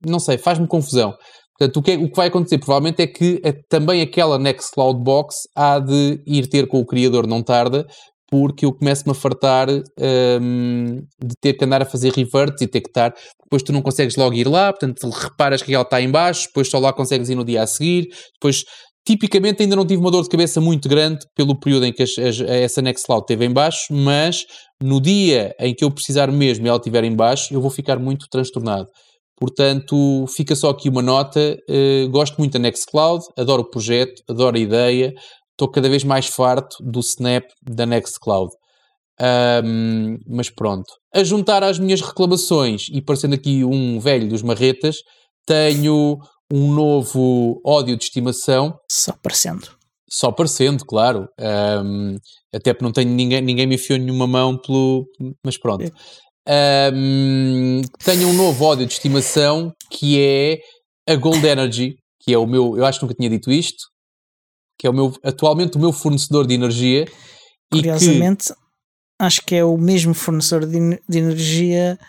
não 0.06 0.20
sei, 0.20 0.38
faz-me 0.38 0.68
confusão. 0.68 1.14
Portanto, 1.58 1.78
o 1.78 1.82
que, 1.82 1.92
é, 1.92 1.96
o 1.96 2.10
que 2.10 2.18
vai 2.18 2.28
acontecer 2.28 2.58
provavelmente 2.58 3.02
é 3.02 3.08
que 3.08 3.40
também 3.70 4.02
aquela 4.02 4.38
Nextcloud 4.38 5.02
Box 5.02 5.48
há 5.56 5.80
de 5.80 6.22
ir 6.28 6.48
ter 6.48 6.68
com 6.68 6.82
o 6.82 6.86
criador 6.86 7.26
não 7.26 7.42
tarda, 7.42 7.88
porque 8.32 8.66
eu 8.66 8.72
começo-me 8.72 9.12
a 9.12 9.14
fartar 9.14 9.68
um, 9.70 11.02
de 11.22 11.36
ter 11.42 11.54
que 11.54 11.66
andar 11.66 11.82
a 11.82 11.86
fazer 11.86 12.14
reverts 12.14 12.62
e 12.62 12.68
ter 12.68 12.80
que 12.80 12.90
estar. 12.90 13.14
Depois 13.44 13.62
tu 13.62 13.74
não 13.74 13.82
consegues 13.82 14.16
logo 14.16 14.34
ir 14.34 14.48
lá, 14.48 14.72
portanto 14.72 15.10
reparas 15.10 15.62
que 15.62 15.74
ela 15.74 15.84
está 15.84 16.02
em 16.02 16.10
baixo, 16.10 16.48
depois 16.48 16.70
só 16.70 16.80
lá 16.80 16.94
consegues 16.94 17.28
ir 17.30 17.36
no 17.36 17.44
dia 17.44 17.62
a 17.62 17.68
seguir. 17.68 18.08
Depois, 18.36 18.64
tipicamente, 19.06 19.62
ainda 19.62 19.76
não 19.76 19.86
tive 19.86 20.02
uma 20.02 20.10
dor 20.10 20.24
de 20.24 20.30
cabeça 20.30 20.62
muito 20.62 20.88
grande 20.88 21.20
pelo 21.36 21.60
período 21.60 21.86
em 21.86 21.92
que 21.92 22.04
as, 22.04 22.18
as, 22.18 22.40
essa 22.40 22.82
Nextcloud 22.82 23.24
esteve 23.24 23.44
em 23.44 23.52
baixo, 23.52 23.88
mas 23.92 24.46
no 24.82 25.02
dia 25.02 25.54
em 25.60 25.76
que 25.76 25.84
eu 25.84 25.92
precisar 25.92 26.32
mesmo 26.32 26.66
e 26.66 26.70
ela 26.70 26.78
estiver 26.78 27.04
em 27.04 27.14
baixo, 27.14 27.54
eu 27.54 27.60
vou 27.60 27.70
ficar 27.70 28.00
muito 28.00 28.28
transtornado. 28.32 28.88
Portanto, 29.38 30.26
fica 30.36 30.56
só 30.56 30.70
aqui 30.70 30.88
uma 30.88 31.02
nota. 31.02 31.58
Uh, 31.68 32.08
gosto 32.12 32.38
muito 32.38 32.54
da 32.54 32.60
Nextcloud, 32.60 33.26
adoro 33.38 33.64
o 33.64 33.70
projeto, 33.70 34.22
adoro 34.30 34.56
a 34.56 34.60
ideia, 34.60 35.12
estou 35.52 35.70
cada 35.70 35.90
vez 35.90 36.04
mais 36.04 36.28
farto 36.28 36.78
do 36.82 37.00
Snap 37.00 37.44
da 37.62 37.86
Nextcloud. 37.86 38.52
Um, 39.64 40.18
mas 40.28 40.50
pronto. 40.50 40.92
A 41.14 41.24
juntar 41.24 41.64
às 41.64 41.78
minhas 41.78 42.02
reclamações 42.02 42.88
e 42.92 43.02
parecendo 43.02 43.36
aqui 43.36 43.64
um 43.64 44.00
velho 44.00 44.28
dos 44.28 44.42
marretas, 44.42 44.98
tenho 45.46 46.18
um 46.52 46.74
novo 46.74 47.62
ódio 47.66 47.96
de 47.96 48.04
estimação. 48.06 48.74
Só 48.90 49.14
parecendo. 49.22 49.68
Só 50.10 50.32
parecendo, 50.32 50.84
claro. 50.86 51.28
Um, 51.40 52.18
até 52.54 52.74
porque 52.74 52.84
não 52.84 52.92
tenho 52.92 53.12
ninguém, 53.12 53.42
ninguém 53.42 53.68
me 53.68 53.76
enfiou 53.76 54.00
nenhuma 54.00 54.26
mão 54.26 54.58
pelo. 54.58 55.06
Mas 55.46 55.58
pronto. 55.58 55.92
Um, 56.94 57.82
tenho 58.04 58.28
um 58.28 58.34
novo 58.34 58.66
ódio 58.66 58.86
de 58.88 58.94
estimação 58.94 59.72
que 59.92 60.20
é 60.20 60.58
a 61.08 61.16
Gold 61.16 61.46
Energy, 61.46 61.96
que 62.20 62.34
é 62.34 62.38
o 62.38 62.48
meu. 62.48 62.76
Eu 62.76 62.86
acho 62.86 63.00
que 63.00 63.06
nunca 63.06 63.16
tinha 63.16 63.30
dito 63.30 63.52
isto 63.52 63.91
que 64.82 64.88
é 64.88 64.90
o 64.90 64.94
meu, 64.94 65.14
atualmente 65.24 65.78
o 65.78 65.80
meu 65.80 65.94
fornecedor 65.94 66.48
de 66.48 66.56
energia. 66.56 67.08
Curiosamente, 67.72 68.48
que... 68.48 68.54
acho 69.20 69.46
que 69.46 69.54
é 69.54 69.64
o 69.64 69.78
mesmo 69.78 70.16
fornecedor 70.16 70.66
de, 70.66 71.00
de 71.08 71.20
energia 71.20 72.00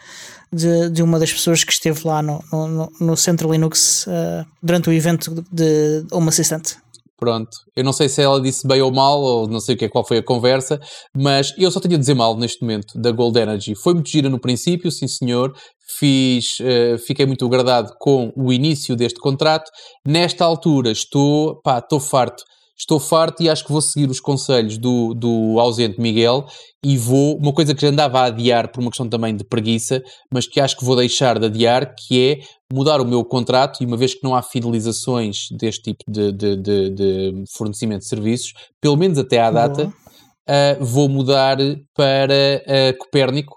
de, 0.50 0.88
de, 0.88 1.02
uma 1.02 1.18
das 1.18 1.30
pessoas 1.30 1.62
que 1.64 1.72
esteve 1.72 2.00
lá 2.08 2.22
no, 2.22 2.42
no, 2.50 2.90
no 2.98 3.14
Centro 3.14 3.52
Linux 3.52 4.06
uh, 4.06 4.46
durante 4.62 4.88
o 4.88 4.92
evento 4.92 5.44
de 5.52 6.06
Home 6.10 6.28
Assistant. 6.28 6.76
Pronto, 7.18 7.50
eu 7.76 7.84
não 7.84 7.92
sei 7.92 8.08
se 8.08 8.22
ela 8.22 8.40
disse 8.40 8.66
bem 8.66 8.80
ou 8.80 8.90
mal, 8.90 9.20
ou 9.20 9.46
não 9.46 9.60
sei 9.60 9.74
o 9.74 9.78
que 9.78 9.84
é, 9.84 9.88
qual 9.88 10.04
foi 10.04 10.18
a 10.18 10.24
conversa, 10.24 10.80
mas 11.14 11.52
eu 11.58 11.70
só 11.70 11.78
tenho 11.78 11.96
a 11.96 11.98
dizer 11.98 12.14
mal 12.14 12.38
neste 12.38 12.62
momento 12.62 12.98
da 12.98 13.12
Gold 13.12 13.38
Energy. 13.38 13.74
Foi 13.74 13.92
muito 13.92 14.08
gira 14.08 14.30
no 14.30 14.40
princípio, 14.40 14.90
sim 14.90 15.06
senhor, 15.06 15.54
fiz, 15.98 16.58
uh, 16.60 16.98
fiquei 17.06 17.26
muito 17.26 17.44
agradado 17.44 17.92
com 18.00 18.32
o 18.34 18.50
início 18.50 18.96
deste 18.96 19.20
contrato. 19.20 19.70
Nesta 20.06 20.42
altura 20.42 20.90
estou, 20.90 21.60
pá, 21.62 21.78
estou 21.78 22.00
farto 22.00 22.42
estou 22.76 22.98
farto 22.98 23.42
e 23.42 23.48
acho 23.48 23.64
que 23.64 23.72
vou 23.72 23.80
seguir 23.80 24.10
os 24.10 24.20
conselhos 24.20 24.78
do, 24.78 25.14
do 25.14 25.58
ausente 25.58 26.00
Miguel 26.00 26.46
e 26.84 26.96
vou, 26.96 27.36
uma 27.36 27.52
coisa 27.52 27.74
que 27.74 27.80
já 27.80 27.88
andava 27.88 28.20
a 28.20 28.24
adiar 28.24 28.70
por 28.72 28.80
uma 28.80 28.90
questão 28.90 29.08
também 29.08 29.36
de 29.36 29.44
preguiça, 29.44 30.02
mas 30.32 30.46
que 30.46 30.60
acho 30.60 30.76
que 30.76 30.84
vou 30.84 30.96
deixar 30.96 31.38
de 31.38 31.46
adiar, 31.46 31.94
que 31.94 32.30
é 32.30 32.38
mudar 32.72 33.00
o 33.00 33.04
meu 33.04 33.24
contrato 33.24 33.82
e 33.82 33.86
uma 33.86 33.96
vez 33.96 34.14
que 34.14 34.24
não 34.24 34.34
há 34.34 34.42
fidelizações 34.42 35.46
deste 35.58 35.92
tipo 35.92 36.04
de, 36.08 36.32
de, 36.32 36.56
de, 36.56 36.90
de 36.90 37.44
fornecimento 37.56 38.00
de 38.00 38.08
serviços, 38.08 38.52
pelo 38.80 38.96
menos 38.96 39.18
até 39.18 39.38
à 39.38 39.50
data, 39.50 39.86
uh, 39.86 40.84
vou 40.84 41.08
mudar 41.08 41.58
para 41.94 42.62
uh, 42.66 42.98
Copérnico, 42.98 43.56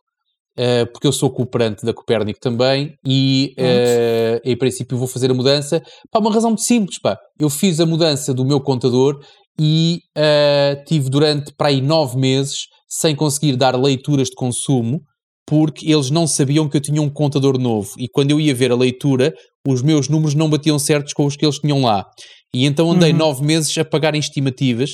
Uh, 0.57 0.89
porque 0.93 1.05
eu 1.05 1.11
sou 1.11 1.29
cooperante 1.29 1.85
da 1.85 1.93
Copérnico 1.93 2.39
também 2.39 2.93
e 3.05 3.53
uh, 3.59 4.39
em 4.45 4.57
princípio 4.57 4.97
vou 4.97 5.05
fazer 5.05 5.29
a 5.29 5.33
mudança 5.33 5.83
para 6.09 6.21
uma 6.21 6.31
razão 6.31 6.51
muito 6.51 6.63
simples, 6.63 6.97
pá. 6.97 7.17
Eu 7.37 7.49
fiz 7.49 7.81
a 7.81 7.85
mudança 7.85 8.33
do 8.33 8.45
meu 8.45 8.61
contador 8.61 9.19
e 9.59 9.99
uh, 10.17 10.81
tive 10.85 11.09
durante 11.09 11.53
para 11.57 11.67
aí 11.67 11.81
nove 11.81 12.17
meses 12.17 12.67
sem 12.87 13.13
conseguir 13.13 13.57
dar 13.57 13.75
leituras 13.77 14.29
de 14.29 14.35
consumo 14.35 15.01
porque 15.45 15.91
eles 15.91 16.09
não 16.09 16.25
sabiam 16.25 16.67
que 16.67 16.77
eu 16.77 16.81
tinha 16.81 17.01
um 17.01 17.09
contador 17.09 17.59
novo 17.59 17.91
e 17.97 18.07
quando 18.07 18.31
eu 18.31 18.39
ia 18.39 18.55
ver 18.55 18.71
a 18.71 18.75
leitura, 18.75 19.33
os 19.67 19.81
meus 19.81 20.09
números 20.09 20.33
não 20.33 20.49
batiam 20.49 20.79
certos 20.79 21.13
com 21.13 21.25
os 21.25 21.35
que 21.35 21.45
eles 21.45 21.59
tinham 21.59 21.81
lá. 21.81 22.05
E 22.53 22.65
então 22.65 22.91
andei 22.91 23.11
uhum. 23.11 23.17
nove 23.17 23.43
meses 23.43 23.77
a 23.77 23.85
pagar 23.85 24.15
estimativas 24.15 24.91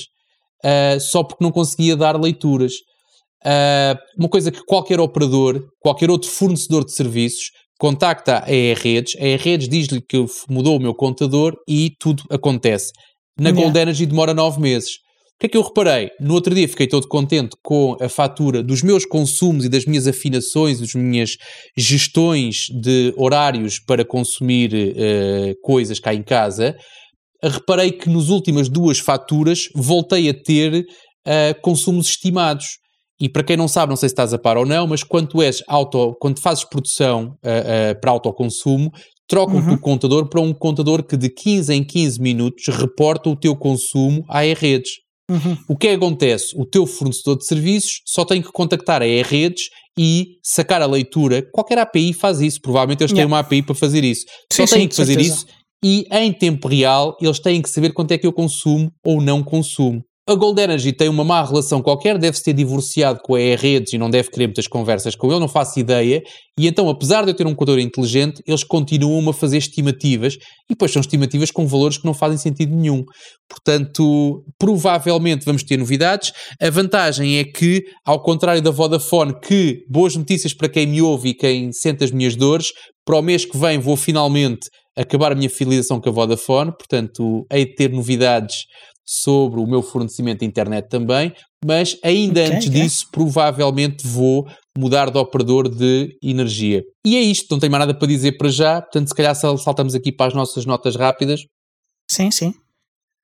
uh, 0.64 1.00
só 1.00 1.22
porque 1.22 1.42
não 1.42 1.50
conseguia 1.50 1.96
dar 1.96 2.20
leituras. 2.20 2.72
Uh, 3.44 3.98
uma 4.18 4.28
coisa 4.28 4.52
que 4.52 4.64
qualquer 4.64 5.00
operador, 5.00 5.60
qualquer 5.80 6.10
outro 6.10 6.30
fornecedor 6.30 6.84
de 6.84 6.92
serviços 6.92 7.50
contacta 7.78 8.44
a 8.44 8.52
E-Redes, 8.52 9.16
a 9.20 9.26
E-Redes 9.26 9.68
diz-lhe 9.68 10.00
que 10.00 10.24
mudou 10.48 10.76
o 10.76 10.80
meu 10.80 10.94
contador 10.94 11.56
e 11.68 11.90
tudo 11.98 12.22
acontece. 12.30 12.92
Na 13.36 13.48
yeah. 13.48 13.60
Gold 13.60 13.78
Energy 13.78 14.06
demora 14.06 14.32
nove 14.32 14.60
meses. 14.60 14.90
O 14.90 15.40
que 15.42 15.46
é 15.46 15.48
que 15.48 15.56
eu 15.56 15.62
reparei? 15.62 16.10
No 16.20 16.34
outro 16.34 16.54
dia 16.54 16.68
fiquei 16.68 16.86
todo 16.86 17.08
contente 17.08 17.56
com 17.64 17.96
a 18.00 18.08
fatura 18.08 18.62
dos 18.62 18.80
meus 18.82 19.04
consumos 19.04 19.64
e 19.64 19.68
das 19.68 19.84
minhas 19.84 20.06
afinações, 20.06 20.78
das 20.78 20.94
minhas 20.94 21.36
gestões 21.76 22.66
de 22.80 23.12
horários 23.16 23.80
para 23.80 24.04
consumir 24.04 24.72
uh, 24.72 25.54
coisas 25.60 25.98
cá 25.98 26.14
em 26.14 26.22
casa. 26.22 26.76
Reparei 27.42 27.90
que 27.90 28.08
nas 28.08 28.28
últimas 28.28 28.68
duas 28.68 29.00
faturas 29.00 29.68
voltei 29.74 30.28
a 30.28 30.34
ter 30.34 30.84
uh, 31.26 31.60
consumos 31.60 32.06
estimados. 32.10 32.66
E 33.22 33.28
para 33.28 33.44
quem 33.44 33.56
não 33.56 33.68
sabe, 33.68 33.90
não 33.90 33.96
sei 33.96 34.08
se 34.08 34.14
estás 34.14 34.34
a 34.34 34.38
par 34.38 34.56
ou 34.56 34.66
não, 34.66 34.84
mas 34.88 35.04
quando 35.04 35.28
tu 35.28 35.40
és 35.40 35.62
auto, 35.68 36.16
quando 36.20 36.40
fazes 36.40 36.64
produção 36.64 37.38
uh, 37.44 37.92
uh, 37.92 38.00
para 38.00 38.10
autoconsumo, 38.10 38.90
trocam-te 39.28 39.68
uhum. 39.68 39.74
o 39.74 39.78
contador 39.78 40.28
para 40.28 40.40
um 40.40 40.52
contador 40.52 41.04
que 41.04 41.16
de 41.16 41.28
15 41.28 41.72
em 41.72 41.84
15 41.84 42.20
minutos 42.20 42.66
reporta 42.66 43.30
o 43.30 43.36
teu 43.36 43.54
consumo 43.54 44.24
à 44.28 44.44
E-Redes. 44.44 44.94
Uhum. 45.30 45.56
O 45.68 45.76
que 45.76 45.86
é 45.86 45.90
que 45.90 45.96
acontece? 46.04 46.52
O 46.56 46.66
teu 46.66 46.84
fornecedor 46.84 47.38
de 47.38 47.46
serviços 47.46 48.00
só 48.04 48.24
tem 48.24 48.42
que 48.42 48.50
contactar 48.50 49.02
a 49.02 49.06
E-Redes 49.06 49.70
e 49.96 50.38
sacar 50.42 50.82
a 50.82 50.86
leitura. 50.86 51.46
Qualquer 51.52 51.78
API 51.78 52.12
faz 52.12 52.40
isso, 52.40 52.60
provavelmente 52.60 53.04
eles 53.04 53.12
têm 53.12 53.24
uma 53.24 53.38
API 53.38 53.62
para 53.62 53.76
fazer 53.76 54.02
isso. 54.02 54.26
Sim, 54.52 54.66
só 54.66 54.74
têm 54.74 54.88
que 54.88 54.96
fazer 54.96 55.14
certeza. 55.14 55.36
isso 55.36 55.46
e 55.84 56.06
em 56.10 56.32
tempo 56.32 56.68
real 56.68 57.16
eles 57.20 57.40
têm 57.40 57.60
que 57.60 57.68
saber 57.68 57.92
quanto 57.92 58.12
é 58.12 58.18
que 58.18 58.26
eu 58.26 58.32
consumo 58.32 58.92
ou 59.04 59.20
não 59.20 59.42
consumo. 59.42 60.02
A 60.24 60.36
Gold 60.36 60.60
Energy 60.60 60.92
tem 60.92 61.08
uma 61.08 61.24
má 61.24 61.44
relação 61.44 61.82
qualquer, 61.82 62.16
deve-se 62.16 62.44
ter 62.44 62.52
divorciado 62.52 63.18
com 63.24 63.34
a 63.34 63.40
E-Redes 63.40 63.92
e 63.92 63.98
não 63.98 64.08
deve 64.08 64.30
querer 64.30 64.46
muitas 64.46 64.68
conversas 64.68 65.16
com 65.16 65.28
ele, 65.28 65.40
não 65.40 65.48
faço 65.48 65.80
ideia. 65.80 66.22
E 66.56 66.68
então, 66.68 66.88
apesar 66.88 67.24
de 67.24 67.32
eu 67.32 67.34
ter 67.34 67.44
um 67.44 67.56
contador 67.56 67.80
inteligente, 67.80 68.40
eles 68.46 68.62
continuam 68.62 69.28
a 69.28 69.32
fazer 69.32 69.58
estimativas 69.58 70.34
e 70.34 70.74
depois 70.74 70.92
são 70.92 71.00
estimativas 71.00 71.50
com 71.50 71.66
valores 71.66 71.98
que 71.98 72.04
não 72.04 72.14
fazem 72.14 72.38
sentido 72.38 72.72
nenhum. 72.72 73.02
Portanto, 73.48 74.44
provavelmente 74.56 75.44
vamos 75.44 75.64
ter 75.64 75.76
novidades. 75.76 76.30
A 76.62 76.70
vantagem 76.70 77.38
é 77.38 77.44
que, 77.44 77.82
ao 78.06 78.22
contrário 78.22 78.62
da 78.62 78.70
Vodafone, 78.70 79.34
que 79.40 79.78
boas 79.90 80.14
notícias 80.14 80.54
para 80.54 80.68
quem 80.68 80.86
me 80.86 81.02
ouve 81.02 81.30
e 81.30 81.34
quem 81.34 81.72
sente 81.72 82.04
as 82.04 82.12
minhas 82.12 82.36
dores, 82.36 82.68
para 83.04 83.18
o 83.18 83.22
mês 83.22 83.44
que 83.44 83.58
vem 83.58 83.80
vou 83.80 83.96
finalmente 83.96 84.68
acabar 84.96 85.32
a 85.32 85.34
minha 85.34 85.50
filiação 85.50 86.00
com 86.00 86.08
a 86.08 86.12
Vodafone, 86.12 86.70
portanto, 86.70 87.44
hei 87.50 87.64
de 87.64 87.74
ter 87.74 87.90
novidades 87.90 88.66
sobre 89.12 89.60
o 89.60 89.66
meu 89.66 89.82
fornecimento 89.82 90.40
de 90.40 90.46
internet 90.46 90.88
também, 90.88 91.34
mas 91.64 91.98
ainda 92.02 92.42
okay, 92.42 92.56
antes 92.56 92.68
okay. 92.68 92.82
disso, 92.82 93.06
provavelmente 93.12 94.06
vou 94.06 94.48
mudar 94.76 95.10
de 95.10 95.18
operador 95.18 95.68
de 95.68 96.16
energia. 96.22 96.82
E 97.06 97.16
é 97.16 97.20
isto, 97.20 97.48
não 97.50 97.58
tenho 97.58 97.70
mais 97.70 97.80
nada 97.86 97.94
para 97.94 98.08
dizer 98.08 98.38
para 98.38 98.48
já, 98.48 98.80
portanto, 98.80 99.08
se 99.08 99.14
calhar 99.14 99.34
saltamos 99.34 99.94
aqui 99.94 100.10
para 100.10 100.28
as 100.28 100.34
nossas 100.34 100.64
notas 100.64 100.96
rápidas. 100.96 101.42
Sim, 102.10 102.30
sim. 102.30 102.54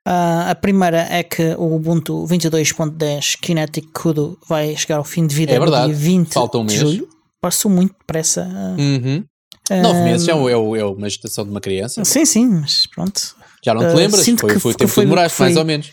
Uh, 0.06 0.50
a 0.50 0.54
primeira 0.54 1.06
é 1.10 1.22
que 1.22 1.54
o 1.58 1.74
Ubuntu 1.76 2.24
22.10 2.26 3.38
Kinetic 3.40 3.88
Kudo 3.92 4.38
vai 4.46 4.76
chegar 4.76 4.96
ao 4.96 5.04
fim 5.04 5.26
de 5.26 5.34
vida 5.34 5.52
é 5.52 5.58
verdade. 5.58 5.88
no 5.88 5.94
dia 5.94 5.96
20 5.96 6.32
Falta 6.32 6.58
um 6.58 6.66
de 6.66 6.74
mês. 6.74 6.80
julho. 6.80 7.08
Passou 7.40 7.70
muito 7.70 7.94
depressa. 7.98 8.46
Uhum. 8.78 9.24
Uh, 9.70 9.82
Nove 9.82 10.00
meses 10.02 10.28
é, 10.28 10.32
é, 10.32 10.80
é 10.80 10.84
uma 10.84 11.08
gestação 11.08 11.44
de 11.44 11.50
uma 11.50 11.60
criança. 11.60 12.04
Sim, 12.04 12.24
sim, 12.24 12.46
mas 12.46 12.86
pronto. 12.86 13.37
Já 13.64 13.74
não 13.74 13.80
te 13.82 13.94
uh, 13.94 13.96
lembras? 13.96 14.24
Foi, 14.24 14.34
que, 14.34 14.58
foi 14.58 14.72
o 14.72 14.74
tempo 14.74 14.92
que, 14.92 15.00
demoraste, 15.00 15.40
mais 15.40 15.56
ou 15.56 15.64
menos. 15.64 15.90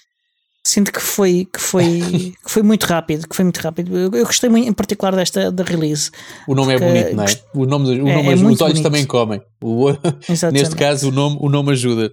Sinto 0.64 0.92
que 0.92 1.02
foi, 1.02 1.48
que 1.52 1.62
foi, 1.62 2.02
que 2.44 2.52
foi 2.52 2.64
muito 2.64 2.86
rápido, 2.86 3.28
que 3.28 3.36
foi 3.36 3.46
muito 3.46 3.58
rápido. 3.58 3.96
Eu, 3.96 4.12
eu 4.12 4.26
gostei 4.26 4.50
muito, 4.50 4.68
em 4.68 4.74
particular 4.74 5.16
desta 5.16 5.52
da 5.52 5.64
release. 5.64 6.10
O 6.48 6.56
nome 6.56 6.74
é 6.74 6.80
bonito, 6.80 7.16
não 7.16 7.24
é? 7.24 7.28
O 7.54 7.66
nome, 7.66 8.02
o 8.02 8.08
é, 8.08 8.16
nome 8.16 8.30
é, 8.30 8.34
os 8.34 8.42
olhos 8.42 8.58
bonito. 8.60 8.84
também 8.84 9.06
comem. 9.06 9.42
O, 9.62 9.90
neste 10.52 10.76
caso, 10.76 11.10
o 11.10 11.12
nome, 11.12 11.38
o 11.40 11.50
nome 11.50 11.72
ajuda. 11.72 12.12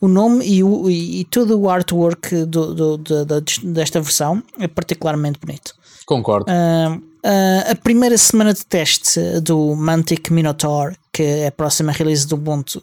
O 0.00 0.08
nome 0.08 0.46
e, 0.46 0.62
o, 0.62 0.90
e 0.90 1.24
todo 1.24 1.58
o 1.58 1.68
artwork 1.68 2.44
do, 2.44 2.74
do, 2.74 2.96
do, 2.96 3.24
do, 3.24 3.42
desta 3.64 4.00
versão 4.00 4.42
é 4.58 4.68
particularmente 4.68 5.38
bonito. 5.38 5.74
Concordo. 6.06 6.50
Uh, 6.50 6.96
uh, 6.96 7.70
a 7.70 7.74
primeira 7.74 8.16
semana 8.18 8.52
de 8.52 8.64
teste 8.64 9.20
do 9.40 9.74
Mantic 9.74 10.30
Minotaur, 10.30 10.94
que 11.14 11.22
é 11.22 11.46
a 11.46 11.52
próxima 11.52 11.92
release 11.92 12.26
do 12.26 12.34
Ubuntu, 12.34 12.82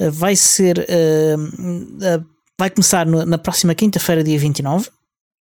uh, 0.00 0.10
vai 0.10 0.34
ser. 0.34 0.84
vai 2.58 2.68
começar 2.70 3.06
na 3.06 3.38
próxima 3.38 3.74
quinta-feira, 3.74 4.24
dia 4.24 4.38
29. 4.38 4.90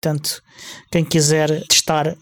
Portanto, 0.03 0.43
quem 0.91 1.05
quiser 1.05 1.67
testar, 1.67 2.09
uh, 2.09 2.17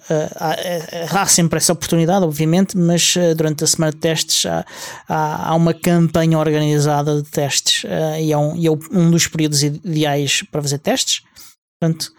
há, 1.15 1.27
sempre 1.27 1.59
essa 1.59 1.73
oportunidade, 1.73 2.25
obviamente, 2.25 2.77
mas 2.77 3.15
durante 3.37 3.63
a 3.63 3.67
semana 3.67 3.93
de 3.93 3.99
testes 3.99 4.47
há, 4.47 4.65
há, 5.09 5.55
uma 5.55 5.75
campanha 5.75 6.39
organizada 6.39 7.23
de 7.23 7.31
testes 7.31 7.85
e 8.19 8.33
é, 8.33 8.39
um, 8.39 8.57
e 8.57 8.67
é 8.67 8.71
um 8.71 9.11
dos 9.11 9.29
períodos 9.29 9.63
ideais 9.63 10.43
para 10.51 10.63
fazer 10.63 10.79
testes. 10.79 11.21
Portanto, 11.79 12.11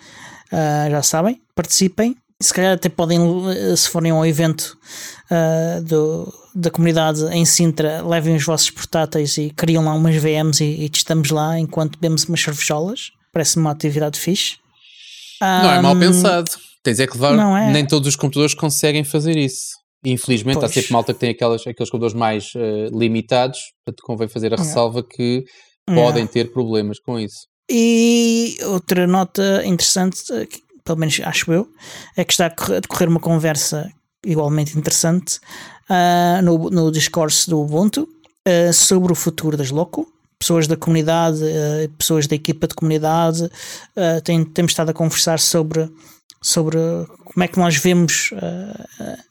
já 0.90 1.02
sabem, 1.02 1.42
participem 1.54 2.16
se 2.42 2.54
calhar 2.54 2.74
até 2.74 2.88
podem, 2.88 3.20
eh, 3.52 3.76
se 3.76 3.90
forem 3.90 4.12
ao 4.12 4.26
evento 4.26 4.78
uh, 5.30 5.84
do, 5.84 6.34
da 6.56 6.72
comunidade 6.72 7.22
em 7.32 7.44
Sintra, 7.44 8.02
levem 8.02 8.36
os 8.36 8.46
vossos 8.46 8.72
portáteis 8.72 9.38
e 9.38 9.50
criam 9.50 9.84
lá 9.84 9.94
umas 9.94 10.16
VMs 10.16 10.64
e, 10.64 10.86
e 10.86 10.90
testamos 10.90 11.30
lá 11.32 11.60
enquanto 11.60 12.00
bebemos 12.00 12.24
umas 12.26 12.42
cervejolas. 12.42 13.12
Parece-me 13.34 13.66
uma 13.66 13.72
atividade 13.72 14.18
fixe. 14.18 14.58
Não 15.42 15.70
um, 15.70 15.72
é 15.72 15.82
mal 15.82 16.00
pensado. 16.00 16.50
Tens 16.82 17.00
é 17.00 17.08
que 17.08 17.14
levar. 17.14 17.34
É. 17.34 17.72
Nem 17.72 17.86
todos 17.86 18.08
os 18.08 18.16
computadores 18.16 18.54
conseguem 18.54 19.04
fazer 19.04 19.36
isso. 19.36 19.78
Infelizmente, 20.06 20.60
pois. 20.60 20.72
há 20.72 20.74
sempre 20.74 20.94
malta 20.94 21.14
que 21.14 21.20
tem 21.20 21.30
aquelas, 21.32 21.62
aqueles 21.62 21.90
computadores 21.90 22.14
mais 22.14 22.46
uh, 22.56 22.98
limitados, 22.98 23.60
portanto, 23.84 24.02
convém 24.06 24.30
fazer 24.30 24.54
a 24.54 24.58
ressalva 24.58 25.04
que 25.04 25.44
podem 25.86 26.26
ter 26.26 26.54
problemas 26.54 27.00
com 27.00 27.20
isso. 27.20 27.48
E 27.70 28.58
outra 28.64 29.06
nota 29.06 29.62
interessante 29.66 30.18
pelo 30.90 31.00
menos 31.00 31.22
acho 31.24 31.54
eu, 31.54 31.70
é 32.18 32.24
que 32.24 32.34
está 32.34 32.48
a 32.48 32.80
decorrer 32.80 33.08
uma 33.08 33.20
conversa 33.20 33.92
igualmente 34.26 34.76
interessante 34.76 35.40
uh, 35.88 36.42
no, 36.44 36.70
no 36.72 36.92
discurso 36.92 37.48
do 37.48 37.62
Ubuntu 37.62 38.10
uh, 38.48 38.74
sobre 38.74 39.12
o 39.12 39.16
futuro 39.16 39.56
das 39.56 39.70
Loco. 39.70 40.12
Pessoas 40.40 40.66
da 40.66 40.76
comunidade, 40.76 41.44
uh, 41.44 41.90
pessoas 41.96 42.26
da 42.26 42.36
equipa 42.36 42.68
de 42.68 42.74
comunidade, 42.74 43.50
tem, 44.24 44.44
temos 44.44 44.72
estado 44.72 44.90
a 44.90 44.94
conversar 44.94 45.38
sobre, 45.38 45.88
sobre 46.42 46.78
como 47.26 47.44
é 47.44 47.48
que 47.48 47.60
nós 47.60 47.76
vemos 47.76 48.32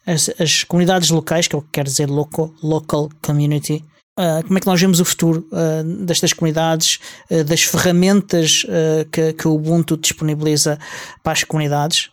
as, 0.06 0.30
as, 0.38 0.62
comunidades 0.64 1.10
locais, 1.10 1.48
que 1.48 1.56
é 1.56 1.58
o 1.58 1.62
que 1.62 1.70
quer 1.72 1.84
dizer 1.84 2.08
local, 2.08 2.52
local 2.62 3.08
community, 3.22 3.82
Uh, 4.18 4.44
como 4.44 4.58
é 4.58 4.60
que 4.60 4.66
nós 4.66 4.80
vemos 4.80 4.98
o 4.98 5.04
futuro 5.04 5.48
uh, 5.52 6.04
destas 6.04 6.32
comunidades, 6.32 6.98
uh, 7.30 7.44
das 7.44 7.62
ferramentas 7.62 8.66
que, 9.12 9.32
que, 9.32 9.46
o 9.46 9.54
Ubuntu 9.54 9.96
disponibiliza 9.96 10.76
para 11.22 11.34
as 11.34 11.44
comunidades 11.44 12.10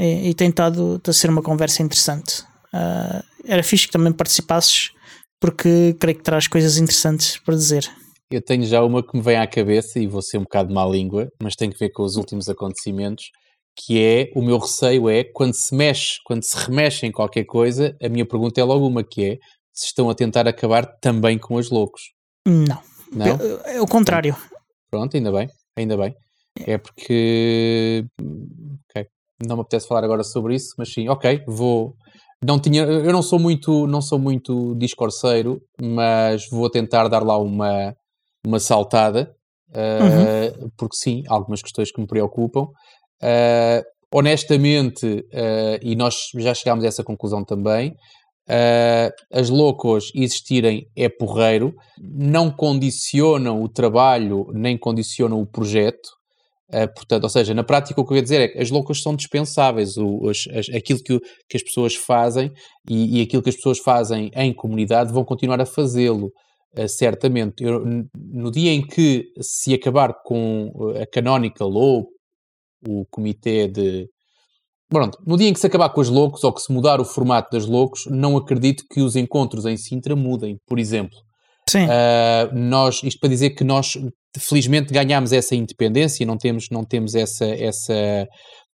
e, 0.00 0.30
e 0.30 0.34
tem 0.34 0.48
estado 0.48 1.00
a 1.06 1.12
ser 1.12 1.30
uma 1.30 1.42
conversa 1.42 1.80
interessante. 1.80 2.42
era 3.44 3.62
fixe 3.62 3.86
que 3.86 3.92
também 3.92 4.12
participasses 4.12 4.90
porque 5.40 5.94
creio 6.00 6.16
que 6.16 6.24
traz 6.24 6.48
coisas 6.48 6.76
interessantes 6.76 7.38
para 7.38 7.54
dizer. 7.54 7.88
Eu 8.32 8.42
tenho 8.42 8.64
já 8.64 8.82
uma 8.82 9.06
que 9.06 9.16
me 9.16 9.22
vem 9.22 9.36
à 9.36 9.46
cabeça 9.46 10.00
e 10.00 10.08
vou 10.08 10.22
ser 10.22 10.38
um 10.38 10.42
bocado 10.42 10.74
má 10.74 10.84
língua, 10.84 11.28
mas 11.40 11.54
tem 11.54 11.70
que 11.70 11.78
ver 11.78 11.90
com 11.90 12.02
os 12.02 12.16
últimos 12.16 12.48
acontecimentos, 12.48 13.26
que 13.76 14.02
é, 14.02 14.30
o 14.34 14.42
meu 14.42 14.58
receio 14.58 15.08
é, 15.08 15.22
quando 15.22 15.54
se 15.54 15.74
mexe, 15.74 16.14
quando 16.24 16.42
se 16.42 16.56
remexe 16.56 17.06
em 17.06 17.12
qualquer 17.12 17.44
coisa, 17.44 17.96
a 18.02 18.08
minha 18.08 18.26
pergunta 18.26 18.60
é 18.60 18.64
logo 18.64 18.86
uma 18.86 19.04
que 19.04 19.24
é, 19.24 19.38
se 19.74 19.86
estão 19.86 20.08
a 20.08 20.14
tentar 20.14 20.46
acabar 20.46 20.86
também 21.00 21.36
com 21.36 21.56
os 21.56 21.70
loucos. 21.70 22.02
Não. 22.46 22.80
Não? 23.12 23.38
É, 23.64 23.80
o 23.80 23.86
contrário. 23.86 24.36
Pronto, 24.90 25.16
ainda 25.16 25.32
bem, 25.32 25.48
ainda 25.76 25.96
bem. 25.96 26.14
É 26.66 26.78
porque 26.78 28.06
okay, 28.88 29.06
não 29.46 29.56
me 29.56 29.62
apetece 29.62 29.88
falar 29.88 30.04
agora 30.04 30.22
sobre 30.22 30.54
isso, 30.54 30.74
mas 30.78 30.92
sim, 30.92 31.08
ok, 31.08 31.42
vou. 31.46 31.96
Não 32.44 32.60
tinha, 32.60 32.82
eu 32.82 33.12
não 33.12 33.22
sou 33.22 33.38
muito, 33.38 33.86
não 33.86 34.02
sou 34.02 34.18
muito 34.18 34.74
discorceiro, 34.76 35.60
mas 35.80 36.46
vou 36.50 36.68
tentar 36.68 37.08
dar 37.08 37.24
lá 37.24 37.38
uma, 37.38 37.96
uma 38.46 38.60
saltada, 38.60 39.34
uh, 39.70 40.62
uhum. 40.62 40.70
porque 40.76 40.96
sim, 40.96 41.22
algumas 41.26 41.62
questões 41.62 41.90
que 41.90 42.00
me 42.00 42.06
preocupam. 42.06 42.66
Uh, 43.22 43.82
honestamente, 44.12 45.06
uh, 45.06 45.78
e 45.82 45.96
nós 45.96 46.14
já 46.36 46.52
chegámos 46.54 46.84
a 46.84 46.88
essa 46.88 47.02
conclusão 47.02 47.42
também, 47.44 47.96
Uh, 48.46 49.10
as 49.32 49.48
loucos 49.48 50.12
existirem 50.14 50.86
é 50.94 51.08
porreiro, 51.08 51.74
não 51.98 52.50
condicionam 52.50 53.62
o 53.62 53.68
trabalho 53.70 54.46
nem 54.52 54.76
condicionam 54.76 55.40
o 55.40 55.46
projeto. 55.46 56.10
Uh, 56.68 56.92
portanto, 56.94 57.24
ou 57.24 57.30
seja, 57.30 57.54
na 57.54 57.64
prática 57.64 58.00
o 58.00 58.04
que 58.04 58.12
eu 58.12 58.16
ia 58.16 58.22
dizer 58.22 58.40
é 58.40 58.48
que 58.48 58.58
as 58.58 58.70
loucas 58.70 59.00
são 59.00 59.14
dispensáveis, 59.16 59.96
o, 59.96 60.28
as, 60.28 60.44
as, 60.54 60.68
aquilo 60.74 60.98
que, 60.98 61.18
que, 61.48 61.56
as 61.56 61.62
pessoas 61.62 61.94
fazem 61.94 62.50
e, 62.88 63.18
e, 63.18 63.22
aquilo 63.22 63.42
que 63.42 63.48
as 63.48 63.56
pessoas 63.56 63.78
fazem 63.78 64.30
em 64.34 64.52
comunidade 64.52 65.12
vão 65.12 65.24
continuar 65.24 65.60
a 65.60 65.66
fazê-lo, 65.66 66.30
uh, 66.76 66.88
certamente. 66.88 67.64
Eu, 67.64 67.82
no 68.14 68.50
dia 68.50 68.72
em 68.72 68.86
que 68.86 69.24
se 69.40 69.72
acabar 69.72 70.12
com 70.22 70.70
a 71.00 71.06
Canonical 71.06 71.70
ou 71.70 72.08
o 72.86 73.06
comitê 73.10 73.68
de. 73.68 74.06
Pronto, 74.88 75.18
no 75.26 75.36
dia 75.36 75.48
em 75.48 75.52
que 75.52 75.60
se 75.60 75.66
acabar 75.66 75.88
com 75.88 76.00
as 76.00 76.08
loucos 76.08 76.44
ou 76.44 76.52
que 76.52 76.60
se 76.60 76.72
mudar 76.72 77.00
o 77.00 77.04
formato 77.04 77.48
das 77.50 77.66
loucos, 77.66 78.04
não 78.06 78.36
acredito 78.36 78.84
que 78.90 79.00
os 79.00 79.16
encontros 79.16 79.64
em 79.64 79.76
Sintra 79.76 80.14
mudem, 80.14 80.56
por 80.66 80.78
exemplo. 80.78 81.18
Sim. 81.68 81.86
Uh, 81.86 82.54
nós, 82.54 83.02
isto 83.02 83.18
para 83.18 83.30
dizer 83.30 83.50
que 83.50 83.64
nós 83.64 83.94
felizmente 84.38 84.92
ganhámos 84.92 85.32
essa 85.32 85.54
independência 85.54 86.22
e 86.22 86.26
não 86.26 86.36
temos, 86.36 86.66
não 86.70 86.84
temos 86.84 87.14
essa, 87.14 87.46
essa 87.46 88.26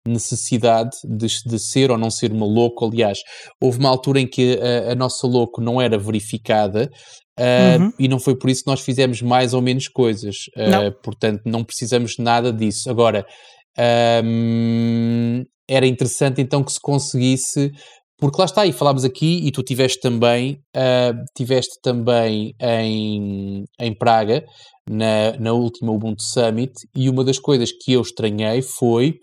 necessidade 0.06 0.90
de, 1.04 1.26
de 1.46 1.58
ser 1.58 1.90
ou 1.90 1.98
não 1.98 2.10
ser 2.10 2.32
uma 2.32 2.46
louco. 2.46 2.84
Aliás, 2.84 3.18
houve 3.60 3.78
uma 3.78 3.88
altura 3.88 4.20
em 4.20 4.26
que 4.26 4.58
a, 4.58 4.92
a 4.92 4.94
nossa 4.94 5.26
louco 5.26 5.60
não 5.60 5.80
era 5.80 5.96
verificada 5.96 6.90
uh, 7.38 7.82
uhum. 7.82 7.92
e 7.98 8.08
não 8.08 8.18
foi 8.18 8.36
por 8.36 8.50
isso 8.50 8.64
que 8.64 8.70
nós 8.70 8.80
fizemos 8.80 9.22
mais 9.22 9.54
ou 9.54 9.62
menos 9.62 9.88
coisas. 9.88 10.36
Uh, 10.56 10.90
portanto, 11.02 11.42
não 11.44 11.62
precisamos 11.62 12.18
nada 12.18 12.52
disso. 12.52 12.90
Agora, 12.90 13.24
um, 14.24 15.44
era 15.70 15.86
interessante 15.86 16.40
então 16.40 16.64
que 16.64 16.72
se 16.72 16.80
conseguisse 16.80 17.70
porque 18.20 18.38
lá 18.38 18.44
está, 18.44 18.66
e 18.66 18.72
falámos 18.72 19.02
aqui, 19.02 19.40
e 19.46 19.50
tu 19.50 19.62
tiveste 19.62 19.98
também, 19.98 20.60
uh, 20.76 21.24
tiveste 21.34 21.80
também 21.82 22.52
em, 22.60 23.64
em 23.80 23.94
Praga, 23.94 24.44
na, 24.86 25.32
na 25.38 25.52
última 25.54 25.90
Ubuntu 25.90 26.22
Summit, 26.22 26.72
e 26.94 27.08
uma 27.08 27.24
das 27.24 27.38
coisas 27.38 27.72
que 27.72 27.94
eu 27.94 28.02
estranhei 28.02 28.60
foi 28.60 29.14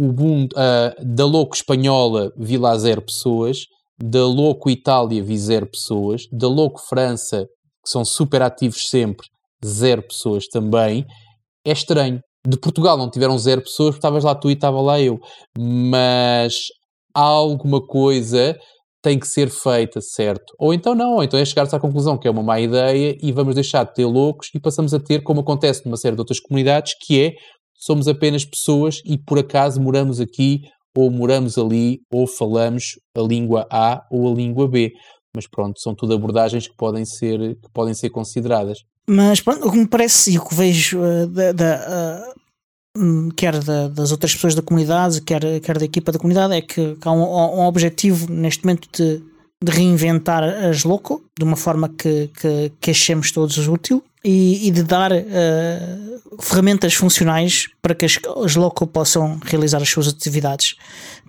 o 0.00 0.06
Ubuntu, 0.06 0.56
uh, 0.56 1.14
da 1.14 1.26
Louco 1.26 1.54
Espanhola 1.54 2.30
vi 2.38 2.56
lá 2.56 2.76
zero 2.78 3.02
pessoas, 3.02 3.58
da 4.02 4.24
Louco 4.24 4.70
Itália 4.70 5.22
vi 5.22 5.36
zero 5.36 5.68
pessoas, 5.70 6.22
da 6.32 6.48
Louco 6.48 6.80
França, 6.88 7.44
que 7.84 7.90
são 7.90 8.02
super 8.02 8.40
ativos 8.40 8.88
sempre, 8.88 9.26
zero 9.62 10.02
pessoas 10.02 10.46
também. 10.46 11.04
É 11.66 11.72
estranho. 11.72 12.18
De 12.46 12.58
Portugal 12.58 12.96
não 12.98 13.10
tiveram 13.10 13.38
zero 13.38 13.62
pessoas, 13.62 13.94
estavas 13.94 14.24
lá 14.24 14.34
tu 14.34 14.50
e 14.50 14.54
estava 14.54 14.80
lá 14.80 15.00
eu. 15.00 15.18
Mas 15.56 16.54
alguma 17.14 17.80
coisa 17.80 18.58
tem 19.02 19.18
que 19.18 19.26
ser 19.26 19.50
feita, 19.50 20.00
certo? 20.00 20.54
Ou 20.58 20.72
então 20.72 20.94
não, 20.94 21.16
ou 21.16 21.24
então 21.24 21.38
é 21.38 21.44
chegar-se 21.44 21.74
à 21.74 21.80
conclusão 21.80 22.16
que 22.16 22.28
é 22.28 22.30
uma 22.30 22.42
má 22.42 22.60
ideia 22.60 23.16
e 23.20 23.32
vamos 23.32 23.54
deixar 23.54 23.84
de 23.84 23.94
ter 23.94 24.06
loucos 24.06 24.48
e 24.54 24.60
passamos 24.60 24.94
a 24.94 25.00
ter, 25.00 25.22
como 25.22 25.40
acontece 25.40 25.84
numa 25.84 25.96
série 25.96 26.14
de 26.14 26.20
outras 26.20 26.38
comunidades, 26.38 26.94
que 27.04 27.20
é 27.20 27.32
somos 27.74 28.06
apenas 28.06 28.44
pessoas 28.44 29.00
e 29.04 29.18
por 29.18 29.40
acaso 29.40 29.80
moramos 29.80 30.20
aqui 30.20 30.60
ou 30.96 31.10
moramos 31.10 31.58
ali 31.58 31.98
ou 32.12 32.26
falamos 32.26 32.92
a 33.16 33.20
língua 33.20 33.66
A 33.70 34.00
ou 34.10 34.30
a 34.30 34.34
língua 34.34 34.68
B. 34.68 34.92
Mas 35.34 35.48
pronto, 35.48 35.80
são 35.80 35.94
tudo 35.94 36.14
abordagens 36.14 36.68
que 36.68 36.76
podem 36.76 37.04
ser, 37.04 37.38
que 37.38 37.72
podem 37.72 37.94
ser 37.94 38.10
consideradas. 38.10 38.78
Mas 39.06 39.40
pronto, 39.40 39.66
o 39.66 39.72
que 39.72 39.78
me 39.78 39.86
parece 39.86 40.32
e 40.32 40.38
o 40.38 40.44
que 40.44 40.54
vejo 40.54 41.00
uh, 41.00 41.26
da, 41.26 41.52
da 41.52 42.34
uh, 42.96 43.32
quer 43.34 43.58
da, 43.62 43.88
das 43.88 44.12
outras 44.12 44.34
pessoas 44.34 44.54
da 44.54 44.62
comunidade, 44.62 45.20
quer, 45.22 45.60
quer 45.60 45.78
da 45.78 45.84
equipa 45.84 46.12
da 46.12 46.18
comunidade, 46.18 46.54
é 46.54 46.62
que 46.62 46.96
há 47.04 47.12
um, 47.12 47.22
um 47.22 47.66
objetivo 47.66 48.30
neste 48.30 48.64
momento 48.64 48.88
de, 48.92 49.22
de, 49.62 49.72
reinventar 49.72 50.42
as 50.42 50.84
local 50.84 51.20
de 51.38 51.44
uma 51.44 51.56
forma 51.56 51.88
que, 51.88 52.28
que, 52.28 52.72
que 52.80 52.90
achemos 52.90 53.30
todos 53.30 53.56
útil 53.68 54.02
e, 54.24 54.68
e 54.68 54.70
de 54.70 54.82
dar 54.82 55.12
uh, 55.12 56.40
ferramentas 56.40 56.94
funcionais 56.94 57.68
para 57.80 57.94
que 57.94 58.04
as, 58.04 58.18
as 58.44 58.54
local 58.56 58.86
possam 58.86 59.38
realizar 59.44 59.82
as 59.82 59.88
suas 59.88 60.08
atividades. 60.08 60.76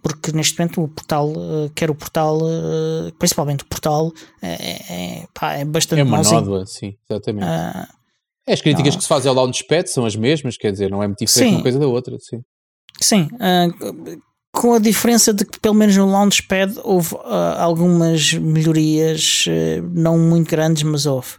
Porque 0.02 0.32
neste 0.32 0.60
momento 0.60 0.84
o 0.84 0.88
portal, 0.88 1.30
uh, 1.30 1.70
quer 1.74 1.90
o 1.90 1.96
portal, 1.96 2.38
uh, 2.38 3.12
principalmente 3.18 3.64
o 3.64 3.68
portal, 3.68 4.12
é, 4.42 5.22
é, 5.22 5.28
pá, 5.34 5.54
é 5.54 5.66
bastante 5.66 6.02
É 6.02 6.04
uma 6.04 6.22
nódoa, 6.22 6.66
sim, 6.66 6.96
exatamente. 7.10 7.48
É, 7.48 8.54
as 8.54 8.62
críticas 8.62 8.94
não. 8.94 8.98
que 8.98 9.04
se 9.04 9.08
fazem 9.08 9.30
ao 9.30 9.36
Launchpad 9.36 9.90
são 9.90 10.06
as 10.06 10.16
mesmas, 10.16 10.58
quer 10.58 10.72
dizer, 10.72 10.92
não 10.92 11.02
é 11.02 11.08
muito 11.08 11.26
diferente 11.26 11.50
sim. 11.50 11.56
uma 11.56 11.64
coisa 11.64 11.80
da 11.80 11.88
outra, 11.88 12.18
sim. 12.20 12.42
Sim, 13.02 13.28
uh, 13.34 14.22
com 14.54 14.74
a 14.74 14.80
diferença 14.80 15.34
de 15.34 15.44
que 15.44 15.60
pelo 15.60 15.74
menos 15.74 15.98
no 15.98 16.10
Launchpad 16.10 16.80
houve 16.84 17.16
uh, 17.16 17.58
algumas 17.58 18.34
melhorias, 18.34 19.46
uh, 19.48 19.90
não 19.92 20.18
muito 20.18 20.50
grandes, 20.50 20.84
mas 20.84 21.06
houve. 21.06 21.32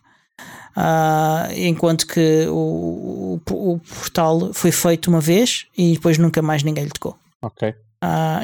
enquanto 1.57 2.07
que 2.07 2.47
o, 2.49 3.41
o, 3.49 3.73
o, 3.73 3.79
portal 3.79 4.53
foi 4.53 4.73
feito 4.73 5.09
uma 5.09 5.21
vez 5.21 5.67
e 5.79 5.93
depois 5.93 6.19
nunca 6.19 6.43
mais 6.43 6.65
ninguém 6.65 6.85
lhe 6.85 6.91
tocou. 6.91 7.17
Ok. 7.41 7.73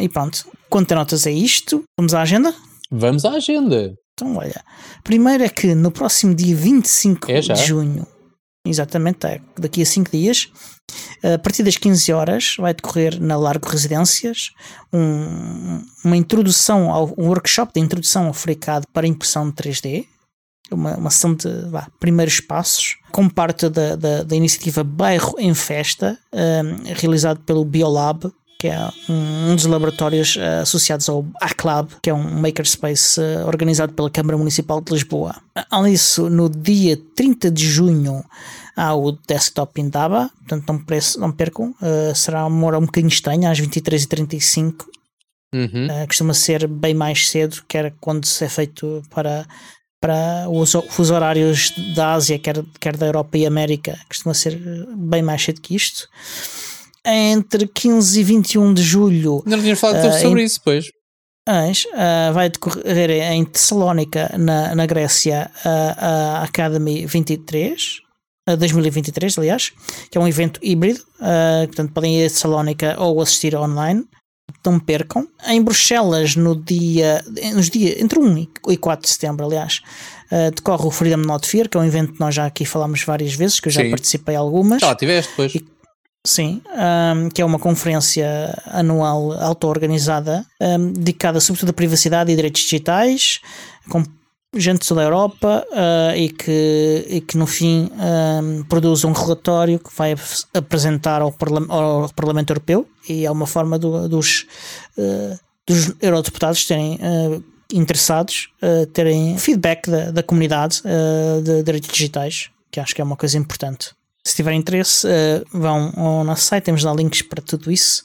e 0.01 0.09
pronto, 0.09 0.47
quanto 0.68 0.95
notas 0.95 1.27
é 1.27 1.33
isto? 1.33 1.83
Vamos 1.99 2.14
à 2.14 2.23
agenda? 2.23 2.55
Vamos 2.91 3.25
à 3.25 3.33
agenda. 3.33 3.95
Então, 4.14 4.37
olha, 4.37 4.62
primeiro 5.03 5.43
é 5.43 5.49
que 5.49 5.75
no 5.75 5.91
próximo 5.91 6.35
dia 6.35 6.55
25 6.55 7.31
é 7.31 7.41
de 7.41 7.55
junho 7.57 8.07
Exatamente, 8.66 9.27
é. 9.27 9.41
daqui 9.59 9.83
a 9.83 9.87
5 9.87 10.11
dias, 10.11 10.51
a 11.22 11.38
partir 11.38 11.62
das 11.62 11.76
15 11.76 12.12
horas, 12.12 12.57
vai 12.59 12.74
decorrer 12.74 13.20
na 13.20 13.36
Largo 13.36 13.68
Residências 13.68 14.51
um, 14.93 15.84
uma 16.05 16.16
introdução, 16.16 16.91
ao, 16.91 17.14
um 17.16 17.28
workshop 17.28 17.72
de 17.74 17.80
introdução 17.80 18.26
ao 18.26 18.32
FreeCAD 18.32 18.86
para 18.93 19.07
impressão 19.07 19.49
de 19.49 19.57
3D, 19.57 20.07
uma, 20.70 20.97
uma 20.97 21.11
sessão 21.11 21.34
de 21.34 21.49
primeiros 21.99 22.41
passos, 22.41 22.97
como 23.11 23.32
parte 23.32 23.68
da, 23.68 23.97
da, 23.97 24.22
da 24.22 24.36
iniciativa 24.36 24.84
Bairro 24.84 25.34
em 25.38 25.55
Festa, 25.55 26.18
um, 26.32 26.93
realizado 26.95 27.41
pelo 27.41 27.64
Biolab, 27.64 28.30
que 28.61 28.69
é 28.69 28.79
um, 29.09 29.57
dos 29.57 29.65
laboratórios 29.65 30.37
uh, 30.37 30.61
associados 30.61 31.09
ao 31.09 31.25
ACLAB, 31.41 31.93
que 32.03 32.11
é 32.11 32.15
um 32.15 32.23
makerspace 32.23 33.19
uh, 33.19 33.47
organizado 33.47 33.95
pela 33.95 34.11
Câmara 34.11 34.37
Municipal 34.37 34.83
de 34.83 34.93
Lisboa. 34.93 35.35
Além 35.71 35.95
disso, 35.95 36.29
no 36.29 36.51
dia 36.51 37.01
30 37.17 37.51
de 37.51 37.67
junho 37.67 38.23
há 38.77 38.95
o 38.95 39.13
Desktop 39.13 39.81
Indaba, 39.81 40.31
portanto 40.41 40.69
não, 40.69 40.79
preço, 40.79 41.19
não 41.19 41.33
percam, 41.33 41.75
uh, 41.81 42.15
será 42.15 42.45
uma 42.45 42.67
hora 42.67 42.79
um 42.79 42.85
bocadinho 42.85 43.09
estranha, 43.09 43.51
às 43.51 43.59
23h35. 43.59 44.85
Uhum. 45.53 45.89
costuma 46.07 46.33
ser 46.33 46.69
bem 46.69 46.95
mais 46.95 47.29
cedo, 47.29 47.65
quer 47.67 47.93
quando 47.99 48.25
se 48.25 48.45
é 48.45 48.49
feito 48.49 49.03
para 49.11 49.45
para 50.01 50.49
os 50.49 50.73
fusos 50.91 51.11
horários 51.11 51.73
da 51.95 52.15
Ásia, 52.15 52.39
quer, 52.39 52.65
quer 52.79 52.97
da 52.97 53.07
Europa 53.07 53.37
e 53.37 53.45
América, 53.45 53.99
costuma 54.09 54.33
ser 54.33 54.57
bem 54.97 55.23
mais 55.23 55.43
cedo 55.43 55.61
que 55.61 55.75
isto 55.75 56.09
entre 57.07 57.66
15 57.66 58.20
e 58.20 58.24
21 58.24 58.74
de 58.74 58.82
julho. 58.82 59.42
Não 59.46 59.59
tínhamos 59.59 59.80
falado 59.80 60.07
uh, 60.07 60.20
sobre 60.20 60.42
em, 60.42 60.44
isso, 60.44 60.61
pois. 60.62 60.86
uh, 61.84 62.32
vai 62.32 62.48
decorrer 62.51 63.11
em 63.32 63.44
Tessalónica, 63.44 64.30
na, 64.38 64.74
na 64.74 64.86
Grécia, 64.86 65.51
a, 65.64 66.40
a 66.40 66.44
Academy 66.44 67.07
23. 67.07 68.03
2023, 68.59 69.38
aliás, 69.38 69.72
que 70.11 70.18
é 70.18 70.20
um 70.20 70.26
evento 70.26 70.59
híbrido, 70.62 71.01
uh, 71.20 71.66
portanto 71.66 71.92
podem 71.92 72.20
ir 72.20 72.26
a 72.26 72.28
Tessalónica 72.28 72.96
ou 72.98 73.20
assistir 73.20 73.55
online, 73.55 74.05
não 74.64 74.80
percam. 74.80 75.28
Em 75.46 75.62
Bruxelas, 75.62 76.36
no 76.36 76.57
dia, 76.57 77.24
nos 77.55 77.70
dia, 77.70 78.03
entre 78.03 78.18
1 78.18 78.46
e 78.68 78.76
4 78.76 79.07
de 79.07 79.12
setembro, 79.12 79.46
aliás, 79.46 79.80
uh, 80.32 80.51
decorre 80.55 80.86
o 80.86 80.90
Freedom 80.90 81.18
Not 81.18 81.46
Fear, 81.46 81.68
que 81.68 81.76
é 81.76 81.80
um 81.80 81.84
evento 81.84 82.14
que 82.14 82.20
nós 82.20 82.34
já 82.34 82.46
aqui 82.46 82.64
falámos 82.64 83.03
várias 83.05 83.34
vezes, 83.34 83.61
que 83.61 83.68
eu 83.68 83.72
já 83.72 83.82
Sim. 83.82 83.90
participei 83.90 84.34
algumas. 84.34 84.82
Ah, 84.82 84.94
tiveste 84.94 85.30
depois. 85.30 85.55
E, 85.55 85.64
Sim, 86.27 86.61
um, 86.68 87.31
que 87.31 87.41
é 87.41 87.45
uma 87.45 87.59
conferência 87.59 88.55
anual 88.66 89.33
auto-organizada 89.33 90.45
um, 90.61 90.93
dedicada 90.93 91.41
sobretudo 91.41 91.71
à 91.71 91.73
privacidade 91.73 92.31
e 92.31 92.37
direitos 92.37 92.61
digitais, 92.61 93.41
com 93.89 94.05
gente 94.55 94.81
de 94.83 94.89
toda 94.89 95.01
a 95.01 95.05
Europa 95.05 95.64
uh, 95.71 96.16
e, 96.16 96.29
que, 96.29 97.07
e 97.09 97.21
que 97.21 97.39
no 97.39 97.47
fim 97.47 97.89
um, 97.95 98.64
produz 98.64 99.05
um 99.05 99.12
relatório 99.12 99.79
que 99.79 99.95
vai 99.97 100.14
apresentar 100.53 101.23
ao, 101.23 101.33
Parla 101.33 101.64
ao 101.68 102.09
Parlamento 102.11 102.51
Europeu 102.51 102.87
e 103.09 103.25
é 103.25 103.31
uma 103.31 103.47
forma 103.47 103.79
do, 103.79 104.09
dos, 104.09 104.47
uh, 104.99 105.39
dos 105.66 105.95
eurodeputados 106.03 106.66
terem 106.66 106.97
uh, 106.97 107.43
interessados, 107.73 108.49
terem 108.93 109.39
feedback 109.39 109.89
da, 109.89 110.11
da 110.11 110.25
comunidade 110.25 110.83
de 111.45 111.62
direitos 111.62 111.89
digitais, 111.89 112.51
que 112.68 112.81
acho 112.81 112.93
que 112.93 113.01
é 113.01 113.05
uma 113.05 113.14
coisa 113.14 113.39
importante. 113.39 113.93
Se 114.25 114.37
tiverem 114.37 114.61
interesse, 114.61 115.07
uh, 115.07 115.47
vão 115.53 115.93
ao 115.97 116.25
nosso 116.25 116.45
site, 116.45 116.64
temos 116.64 116.85
lá 116.85 116.93
links 116.93 117.23
para 117.23 117.43
tudo 117.43 117.73
isso. 117.73 118.05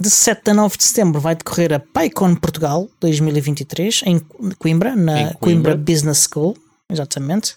De 0.00 0.10
7 0.10 0.50
a 0.50 0.54
9 0.54 0.76
de 0.76 0.84
setembro 0.84 1.20
vai 1.20 1.34
decorrer 1.34 1.72
a 1.72 1.80
PyCon 1.80 2.36
Portugal 2.36 2.88
2023 3.00 4.02
em 4.06 4.20
Coimbra, 4.58 4.94
na 4.94 5.20
em 5.20 5.24
Coimbra. 5.24 5.38
Coimbra 5.40 5.76
Business 5.76 6.28
School, 6.30 6.56
exatamente. 6.88 7.56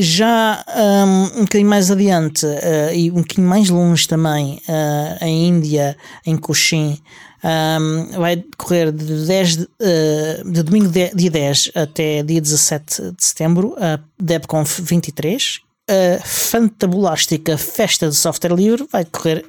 Já 0.00 0.64
um, 1.06 1.40
um 1.40 1.44
bocadinho 1.44 1.68
mais 1.68 1.90
adiante 1.90 2.46
uh, 2.46 2.94
e 2.94 3.10
um 3.10 3.16
bocadinho 3.16 3.46
mais 3.46 3.68
longe 3.68 4.08
também, 4.08 4.58
uh, 4.66 5.22
em 5.22 5.48
Índia, 5.48 5.94
em 6.24 6.38
Cochin, 6.38 6.98
um, 7.44 8.18
vai 8.18 8.36
decorrer 8.36 8.90
de, 8.90 9.26
10 9.26 9.56
de, 9.56 9.62
uh, 9.64 10.50
de 10.50 10.62
domingo 10.62 10.88
dia 10.88 11.30
10 11.30 11.72
até 11.74 12.22
dia 12.22 12.40
17 12.40 13.10
de 13.10 13.24
setembro, 13.24 13.76
a 13.78 14.00
DebConf 14.18 14.80
23, 14.80 15.60
a 15.88 16.22
fantabulástica 16.24 17.58
Festa 17.58 18.08
de 18.08 18.14
Software 18.14 18.54
Livre 18.54 18.86
vai 18.90 19.04
decorrer 19.04 19.44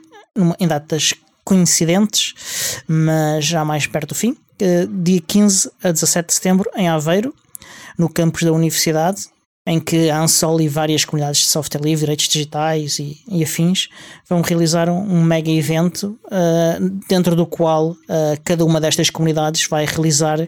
em 0.60 0.68
datas 0.68 1.14
coincidentes, 1.44 2.84
mas 2.88 3.46
já 3.46 3.64
mais 3.64 3.88
perto 3.88 4.10
do 4.10 4.16
fim. 4.16 4.36
Uh, 4.62 4.88
dia 5.04 5.22
15 5.22 5.72
a 5.84 5.92
17 5.92 6.28
de 6.28 6.34
setembro, 6.34 6.70
em 6.76 6.88
Aveiro, 6.88 7.34
no 7.98 8.10
campus 8.10 8.44
da 8.44 8.52
Universidade, 8.52 9.28
em 9.68 9.80
que 9.80 10.10
a 10.10 10.20
Ansol 10.20 10.62
e 10.62 10.68
várias 10.68 11.04
comunidades 11.04 11.42
de 11.42 11.48
software 11.48 11.82
livre, 11.82 12.02
direitos 12.02 12.28
digitais 12.28 13.00
e, 13.00 13.20
e 13.28 13.44
afins 13.44 13.90
vão 14.30 14.42
realizar 14.42 14.90
um, 14.90 15.00
um 15.00 15.24
mega 15.24 15.50
evento 15.50 16.18
uh, 16.26 16.90
dentro 17.08 17.36
do 17.36 17.46
qual 17.46 17.92
uh, 17.92 17.98
cada 18.44 18.64
uma 18.64 18.80
destas 18.80 19.10
comunidades 19.10 19.68
vai 19.68 19.86
realizar 19.86 20.40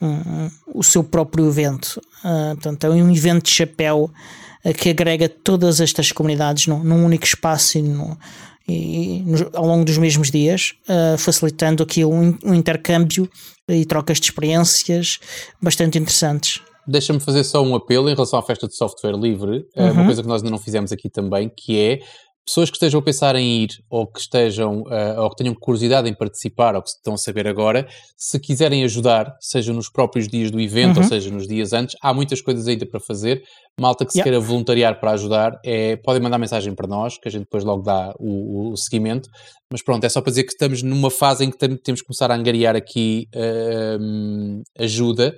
um, 0.00 0.50
o 0.74 0.82
seu 0.82 1.02
próprio 1.02 1.48
evento. 1.48 2.00
Uh, 2.24 2.54
portanto, 2.54 2.84
é 2.84 2.90
um 2.90 3.10
evento 3.10 3.44
de 3.44 3.50
chapéu 3.50 4.10
que 4.78 4.90
agrega 4.90 5.28
todas 5.28 5.80
estas 5.80 6.12
comunidades 6.12 6.68
num, 6.68 6.84
num 6.84 7.04
único 7.04 7.24
espaço 7.24 7.78
e, 7.78 7.82
no, 7.82 8.16
e 8.68 9.20
no, 9.26 9.50
ao 9.54 9.66
longo 9.66 9.84
dos 9.84 9.98
mesmos 9.98 10.30
dias, 10.30 10.74
facilitando 11.18 11.82
aqui 11.82 12.04
um, 12.04 12.38
um 12.44 12.54
intercâmbio 12.54 13.28
e 13.68 13.84
trocas 13.84 14.20
de 14.20 14.26
experiências 14.26 15.18
bastante 15.60 15.98
interessantes. 15.98 16.60
Deixa-me 16.86 17.18
fazer 17.18 17.42
só 17.42 17.60
um 17.60 17.74
apelo 17.74 18.08
em 18.08 18.14
relação 18.14 18.38
à 18.38 18.42
festa 18.42 18.68
de 18.68 18.76
software 18.76 19.16
livre, 19.16 19.66
uhum. 19.76 19.90
uma 19.90 20.04
coisa 20.04 20.22
que 20.22 20.28
nós 20.28 20.42
ainda 20.42 20.52
não 20.52 20.58
fizemos 20.58 20.92
aqui 20.92 21.10
também, 21.10 21.48
que 21.48 21.78
é 21.78 22.00
pessoas 22.44 22.70
que 22.70 22.76
estejam 22.76 23.00
a 23.00 23.02
pensar 23.02 23.36
em 23.36 23.62
ir 23.62 23.70
ou 23.88 24.06
que 24.06 24.20
estejam 24.20 24.82
uh, 24.82 25.20
ou 25.20 25.30
que 25.30 25.36
tenham 25.36 25.54
curiosidade 25.54 26.08
em 26.08 26.14
participar 26.14 26.74
ou 26.74 26.82
que 26.82 26.88
estão 26.88 27.14
a 27.14 27.16
saber 27.16 27.46
agora, 27.46 27.86
se 28.16 28.38
quiserem 28.40 28.82
ajudar, 28.84 29.32
seja 29.40 29.72
nos 29.72 29.88
próprios 29.88 30.26
dias 30.26 30.50
do 30.50 30.60
evento 30.60 30.96
uhum. 30.96 31.02
ou 31.02 31.08
seja 31.08 31.30
nos 31.30 31.46
dias 31.46 31.72
antes, 31.72 31.96
há 32.02 32.12
muitas 32.12 32.40
coisas 32.40 32.66
ainda 32.66 32.86
para 32.86 33.00
fazer. 33.00 33.42
Malta 33.80 34.04
que 34.04 34.12
se 34.12 34.22
queira 34.22 34.38
voluntariar 34.38 35.00
para 35.00 35.12
ajudar, 35.12 35.58
é, 35.64 35.96
podem 35.96 36.20
mandar 36.20 36.38
mensagem 36.38 36.74
para 36.74 36.86
nós, 36.86 37.16
que 37.18 37.28
a 37.28 37.30
gente 37.30 37.44
depois 37.44 37.64
logo 37.64 37.82
dá 37.82 38.12
o, 38.18 38.72
o, 38.72 38.76
seguimento. 38.76 39.30
Mas 39.70 39.82
pronto, 39.82 40.04
é 40.04 40.08
só 40.08 40.20
para 40.20 40.30
dizer 40.30 40.44
que 40.44 40.52
estamos 40.52 40.82
numa 40.82 41.10
fase 41.10 41.44
em 41.44 41.50
que 41.50 41.56
temos 41.56 42.00
que 42.00 42.06
começar 42.06 42.30
a 42.30 42.34
angariar 42.34 42.76
aqui 42.76 43.28
uh, 43.34 44.62
ajuda 44.78 45.34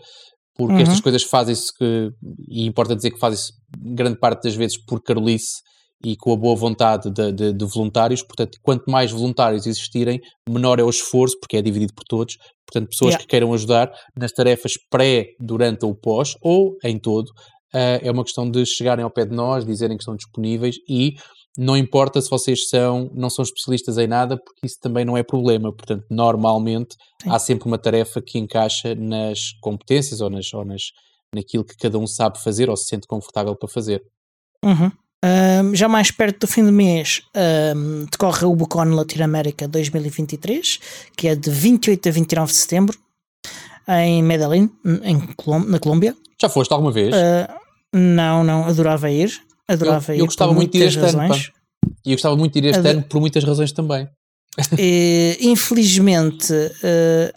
porque 0.57 0.75
uhum. 0.75 0.81
estas 0.81 1.01
coisas 1.01 1.25
fazem-se 1.25 1.73
que, 1.77 2.11
e 2.49 2.65
importa 2.65 2.95
dizer 2.95 3.11
que 3.11 3.19
fazem-se 3.19 3.53
grande 3.77 4.19
parte 4.19 4.45
das 4.45 4.55
vezes 4.55 4.79
por 4.79 5.03
carolice 5.03 5.61
e 6.03 6.17
com 6.17 6.33
a 6.33 6.37
boa 6.37 6.55
vontade 6.55 7.11
de, 7.11 7.33
de, 7.33 7.53
de, 7.53 7.65
voluntários, 7.65 8.23
portanto, 8.23 8.59
quanto 8.63 8.91
mais 8.91 9.11
voluntários 9.11 9.67
existirem, 9.67 10.21
menor 10.49 10.79
é 10.79 10.83
o 10.83 10.91
esforço, 10.91 11.39
porque 11.41 11.57
é 11.57 11.63
dividido 11.63 11.95
por 11.95 12.05
todos, 12.05 12.37
portanto, 12.67 12.91
pessoas 12.91 13.11
yeah. 13.11 13.23
que 13.23 13.27
queiram 13.27 13.53
ajudar 13.55 13.91
nas 14.17 14.33
tarefas 14.33 14.73
pré, 14.91 15.29
durante 15.41 15.85
ou 15.85 15.95
pós, 15.95 16.35
ou 16.43 16.77
em 16.85 16.99
todo, 16.99 17.29
uh, 17.29 18.01
é 18.03 18.11
uma 18.11 18.25
questão 18.25 18.51
de 18.51 18.65
chegarem 18.67 19.05
ao 19.05 19.11
pé 19.11 19.25
de 19.25 19.35
nós, 19.35 19.65
dizerem 19.65 19.97
que 19.97 20.03
estão 20.03 20.17
disponíveis 20.17 20.77
e 20.89 21.15
não 21.57 21.77
importa 21.77 22.21
se 22.21 22.29
vocês 22.29 22.69
são, 22.69 23.11
não 23.15 23.31
são 23.31 23.43
especialistas 23.45 23.97
em 23.97 24.09
nada, 24.09 24.37
porque 24.37 24.67
isso 24.67 24.79
também 24.81 25.05
não 25.05 25.17
é 25.17 25.23
problema. 25.23 25.73
Portanto, 25.73 26.05
normalmente 26.11 26.97
Sim. 27.23 27.31
há 27.31 27.39
sempre 27.39 27.69
uma 27.69 27.79
tarefa 27.79 28.21
que 28.21 28.39
encaixa 28.39 28.95
nas 28.95 29.53
competências 29.61 30.21
ou, 30.21 30.29
nas, 30.29 30.53
ou 30.53 30.65
nas, 30.65 30.83
naquilo 31.33 31.65
que 31.65 31.77
cada 31.77 31.97
um 31.97 32.07
sabe 32.07 32.43
fazer 32.43 32.69
ou 32.69 32.77
se 32.77 32.89
sente 32.89 33.07
confortável 33.07 33.57
para 33.57 33.69
fazer. 33.69 34.03
Uhum. 34.65 34.91
Um, 35.25 35.75
já 35.75 35.89
mais 35.89 36.11
perto 36.11 36.41
do 36.41 36.47
fim 36.47 36.63
do 36.65 36.73
mês 36.73 37.23
um, 37.75 38.05
decorre 38.11 38.45
o 38.45 38.55
Bucon 38.55 38.95
Latinoamérica 38.95 39.67
2023, 39.67 40.79
que 41.17 41.29
é 41.29 41.35
de 41.35 41.51
28 41.51 42.09
a 42.11 42.13
29 42.13 42.53
de 42.53 42.59
setembro, 42.59 42.99
em 43.89 44.23
Medellín, 44.23 44.69
em 45.03 45.17
na 45.67 45.79
Colômbia. 45.79 46.15
Já 46.39 46.51
foste 46.51 46.73
alguma 46.73 46.93
vez? 46.93 47.15
Uh, 47.15 47.51
não, 47.95 48.45
não, 48.45 48.67
adorava 48.67 49.11
ir. 49.11 49.33
Adorava 49.67 50.13
eu, 50.13 50.17
ir. 50.17 50.19
Eu 50.21 50.27
gostava 50.27 50.53
muito 50.53 50.73
de 50.73 50.79
ir 50.79 50.89
este 50.89 51.01
razões. 51.01 51.31
ano. 51.31 51.35
Pá. 51.35 51.91
E 52.05 52.11
eu 52.11 52.17
gostava 52.17 52.37
muito 52.37 52.53
de 52.53 52.59
ir 52.59 52.71
este 52.71 52.87
ano 52.87 53.03
por 53.05 53.21
muitas 53.21 53.45
razões 53.45 53.73
também. 53.73 54.09
E, 54.79 55.37
infelizmente, 55.41 56.53
uh, 56.53 57.35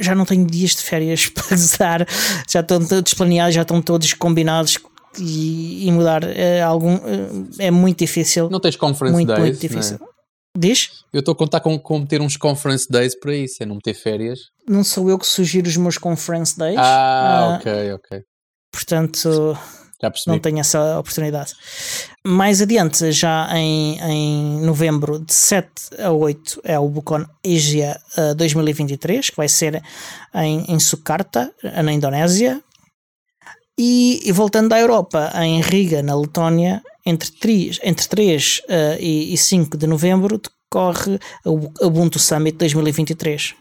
já 0.00 0.14
não 0.14 0.24
tenho 0.24 0.46
dias 0.46 0.70
de 0.70 0.82
férias 0.82 1.26
para 1.28 1.54
usar, 1.54 2.06
já 2.48 2.60
estão 2.60 2.84
todos 2.84 3.12
planeados, 3.12 3.54
já 3.54 3.62
estão 3.62 3.82
todos 3.82 4.14
combinados 4.14 4.78
e, 5.18 5.86
e 5.86 5.92
mudar 5.92 6.22
é, 6.24 6.62
algum, 6.62 6.98
é 7.58 7.70
muito 7.70 7.98
difícil. 7.98 8.48
Não 8.50 8.60
tens 8.60 8.76
conference 8.76 9.12
muito, 9.12 9.28
days? 9.28 9.40
Muito 9.40 9.60
difícil. 9.60 9.98
Né? 10.00 10.06
Diz? 10.56 10.90
Eu 11.12 11.20
estou 11.20 11.32
a 11.32 11.36
contar 11.36 11.60
com, 11.60 11.78
com 11.78 12.04
ter 12.06 12.20
uns 12.20 12.36
conference 12.36 12.86
days 12.90 13.18
para 13.18 13.34
isso, 13.34 13.62
é 13.62 13.66
não 13.66 13.78
ter 13.78 13.94
férias. 13.94 14.38
Não 14.68 14.82
sou 14.82 15.10
eu 15.10 15.18
que 15.18 15.26
sugiro 15.26 15.68
os 15.68 15.76
meus 15.76 15.98
conference 15.98 16.58
days. 16.58 16.78
Ah, 16.78 17.50
uh, 17.50 17.60
ok, 17.60 17.92
ok. 17.92 18.20
Portanto, 18.72 19.56
não 20.26 20.38
tenho 20.38 20.58
essa 20.58 20.98
oportunidade. 20.98 21.54
Mais 22.26 22.60
adiante, 22.60 23.10
já 23.12 23.48
em, 23.56 23.98
em 24.00 24.60
novembro, 24.60 25.18
de 25.18 25.32
7 25.32 25.70
a 25.98 26.10
8, 26.10 26.60
é 26.64 26.78
o 26.78 26.88
Bucon 26.88 27.24
Asia 27.44 27.98
uh, 28.18 28.34
2023, 28.34 29.30
que 29.30 29.36
vai 29.36 29.48
ser 29.48 29.82
em, 30.34 30.64
em 30.68 30.78
Sukarta, 30.78 31.52
na 31.82 31.92
Indonésia. 31.92 32.62
E, 33.78 34.26
e, 34.26 34.32
voltando 34.32 34.72
à 34.72 34.80
Europa, 34.80 35.30
em 35.42 35.60
Riga, 35.60 36.02
na 36.02 36.18
Letónia, 36.18 36.82
entre 37.04 37.30
3, 37.30 37.78
entre 37.82 38.08
3 38.08 38.62
uh, 38.64 38.72
e, 38.98 39.34
e 39.34 39.36
5 39.36 39.76
de 39.76 39.86
novembro, 39.86 40.40
decorre 40.40 41.18
o 41.44 41.70
Ubuntu 41.84 42.18
Summit 42.18 42.56
2023. 42.56 43.54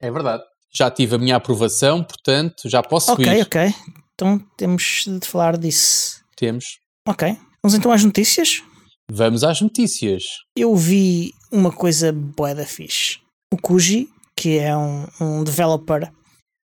É 0.00 0.10
verdade. 0.10 0.42
Já 0.72 0.90
tive 0.90 1.14
a 1.14 1.18
minha 1.18 1.36
aprovação, 1.36 2.04
portanto, 2.04 2.68
já 2.68 2.82
posso 2.82 3.12
okay, 3.12 3.26
ir. 3.26 3.42
Ok, 3.42 3.68
ok. 3.68 3.74
Então 4.14 4.38
temos 4.56 5.04
de 5.06 5.26
falar 5.26 5.56
disso. 5.56 6.20
Temos. 6.36 6.78
Ok. 7.08 7.36
Vamos 7.62 7.74
então 7.74 7.90
às 7.90 8.04
notícias? 8.04 8.62
Vamos 9.10 9.44
às 9.44 9.60
notícias. 9.60 10.24
Eu 10.56 10.74
vi 10.76 11.32
uma 11.50 11.72
coisa 11.72 12.12
boa 12.12 12.54
da 12.54 12.66
fixe. 12.66 13.18
O 13.52 13.56
Kuji, 13.56 14.08
que 14.36 14.58
é 14.58 14.76
um, 14.76 15.06
um 15.20 15.44
developer 15.44 16.10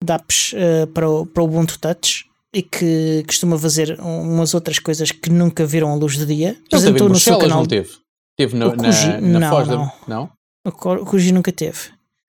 de 0.03 0.13
apps 0.13 0.53
uh, 0.53 0.87
para, 0.87 1.09
o, 1.09 1.25
para 1.25 1.43
o 1.43 1.45
Ubuntu 1.45 1.77
Touch 1.79 2.26
e 2.53 2.61
que 2.61 3.23
costuma 3.27 3.57
fazer 3.57 3.99
umas 3.99 4.53
outras 4.53 4.79
coisas 4.79 5.11
que 5.11 5.29
nunca 5.29 5.65
viram 5.65 5.91
a 5.91 5.95
luz 5.95 6.17
do 6.17 6.25
dia. 6.25 6.57
Apresentou 6.67 7.09
no 7.09 7.19
seu 7.19 7.37
canal. 7.37 7.59
Não 7.59 7.65
teve? 7.65 7.89
Teve 8.37 8.55
no, 8.55 8.69
o 8.69 8.77
Kuji, 8.77 9.07
na, 9.07 9.21
na 9.21 9.39
não, 9.39 9.49
Foz 9.49 9.67
não. 9.67 9.85
Da... 9.85 9.93
não? 10.07 10.29
O 10.65 10.71
Kuji 10.71 11.31
nunca 11.31 11.51
teve. 11.51 11.79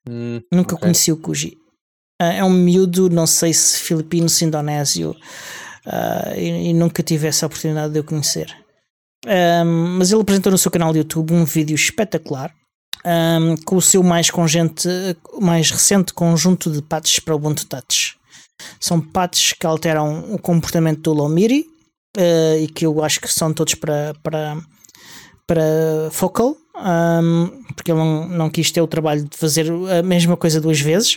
Hum, 0.09 0.41
nunca 0.53 0.75
okay. 0.75 0.83
conheci 0.83 1.13
o 1.13 1.17
Kuji. 1.17 1.59
Uh, 2.21 2.25
é 2.25 2.45
um 2.45 2.51
miúdo, 2.51 3.11
não 3.11 3.27
sei 3.27 3.53
se 3.53 3.79
filipino, 3.79 4.29
se 4.29 4.45
indonésio, 4.45 5.11
uh, 5.11 6.35
e, 6.37 6.71
e, 6.71 6.73
nunca 6.73 7.03
tive 7.03 7.29
essa 7.29 7.47
oportunidade 7.47 7.93
de 7.93 8.01
o 8.01 8.05
conhecer. 8.05 8.53
Um, 9.27 9.99
mas 9.99 10.11
ele 10.11 10.23
apresentou 10.23 10.51
no 10.51 10.59
seu 10.59 10.71
canal 10.71 10.93
de 10.93 10.99
YouTube 10.99 11.33
um 11.33 11.45
vídeo 11.45 11.75
espetacular 11.75 12.53
um, 13.05 13.57
com 13.65 13.77
o 13.77 13.83
seu 13.83 14.03
mais, 14.03 14.31
congente, 14.31 14.89
mais 15.41 15.71
recente 15.71 16.13
conjunto 16.13 16.71
de 16.71 16.83
patches 16.83 17.21
para 17.21 17.35
o 17.35 17.37
Ubuntu 17.37 17.67
Touch. 17.67 18.18
São 18.81 19.01
patches 19.01 19.53
que 19.53 19.67
alteram 19.67 20.33
o 20.33 20.39
comportamento 20.39 21.03
do 21.03 21.13
Lomiri 21.13 21.67
uh, 22.17 22.61
e 22.61 22.69
que 22.69 22.87
eu 22.87 23.03
acho 23.03 23.21
que 23.21 23.33
são 23.33 23.53
todos 23.53 23.75
para, 23.75 24.15
para, 24.23 24.57
para 25.47 26.11
Focal, 26.11 26.57
um, 26.77 27.63
porque 27.75 27.91
ele 27.91 27.99
não, 27.99 28.29
não 28.29 28.51
quis 28.51 28.71
ter 28.71 28.81
o 28.81 28.87
trabalho 28.87 29.25
de 29.25 29.37
fazer 29.37 29.67
a 29.99 30.03
mesma 30.03 30.37
coisa 30.37 30.61
duas 30.61 30.81
vezes 30.81 31.17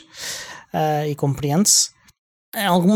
uh, 0.73 1.07
e 1.07 1.15
compreende-se. 1.15 1.89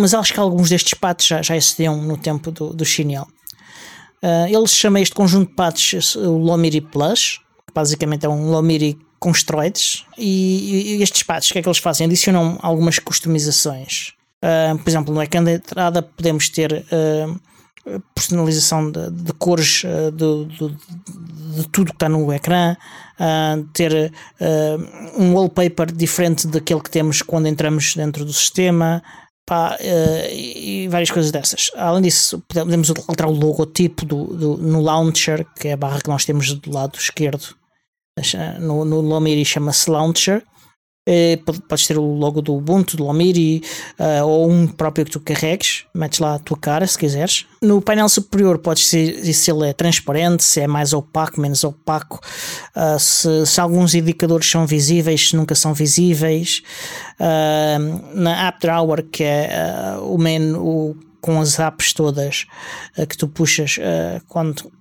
Mas 0.01 0.13
acho 0.13 0.33
que 0.33 0.39
alguns 0.39 0.69
destes 0.69 0.93
patches 0.93 1.27
já, 1.27 1.41
já 1.41 1.55
existiam 1.55 2.01
no 2.01 2.17
tempo 2.17 2.51
do, 2.51 2.73
do. 2.73 2.83
Uh, 2.83 4.47
ele 4.49 4.67
chama 4.67 4.99
este 4.99 5.15
conjunto 5.15 5.49
de 5.49 5.55
patches 5.55 6.15
o 6.15 6.37
Lomiri 6.37 6.81
Plus, 6.81 7.39
que 7.65 7.73
basicamente 7.73 8.25
é 8.25 8.29
um 8.29 8.49
Lomiri 8.49 8.97
com 9.19 9.31
esteroides. 9.31 10.05
E, 10.17 10.97
e, 10.97 11.03
estes 11.03 11.23
patches, 11.23 11.49
o 11.49 11.53
que 11.53 11.59
é 11.59 11.61
que 11.61 11.67
eles 11.67 11.77
fazem? 11.77 12.05
Adicionam 12.05 12.59
algumas 12.61 12.99
customizações. 12.99 14.14
Uh, 14.43 14.77
por 14.77 14.89
exemplo, 14.89 15.13
no 15.13 15.21
ecrã 15.21 15.43
de 15.43 15.53
entrada 15.53 16.01
podemos 16.03 16.49
ter 16.49 16.85
uh, 16.91 17.99
personalização 18.13 18.91
de, 18.91 19.09
de 19.09 19.33
cores 19.33 19.83
uh, 19.83 20.11
de, 20.11 20.45
de, 20.45 21.61
de, 21.61 21.69
tudo 21.69 21.87
que 21.87 21.95
está 21.95 22.09
no 22.09 22.31
ecrã, 22.33 22.75
ter 23.71 24.11
um 25.17 25.33
wallpaper 25.33 25.89
diferente 25.89 26.47
daquele 26.47 26.81
que 26.81 26.89
temos 26.89 27.21
quando 27.21 27.47
entramos 27.47 27.95
dentro 27.95 28.25
do 28.25 28.33
sistema. 28.33 29.01
Pá, 29.47 29.77
e 30.33 30.87
várias 30.89 31.11
coisas 31.11 31.31
dessas. 31.31 31.71
Além 31.75 32.01
disso, 32.01 32.43
podemos 32.47 32.89
alterar 33.07 33.31
o 33.31 33.33
logotipo 33.33 34.03
do, 34.03 34.25
do, 34.25 34.57
no 34.57 34.81
launcher, 34.81 35.45
que 35.55 35.69
é 35.69 35.73
a 35.73 35.77
barra 35.77 36.01
que 36.01 36.09
nós 36.09 36.25
temos 36.25 36.51
do 36.51 36.73
lado 36.73 36.97
esquerdo. 36.97 37.55
No, 38.59 38.83
no 38.83 38.99
Lomiri 38.99 39.45
chama-se 39.45 39.89
Launcher 39.89 40.43
eh, 41.07 41.39
podes 41.67 41.85
ter 41.85 41.99
o 41.99 42.01
logo 42.01 42.41
do 42.41 42.55
Ubuntu, 42.55 42.97
do 42.97 43.03
Lomiri 43.03 43.61
uh, 43.99 44.25
ou 44.25 44.49
um 44.49 44.65
próprio 44.65 45.05
que 45.05 45.11
tu 45.11 45.19
carregues, 45.19 45.85
metes 45.93 46.17
lá 46.17 46.33
a 46.33 46.39
tua 46.39 46.57
cara 46.57 46.87
se 46.87 46.97
quiseres. 46.97 47.45
No 47.61 47.79
painel 47.79 48.09
superior 48.09 48.57
podes 48.57 48.89
dizer 48.89 49.33
se 49.33 49.51
ele 49.51 49.69
é 49.69 49.73
transparente, 49.73 50.43
se 50.43 50.61
é 50.61 50.67
mais 50.67 50.93
opaco, 50.93 51.39
menos 51.39 51.63
opaco, 51.63 52.19
uh, 52.75 52.99
se, 52.99 53.45
se, 53.45 53.61
alguns 53.61 53.93
indicadores 53.93 54.49
são 54.49 54.65
visíveis, 54.65 55.29
se 55.29 55.35
nunca 55.35 55.53
são 55.53 55.75
visíveis. 55.75 56.63
Uh, 57.19 58.15
na 58.15 58.47
App 58.47 58.59
Drawer, 58.59 59.03
que 59.03 59.23
é 59.23 59.97
o 60.01 60.17
menu 60.17 60.97
com 61.21 61.39
as 61.39 61.59
apps 61.59 61.93
todas 61.93 62.45
que 63.09 63.17
tu 63.17 63.27
puxas 63.27 63.77
quando 64.27 64.71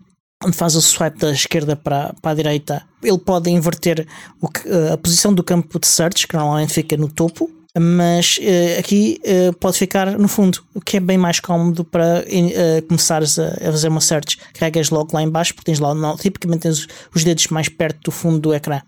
onde 0.45 0.57
faz 0.57 0.77
o 0.77 0.83
swipe 0.83 1.19
da 1.19 1.31
esquerda 1.31 1.75
para, 1.75 2.15
para 2.21 2.33
a 2.33 2.35
direita, 2.35 2.83
ele 3.03 3.19
pode 3.19 3.51
inverter 3.51 4.07
o, 4.41 4.49
a 4.93 4.97
posição 4.97 5.33
do 5.33 5.43
campo 5.43 5.79
de 5.79 5.87
search, 5.87 6.27
que 6.27 6.37
normalmente 6.37 6.73
fica 6.73 6.97
no 6.97 7.09
topo, 7.09 7.51
mas 7.77 8.39
uh, 8.39 8.79
aqui 8.79 9.21
uh, 9.25 9.53
pode 9.55 9.77
ficar 9.77 10.17
no 10.17 10.29
fundo, 10.29 10.63
o 10.75 10.81
que 10.81 10.99
é 10.99 11.01
bem 11.01 11.19
mais 11.19 11.41
cómodo 11.41 11.85
para 11.85 12.21
uh, 12.25 12.87
começares 12.87 13.39
a, 13.39 13.49
a, 13.49 13.73
fazer 13.73 13.89
uma 13.89 14.01
search. 14.01 14.39
Carregas 14.53 14.91
logo 14.91 15.11
lá 15.13 15.23
embaixo, 15.23 15.55
porque 15.55 15.73
tens 15.73 15.81
lá, 15.81 15.93
não, 15.93 16.17
tipicamente 16.17 16.63
tens 16.63 16.87
os 17.13 17.25
dedos 17.25 17.49
mais 17.49 17.69
perto 17.69 18.05
do 18.05 18.11
fundo 18.13 18.39
do 18.39 18.55
ecrã. 18.55 18.81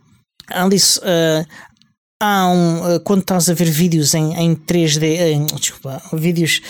Além 0.48 0.68
disso, 0.68 1.00
há 2.22 2.48
um, 2.48 3.00
quando 3.00 3.22
estás 3.22 3.50
a 3.50 3.54
ver 3.54 3.68
vídeos 3.68 4.14
em, 4.14 4.32
em 4.34 4.54
3D, 4.54 5.02
em, 5.02 5.46
desculpa, 5.46 6.00
vídeos 6.12 6.60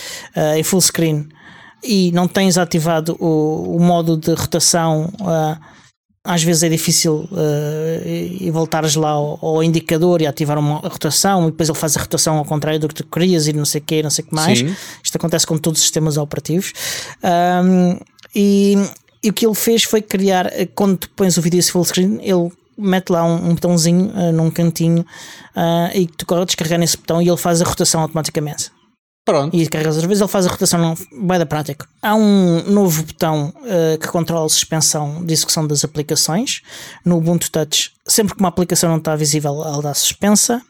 em 0.56 0.62
full 0.62 0.80
screen 0.80 1.28
e 1.82 2.10
não 2.12 2.26
tens 2.26 2.58
ativado 2.58 3.16
o, 3.20 3.76
o 3.76 3.80
modo 3.80 4.16
de 4.16 4.32
rotação 4.32 5.12
às 6.26 6.42
vezes 6.42 6.64
é 6.64 6.68
difícil 6.68 7.28
uh, 7.30 8.06
e 8.06 8.50
voltares 8.50 8.96
lá 8.96 9.10
ao, 9.10 9.38
ao, 9.40 9.62
indicador 9.62 10.20
e 10.20 10.26
ativar 10.26 10.58
uma 10.58 10.78
rotação 10.78 11.46
e 11.46 11.50
depois 11.52 11.68
ele 11.68 11.78
faz 11.78 11.96
a 11.96 12.00
rotação 12.00 12.36
ao 12.36 12.44
contrário 12.44 12.80
do 12.80 12.88
que 12.88 12.94
tu 12.94 13.06
querias 13.06 13.46
e 13.46 13.52
não 13.52 13.64
sei 13.64 13.80
o 13.80 13.84
que, 13.84 14.02
não 14.02 14.10
sei 14.10 14.24
o 14.24 14.28
que 14.28 14.34
mais. 14.34 14.58
Sim. 14.58 14.74
Isto 15.02 15.16
acontece 15.16 15.46
com 15.46 15.56
todos 15.56 15.78
os 15.78 15.84
sistemas 15.84 16.16
operativos. 16.16 16.72
Um, 17.22 17.98
e, 18.34 18.76
e, 19.22 19.30
o 19.30 19.32
que 19.32 19.46
ele 19.46 19.54
fez 19.54 19.84
foi 19.84 20.02
criar, 20.02 20.50
quando 20.74 20.98
tu 20.98 21.10
pões 21.10 21.38
o 21.38 21.42
vídeo 21.42 21.62
full 21.62 21.84
screen, 21.84 22.18
ele 22.20 22.50
mete 22.76 23.10
lá 23.10 23.24
um, 23.24 23.50
um 23.50 23.54
botãozinho 23.54 24.10
uh, 24.10 24.32
num 24.32 24.50
cantinho 24.50 25.02
uh, 25.56 25.96
e 25.96 26.06
tu 26.06 26.26
descarregar 26.44 26.78
nesse 26.78 26.96
botão 26.96 27.22
e 27.22 27.28
ele 27.28 27.36
faz 27.36 27.62
a 27.62 27.64
rotação 27.64 28.02
automaticamente. 28.02 28.75
Pronto. 29.26 29.56
E 29.56 29.66
carregas 29.66 29.96
às 29.96 30.04
vezes, 30.04 30.20
ele 30.20 30.30
faz 30.30 30.46
a 30.46 30.50
rotação 30.50 30.94
bem 31.10 31.36
da 31.36 31.44
prática. 31.44 31.84
Há 32.00 32.14
um 32.14 32.62
novo 32.70 33.02
botão 33.02 33.52
uh, 33.56 33.98
que 33.98 34.06
controla 34.06 34.46
a 34.46 34.48
suspensão 34.48 35.24
de 35.24 35.34
execução 35.34 35.66
das 35.66 35.84
aplicações. 35.84 36.62
No 37.04 37.16
Ubuntu 37.16 37.50
Touch, 37.50 37.90
sempre 38.06 38.36
que 38.36 38.40
uma 38.40 38.48
aplicação 38.48 38.88
não 38.88 38.98
está 38.98 39.16
visível, 39.16 39.64
ela 39.64 39.82
dá 39.82 39.92
suspensa. 39.92 40.62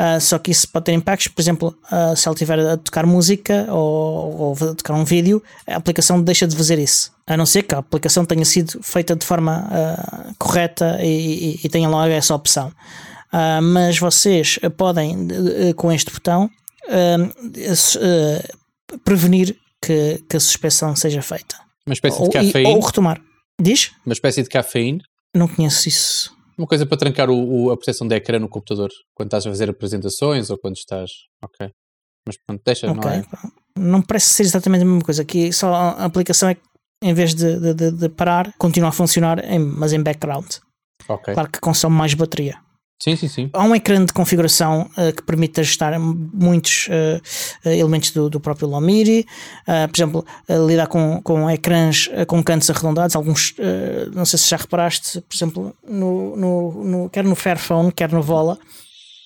Uh, 0.00 0.18
só 0.18 0.38
que 0.38 0.50
isso 0.50 0.66
pode 0.66 0.86
ter 0.86 0.92
impactos, 0.92 1.28
por 1.28 1.42
exemplo, 1.42 1.76
uh, 1.92 2.16
se 2.16 2.26
ela 2.26 2.34
estiver 2.34 2.58
a 2.58 2.76
tocar 2.78 3.04
música 3.04 3.66
ou, 3.68 4.40
ou, 4.40 4.52
a 4.54 4.74
tocar 4.74 4.94
um 4.94 5.04
vídeo, 5.04 5.42
a 5.68 5.76
aplicação 5.76 6.22
deixa 6.22 6.46
de 6.46 6.56
fazer 6.56 6.78
isso. 6.78 7.12
A 7.26 7.36
não 7.36 7.44
ser 7.44 7.64
que 7.64 7.74
a 7.74 7.78
aplicação 7.78 8.24
tenha 8.24 8.46
sido 8.46 8.82
feita 8.82 9.14
de 9.14 9.26
forma 9.26 9.68
uh, 9.70 10.34
correta 10.38 10.98
e, 11.02 11.56
e, 11.56 11.60
e 11.64 11.68
tenha 11.68 11.88
logo 11.88 12.08
essa 12.08 12.34
opção. 12.34 12.72
mas 13.62 13.98
vocês 13.98 14.58
podem, 14.76 15.28
com 15.76 15.92
este 15.92 16.10
botão, 16.10 16.48
uh, 16.88 18.98
prevenir 19.04 19.56
que, 19.82 20.22
que 20.28 20.36
a 20.36 20.40
suspensão 20.40 20.94
seja 20.96 21.22
feita. 21.22 21.56
Uma 21.86 21.94
espécie 21.94 22.22
de 22.22 22.30
cafeína. 22.30 22.68
Ou 22.70 22.80
retomar. 22.80 23.20
Diz? 23.60 23.92
Uma 24.04 24.12
espécie 24.12 24.42
de 24.42 24.48
cafeína. 24.48 25.00
Não 25.34 25.48
conheço 25.48 25.88
isso. 25.88 26.34
Uma 26.56 26.66
coisa 26.66 26.86
para 26.86 26.96
trancar 26.96 27.30
o, 27.30 27.36
o, 27.36 27.70
a 27.70 27.76
proteção 27.76 28.06
de 28.06 28.14
ecrã 28.14 28.38
no 28.38 28.48
computador 28.48 28.90
quando 29.14 29.28
estás 29.28 29.46
a 29.46 29.50
fazer 29.50 29.68
apresentações 29.68 30.50
ou 30.50 30.58
quando 30.58 30.76
estás. 30.76 31.10
Ok. 31.42 31.68
Mas 32.26 32.36
pronto, 32.46 32.62
deixa, 32.64 32.90
okay. 32.90 33.02
não 33.02 33.10
é? 33.10 33.24
Não 33.76 34.02
parece 34.02 34.30
ser 34.30 34.44
exatamente 34.44 34.82
a 34.82 34.86
mesma 34.86 35.02
coisa. 35.02 35.22
Aqui 35.22 35.52
só 35.52 35.74
a 35.74 36.04
aplicação 36.04 36.48
é 36.48 36.54
que, 36.54 36.62
em 37.02 37.12
vez 37.12 37.34
de, 37.34 37.58
de, 37.58 37.74
de, 37.74 37.90
de 37.90 38.08
parar, 38.08 38.52
continua 38.56 38.88
a 38.88 38.92
funcionar, 38.92 39.44
em, 39.44 39.58
mas 39.58 39.92
em 39.92 40.02
background. 40.02 40.46
Okay. 41.06 41.34
Claro 41.34 41.50
que 41.50 41.60
consome 41.60 41.96
mais 41.96 42.14
bateria. 42.14 42.56
Sim, 43.02 43.16
sim, 43.16 43.28
sim. 43.28 43.50
Há 43.52 43.62
um 43.64 43.74
ecrã 43.74 44.02
de 44.04 44.12
configuração 44.12 44.88
uh, 44.96 45.14
que 45.14 45.22
permite 45.22 45.60
ajustar 45.60 45.98
muitos 45.98 46.88
uh, 46.88 47.68
elementos 47.68 48.10
do, 48.12 48.30
do 48.30 48.40
próprio 48.40 48.68
Lomiri. 48.68 49.26
Uh, 49.68 49.88
por 49.88 49.96
exemplo, 49.96 50.26
lidar 50.66 50.86
com, 50.86 51.20
com 51.22 51.50
ecrãs 51.50 52.08
com 52.26 52.42
cantos 52.42 52.70
arredondados. 52.70 53.16
Alguns, 53.16 53.54
não 54.14 54.24
sei 54.24 54.38
se 54.38 54.48
já 54.48 54.56
reparaste, 54.56 55.20
por 55.20 55.36
exemplo, 55.36 55.76
no, 55.86 56.36
no, 56.36 56.84
no, 56.84 57.10
quer 57.10 57.24
no 57.24 57.34
Fairphone, 57.34 57.92
quer 57.92 58.10
no 58.10 58.22
Vola, 58.22 58.58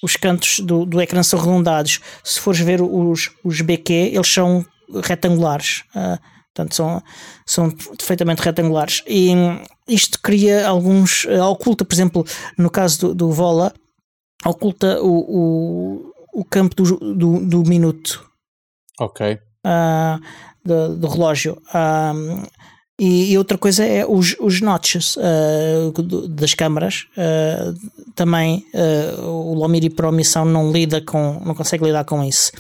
os 0.03 0.17
cantos 0.17 0.61
do, 0.61 0.85
do 0.85 1.01
ecrã 1.01 1.23
são 1.23 1.39
arredondados. 1.39 2.01
Se 2.25 2.41
fores 2.41 2.61
ver 2.61 2.81
os, 2.81 3.31
os 3.45 3.61
BQ, 3.61 3.93
eles 3.93 4.29
são 4.29 4.65
retangulares. 5.05 5.85
Portanto, 6.59 6.75
são, 6.75 7.03
são 7.47 7.71
perfeitamente 7.71 8.43
retangulares. 8.43 9.05
E 9.07 9.31
isto 9.87 10.19
cria 10.21 10.67
alguns. 10.67 11.25
Eh, 11.27 11.41
oculta, 11.41 11.85
por 11.85 11.95
exemplo, 11.95 12.27
no 12.57 12.69
caso 12.69 12.99
do, 12.99 13.15
do 13.15 13.31
Vola, 13.31 13.73
oculta 14.45 15.01
o, 15.01 15.19
o, 16.35 16.41
o 16.41 16.45
campo 16.45 16.75
do, 16.75 17.15
do, 17.15 17.47
do 17.47 17.63
minuto. 17.63 18.29
Ok. 18.99 19.39
Uh, 19.65 20.21
do, 20.65 20.97
do, 20.97 21.07
relógio. 21.07 21.63
Uh, 21.69 22.43
e, 22.99 23.33
e, 23.33 23.39
outra 23.39 23.57
coisa 23.57 23.85
é 23.85 24.05
os, 24.05 24.35
os 24.41 24.61
notches 24.61 25.17
uh, 25.17 26.29
das 26.29 26.55
câmaras. 26.55 27.07
Uh, 27.17 27.75
também 28.15 28.67
uh, 28.75 29.23
o 29.25 29.55
Lomiri 29.55 29.89
Pro 29.89 30.11
Missão 30.11 30.45
não 30.45 30.73
lida 30.73 31.01
com, 31.01 31.41
não 31.45 31.55
consegue 31.55 31.85
lidar 31.85 32.05
com 32.05 32.25
isso. 32.25 32.51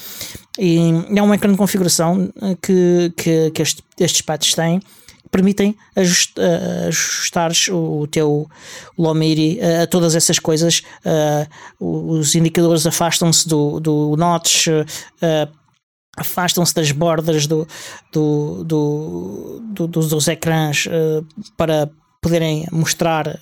E 0.59 0.79
é 1.15 1.23
um 1.23 1.35
ecrã 1.35 1.51
de 1.51 1.59
configuração 1.59 2.31
que, 2.63 3.13
que, 3.17 3.51
que 3.51 3.63
este, 3.63 3.83
estes 3.99 4.23
patches 4.23 4.55
têm 4.55 4.81
permitem 5.31 5.77
ajust, 5.97 6.39
uh, 6.39 6.89
ajustar 6.89 7.51
o 7.71 8.07
teu 8.07 8.49
Lomiri 8.97 9.59
uh, 9.61 9.83
a 9.83 9.87
todas 9.87 10.15
essas 10.15 10.39
coisas. 10.39 10.83
Uh, 11.81 12.17
os 12.19 12.35
indicadores 12.35 12.87
afastam-se 12.87 13.49
do, 13.49 13.81
do 13.81 14.17
notch, 14.17 14.69
afastam-se 16.19 16.75
das 16.75 16.91
bordas 16.93 17.47
do, 17.47 17.67
do, 18.13 18.65
do, 18.65 19.63
do 19.73 19.87
dos, 19.87 20.09
dos, 20.09 20.29
ecrãs 20.29 20.87
para 21.57 21.91
poderem 22.21 22.67
mostrar 22.73 23.39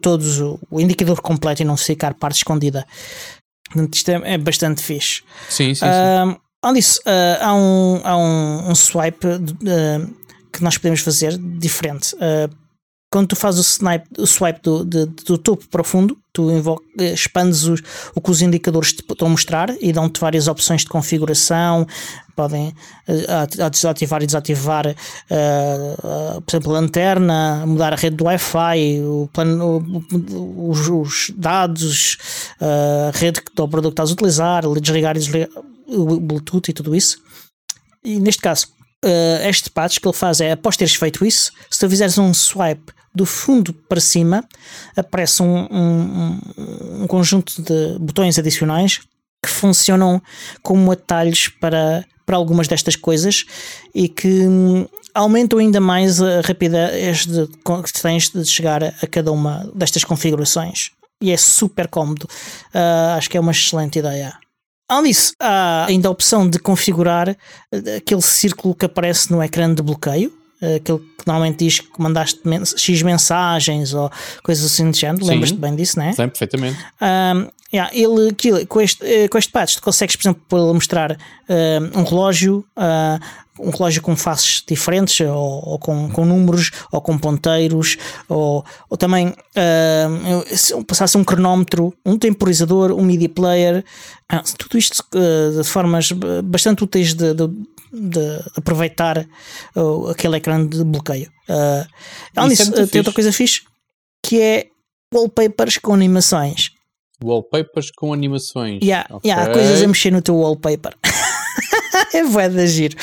todos 0.00 0.40
o, 0.40 0.58
o, 0.70 0.80
indicador 0.80 1.20
completo 1.20 1.62
e 1.62 1.64
não 1.64 1.76
ficar 1.76 2.14
parte 2.14 2.36
escondida. 2.36 2.86
Isto 3.92 4.10
é, 4.10 4.34
é 4.34 4.38
bastante 4.38 4.82
fixe. 4.82 5.22
Sim, 5.48 5.74
sim, 5.74 5.86
sim. 5.86 6.36
Além 6.62 6.76
disso, 6.76 7.00
há, 7.40 7.54
um, 7.54 8.00
há 8.04 8.16
um, 8.16 8.70
um 8.70 8.74
swipe 8.74 9.26
que 10.52 10.62
nós 10.62 10.76
podemos 10.76 11.00
fazer 11.00 11.36
diferente. 11.38 12.14
Uh, 12.16 12.61
quando 13.12 13.28
tu 13.28 13.36
fazes 13.36 13.60
o, 13.60 13.62
snipe, 13.62 14.08
o 14.18 14.26
swipe 14.26 14.60
do, 14.62 14.84
de, 14.86 15.04
do 15.04 15.36
topo 15.36 15.68
para 15.68 15.82
o 15.82 15.84
fundo, 15.84 16.16
tu 16.32 16.48
expandes 16.98 17.64
os, 17.64 17.82
o 18.14 18.22
que 18.22 18.30
os 18.30 18.40
indicadores 18.40 18.94
te 18.94 19.04
estão 19.06 19.28
a 19.28 19.30
mostrar 19.30 19.68
e 19.82 19.92
dão-te 19.92 20.18
várias 20.18 20.48
opções 20.48 20.80
de 20.80 20.88
configuração. 20.88 21.86
Podem 22.34 22.68
uh, 22.68 23.70
desativar 23.70 24.22
e 24.22 24.26
desativar, 24.26 24.86
uh, 24.86 26.36
uh, 26.38 26.40
por 26.40 26.56
exemplo, 26.56 26.70
a 26.70 26.80
lanterna, 26.80 27.66
mudar 27.66 27.92
a 27.92 27.96
rede 27.96 28.16
do 28.16 28.24
Wi-Fi, 28.24 29.02
o 29.02 29.28
plano, 29.30 29.84
o, 30.32 30.70
os, 30.70 30.88
os, 30.88 31.32
dados, 31.36 32.16
a 32.58 33.10
rede 33.14 33.42
do 33.54 33.68
produto 33.68 33.90
que 33.90 33.92
estás 33.92 34.08
a 34.08 34.12
utilizar, 34.14 34.62
desligar 34.80 35.16
e 35.16 35.18
desligar 35.18 35.50
o 35.86 36.18
Bluetooth 36.18 36.70
e 36.70 36.72
tudo 36.72 36.96
isso. 36.96 37.18
E 38.02 38.18
neste 38.18 38.40
caso, 38.40 38.68
uh, 39.04 39.46
este 39.46 39.68
patch 39.68 39.98
que 39.98 40.08
ele 40.08 40.16
faz 40.16 40.40
é, 40.40 40.52
após 40.52 40.78
teres 40.78 40.94
feito 40.94 41.26
isso, 41.26 41.52
se 41.68 41.78
tu 41.78 41.90
fizeres 41.90 42.16
um 42.16 42.32
swipe 42.32 42.90
do 43.14 43.26
fundo 43.26 43.72
para 43.72 44.00
cima, 44.00 44.44
aparece 44.96 45.42
um, 45.42 45.66
um, 45.70 46.40
um 47.02 47.06
conjunto 47.06 47.60
de 47.62 47.98
botões 47.98 48.38
adicionais 48.38 49.00
que 49.44 49.50
funcionam 49.50 50.22
como 50.62 50.92
atalhos 50.92 51.48
para, 51.48 52.04
para 52.24 52.36
algumas 52.36 52.68
destas 52.68 52.96
coisas 52.96 53.44
e 53.94 54.08
que 54.08 54.46
hum, 54.46 54.86
aumentam 55.14 55.58
ainda 55.58 55.80
mais 55.80 56.22
a 56.22 56.40
rapidez 56.40 57.26
de, 57.26 57.46
que 57.46 58.00
tens 58.00 58.30
de 58.30 58.44
chegar 58.44 58.82
a 58.84 59.06
cada 59.06 59.32
uma 59.32 59.70
destas 59.74 60.04
configurações. 60.04 60.90
E 61.20 61.30
é 61.30 61.36
super 61.36 61.88
cómodo. 61.88 62.26
Uh, 62.74 63.16
acho 63.16 63.30
que 63.30 63.36
é 63.36 63.40
uma 63.40 63.52
excelente 63.52 63.98
ideia. 63.98 64.32
Além 64.88 65.04
disso, 65.04 65.32
há 65.40 65.86
ainda 65.86 66.08
a 66.08 66.10
opção 66.10 66.48
de 66.48 66.58
configurar 66.58 67.28
eh, 67.28 67.96
aquele 67.96 68.20
círculo 68.20 68.74
que 68.74 68.84
aparece 68.84 69.30
no 69.32 69.42
ecrã 69.42 69.72
de 69.72 69.80
bloqueio, 69.80 70.30
aquele 70.76 70.98
que 70.98 71.26
normalmente 71.26 71.64
diz 71.64 71.80
que 71.80 72.00
mandaste 72.00 72.40
X 72.76 73.02
mensagens 73.02 73.94
ou 73.94 74.10
coisas 74.42 74.64
assim 74.64 74.90
de 74.90 74.98
género. 74.98 75.24
Lembras-te 75.24 75.58
bem 75.58 75.74
disso, 75.74 75.98
não 75.98 76.06
é? 76.06 76.12
Sim, 76.12 76.28
perfeitamente. 76.28 76.78
Um, 77.00 77.48
yeah, 77.72 77.90
ele, 77.94 78.30
aquilo, 78.30 78.66
com, 78.66 78.80
este, 78.80 79.04
eh, 79.04 79.28
com 79.28 79.38
este 79.38 79.50
patch, 79.50 79.76
tu 79.76 79.82
consegues, 79.82 80.14
por 80.16 80.22
exemplo, 80.22 80.74
mostrar 80.74 81.12
uh, 81.12 81.98
um 81.98 82.04
relógio, 82.04 82.64
uh, 82.76 83.18
um 83.58 83.70
relógio 83.70 84.02
com 84.02 84.14
faces 84.14 84.62
diferentes, 84.66 85.20
ou, 85.20 85.68
ou 85.70 85.78
com, 85.78 86.10
com, 86.10 86.24
números, 86.24 86.70
ou 86.90 87.00
com 87.00 87.16
ponteiros, 87.16 87.96
ou, 88.28 88.64
ou 88.90 88.96
também 88.96 89.28
uh, 89.28 90.84
passasse 90.84 91.16
um 91.16 91.24
cronómetro, 91.24 91.94
um 92.04 92.18
temporizador, 92.18 92.92
um 92.92 93.02
media 93.02 93.28
player, 93.28 93.84
ah, 94.28 94.42
tudo 94.58 94.78
isto 94.78 95.04
de 95.12 95.64
formas 95.64 96.10
bastante 96.42 96.82
úteis 96.82 97.12
de, 97.12 97.34
de, 97.34 97.48
de 97.92 98.40
aproveitar 98.56 99.26
aquele 100.10 100.36
ecrã 100.36 100.66
de 100.66 100.82
bloqueio. 100.84 101.30
Uh, 101.48 101.86
além 102.34 102.56
disso, 102.56 102.72
tem 102.88 103.00
outra 103.00 103.12
coisa 103.12 103.32
fixe 103.32 103.62
que 104.24 104.40
é 104.40 104.66
wallpapers 105.14 105.78
com 105.78 105.92
animações. 105.92 106.70
Wallpapers 107.22 107.90
com 107.90 108.12
animações. 108.12 108.80
Yeah, 108.82 109.06
okay. 109.14 109.30
yeah, 109.30 109.52
coisas 109.52 109.82
a 109.82 109.86
mexer 109.86 110.10
no 110.10 110.22
teu 110.22 110.36
wallpaper. 110.36 110.96
é 112.14 112.24
bué 112.24 112.48
de 112.48 112.66
giro. 112.66 112.96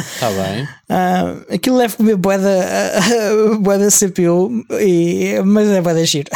Está 0.00 0.30
bem. 0.30 0.64
Uh, 0.64 1.54
aquilo 1.54 1.76
comer 1.96 2.16
boeda, 2.16 2.66
boeda 3.60 3.88
CPU, 3.88 4.64
e, 4.80 5.40
mas 5.44 5.68
é 5.68 5.80
boeda 5.80 6.04
giro. 6.04 6.30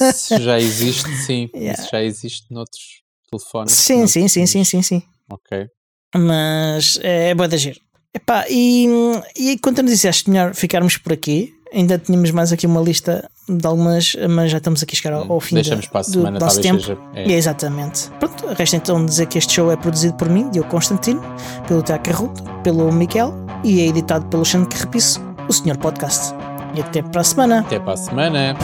Isso 0.00 0.40
já 0.40 0.58
existe, 0.58 1.08
sim. 1.16 1.50
Yeah. 1.54 1.80
Isso 1.80 1.90
já 1.90 2.02
existe 2.02 2.52
noutros 2.52 3.02
telefones. 3.30 3.72
Sim, 3.72 3.94
noutros 3.98 4.12
sim, 4.12 4.28
sim, 4.28 4.46
sim, 4.46 4.64
sim, 4.64 4.82
sim. 4.82 5.02
Ok. 5.30 5.66
Mas 6.14 6.98
é, 7.02 7.30
é 7.30 7.34
boeda 7.34 7.56
giro. 7.56 7.80
Epá, 8.14 8.44
e, 8.48 8.88
e 9.36 9.58
quanto 9.58 9.82
nos 9.82 9.90
disseste 9.90 10.30
melhor 10.30 10.54
ficarmos 10.54 10.96
por 10.96 11.12
aqui, 11.12 11.52
ainda 11.72 11.98
tínhamos 11.98 12.30
mais 12.30 12.52
aqui 12.52 12.66
uma 12.66 12.80
lista 12.80 13.28
de 13.48 13.66
algumas, 13.66 14.16
mas 14.30 14.50
já 14.52 14.58
estamos 14.58 14.82
aqui 14.82 14.94
a 14.94 14.96
chegar 14.96 15.14
ao, 15.16 15.32
ao 15.32 15.40
fim 15.40 15.56
Deixamos 15.56 15.86
para 15.86 16.00
a 16.00 16.04
semana, 16.04 16.38
do 16.38 16.44
nosso 16.44 16.60
tempo. 16.60 16.80
Seja, 16.80 16.98
é. 17.14 17.32
Exatamente. 17.32 18.08
Pronto, 18.20 18.46
resta 18.56 18.76
então 18.76 19.04
dizer 19.04 19.26
que 19.26 19.36
este 19.36 19.52
show 19.52 19.70
é 19.70 19.76
produzido 19.76 20.14
por 20.14 20.28
mim, 20.28 20.48
Diogo 20.50 20.68
Constantino, 20.70 21.20
pelo 21.66 21.82
Tiago 21.82 22.04
Carruto, 22.04 22.42
pelo 22.62 22.90
Miguel 22.92 23.34
e 23.64 23.80
é 23.80 23.86
editado 23.86 24.24
pelo 24.26 24.44
Xande 24.44 24.68
Carrapiço, 24.68 25.20
o 25.48 25.52
Senhor 25.52 25.76
Podcast. 25.76 26.34
E 26.76 26.80
até 26.80 27.02
para 27.02 27.20
a 27.20 27.24
semana. 27.24 27.60
Até 27.60 27.78
para 27.78 27.92
a 27.92 27.96
semana. 27.96 28.54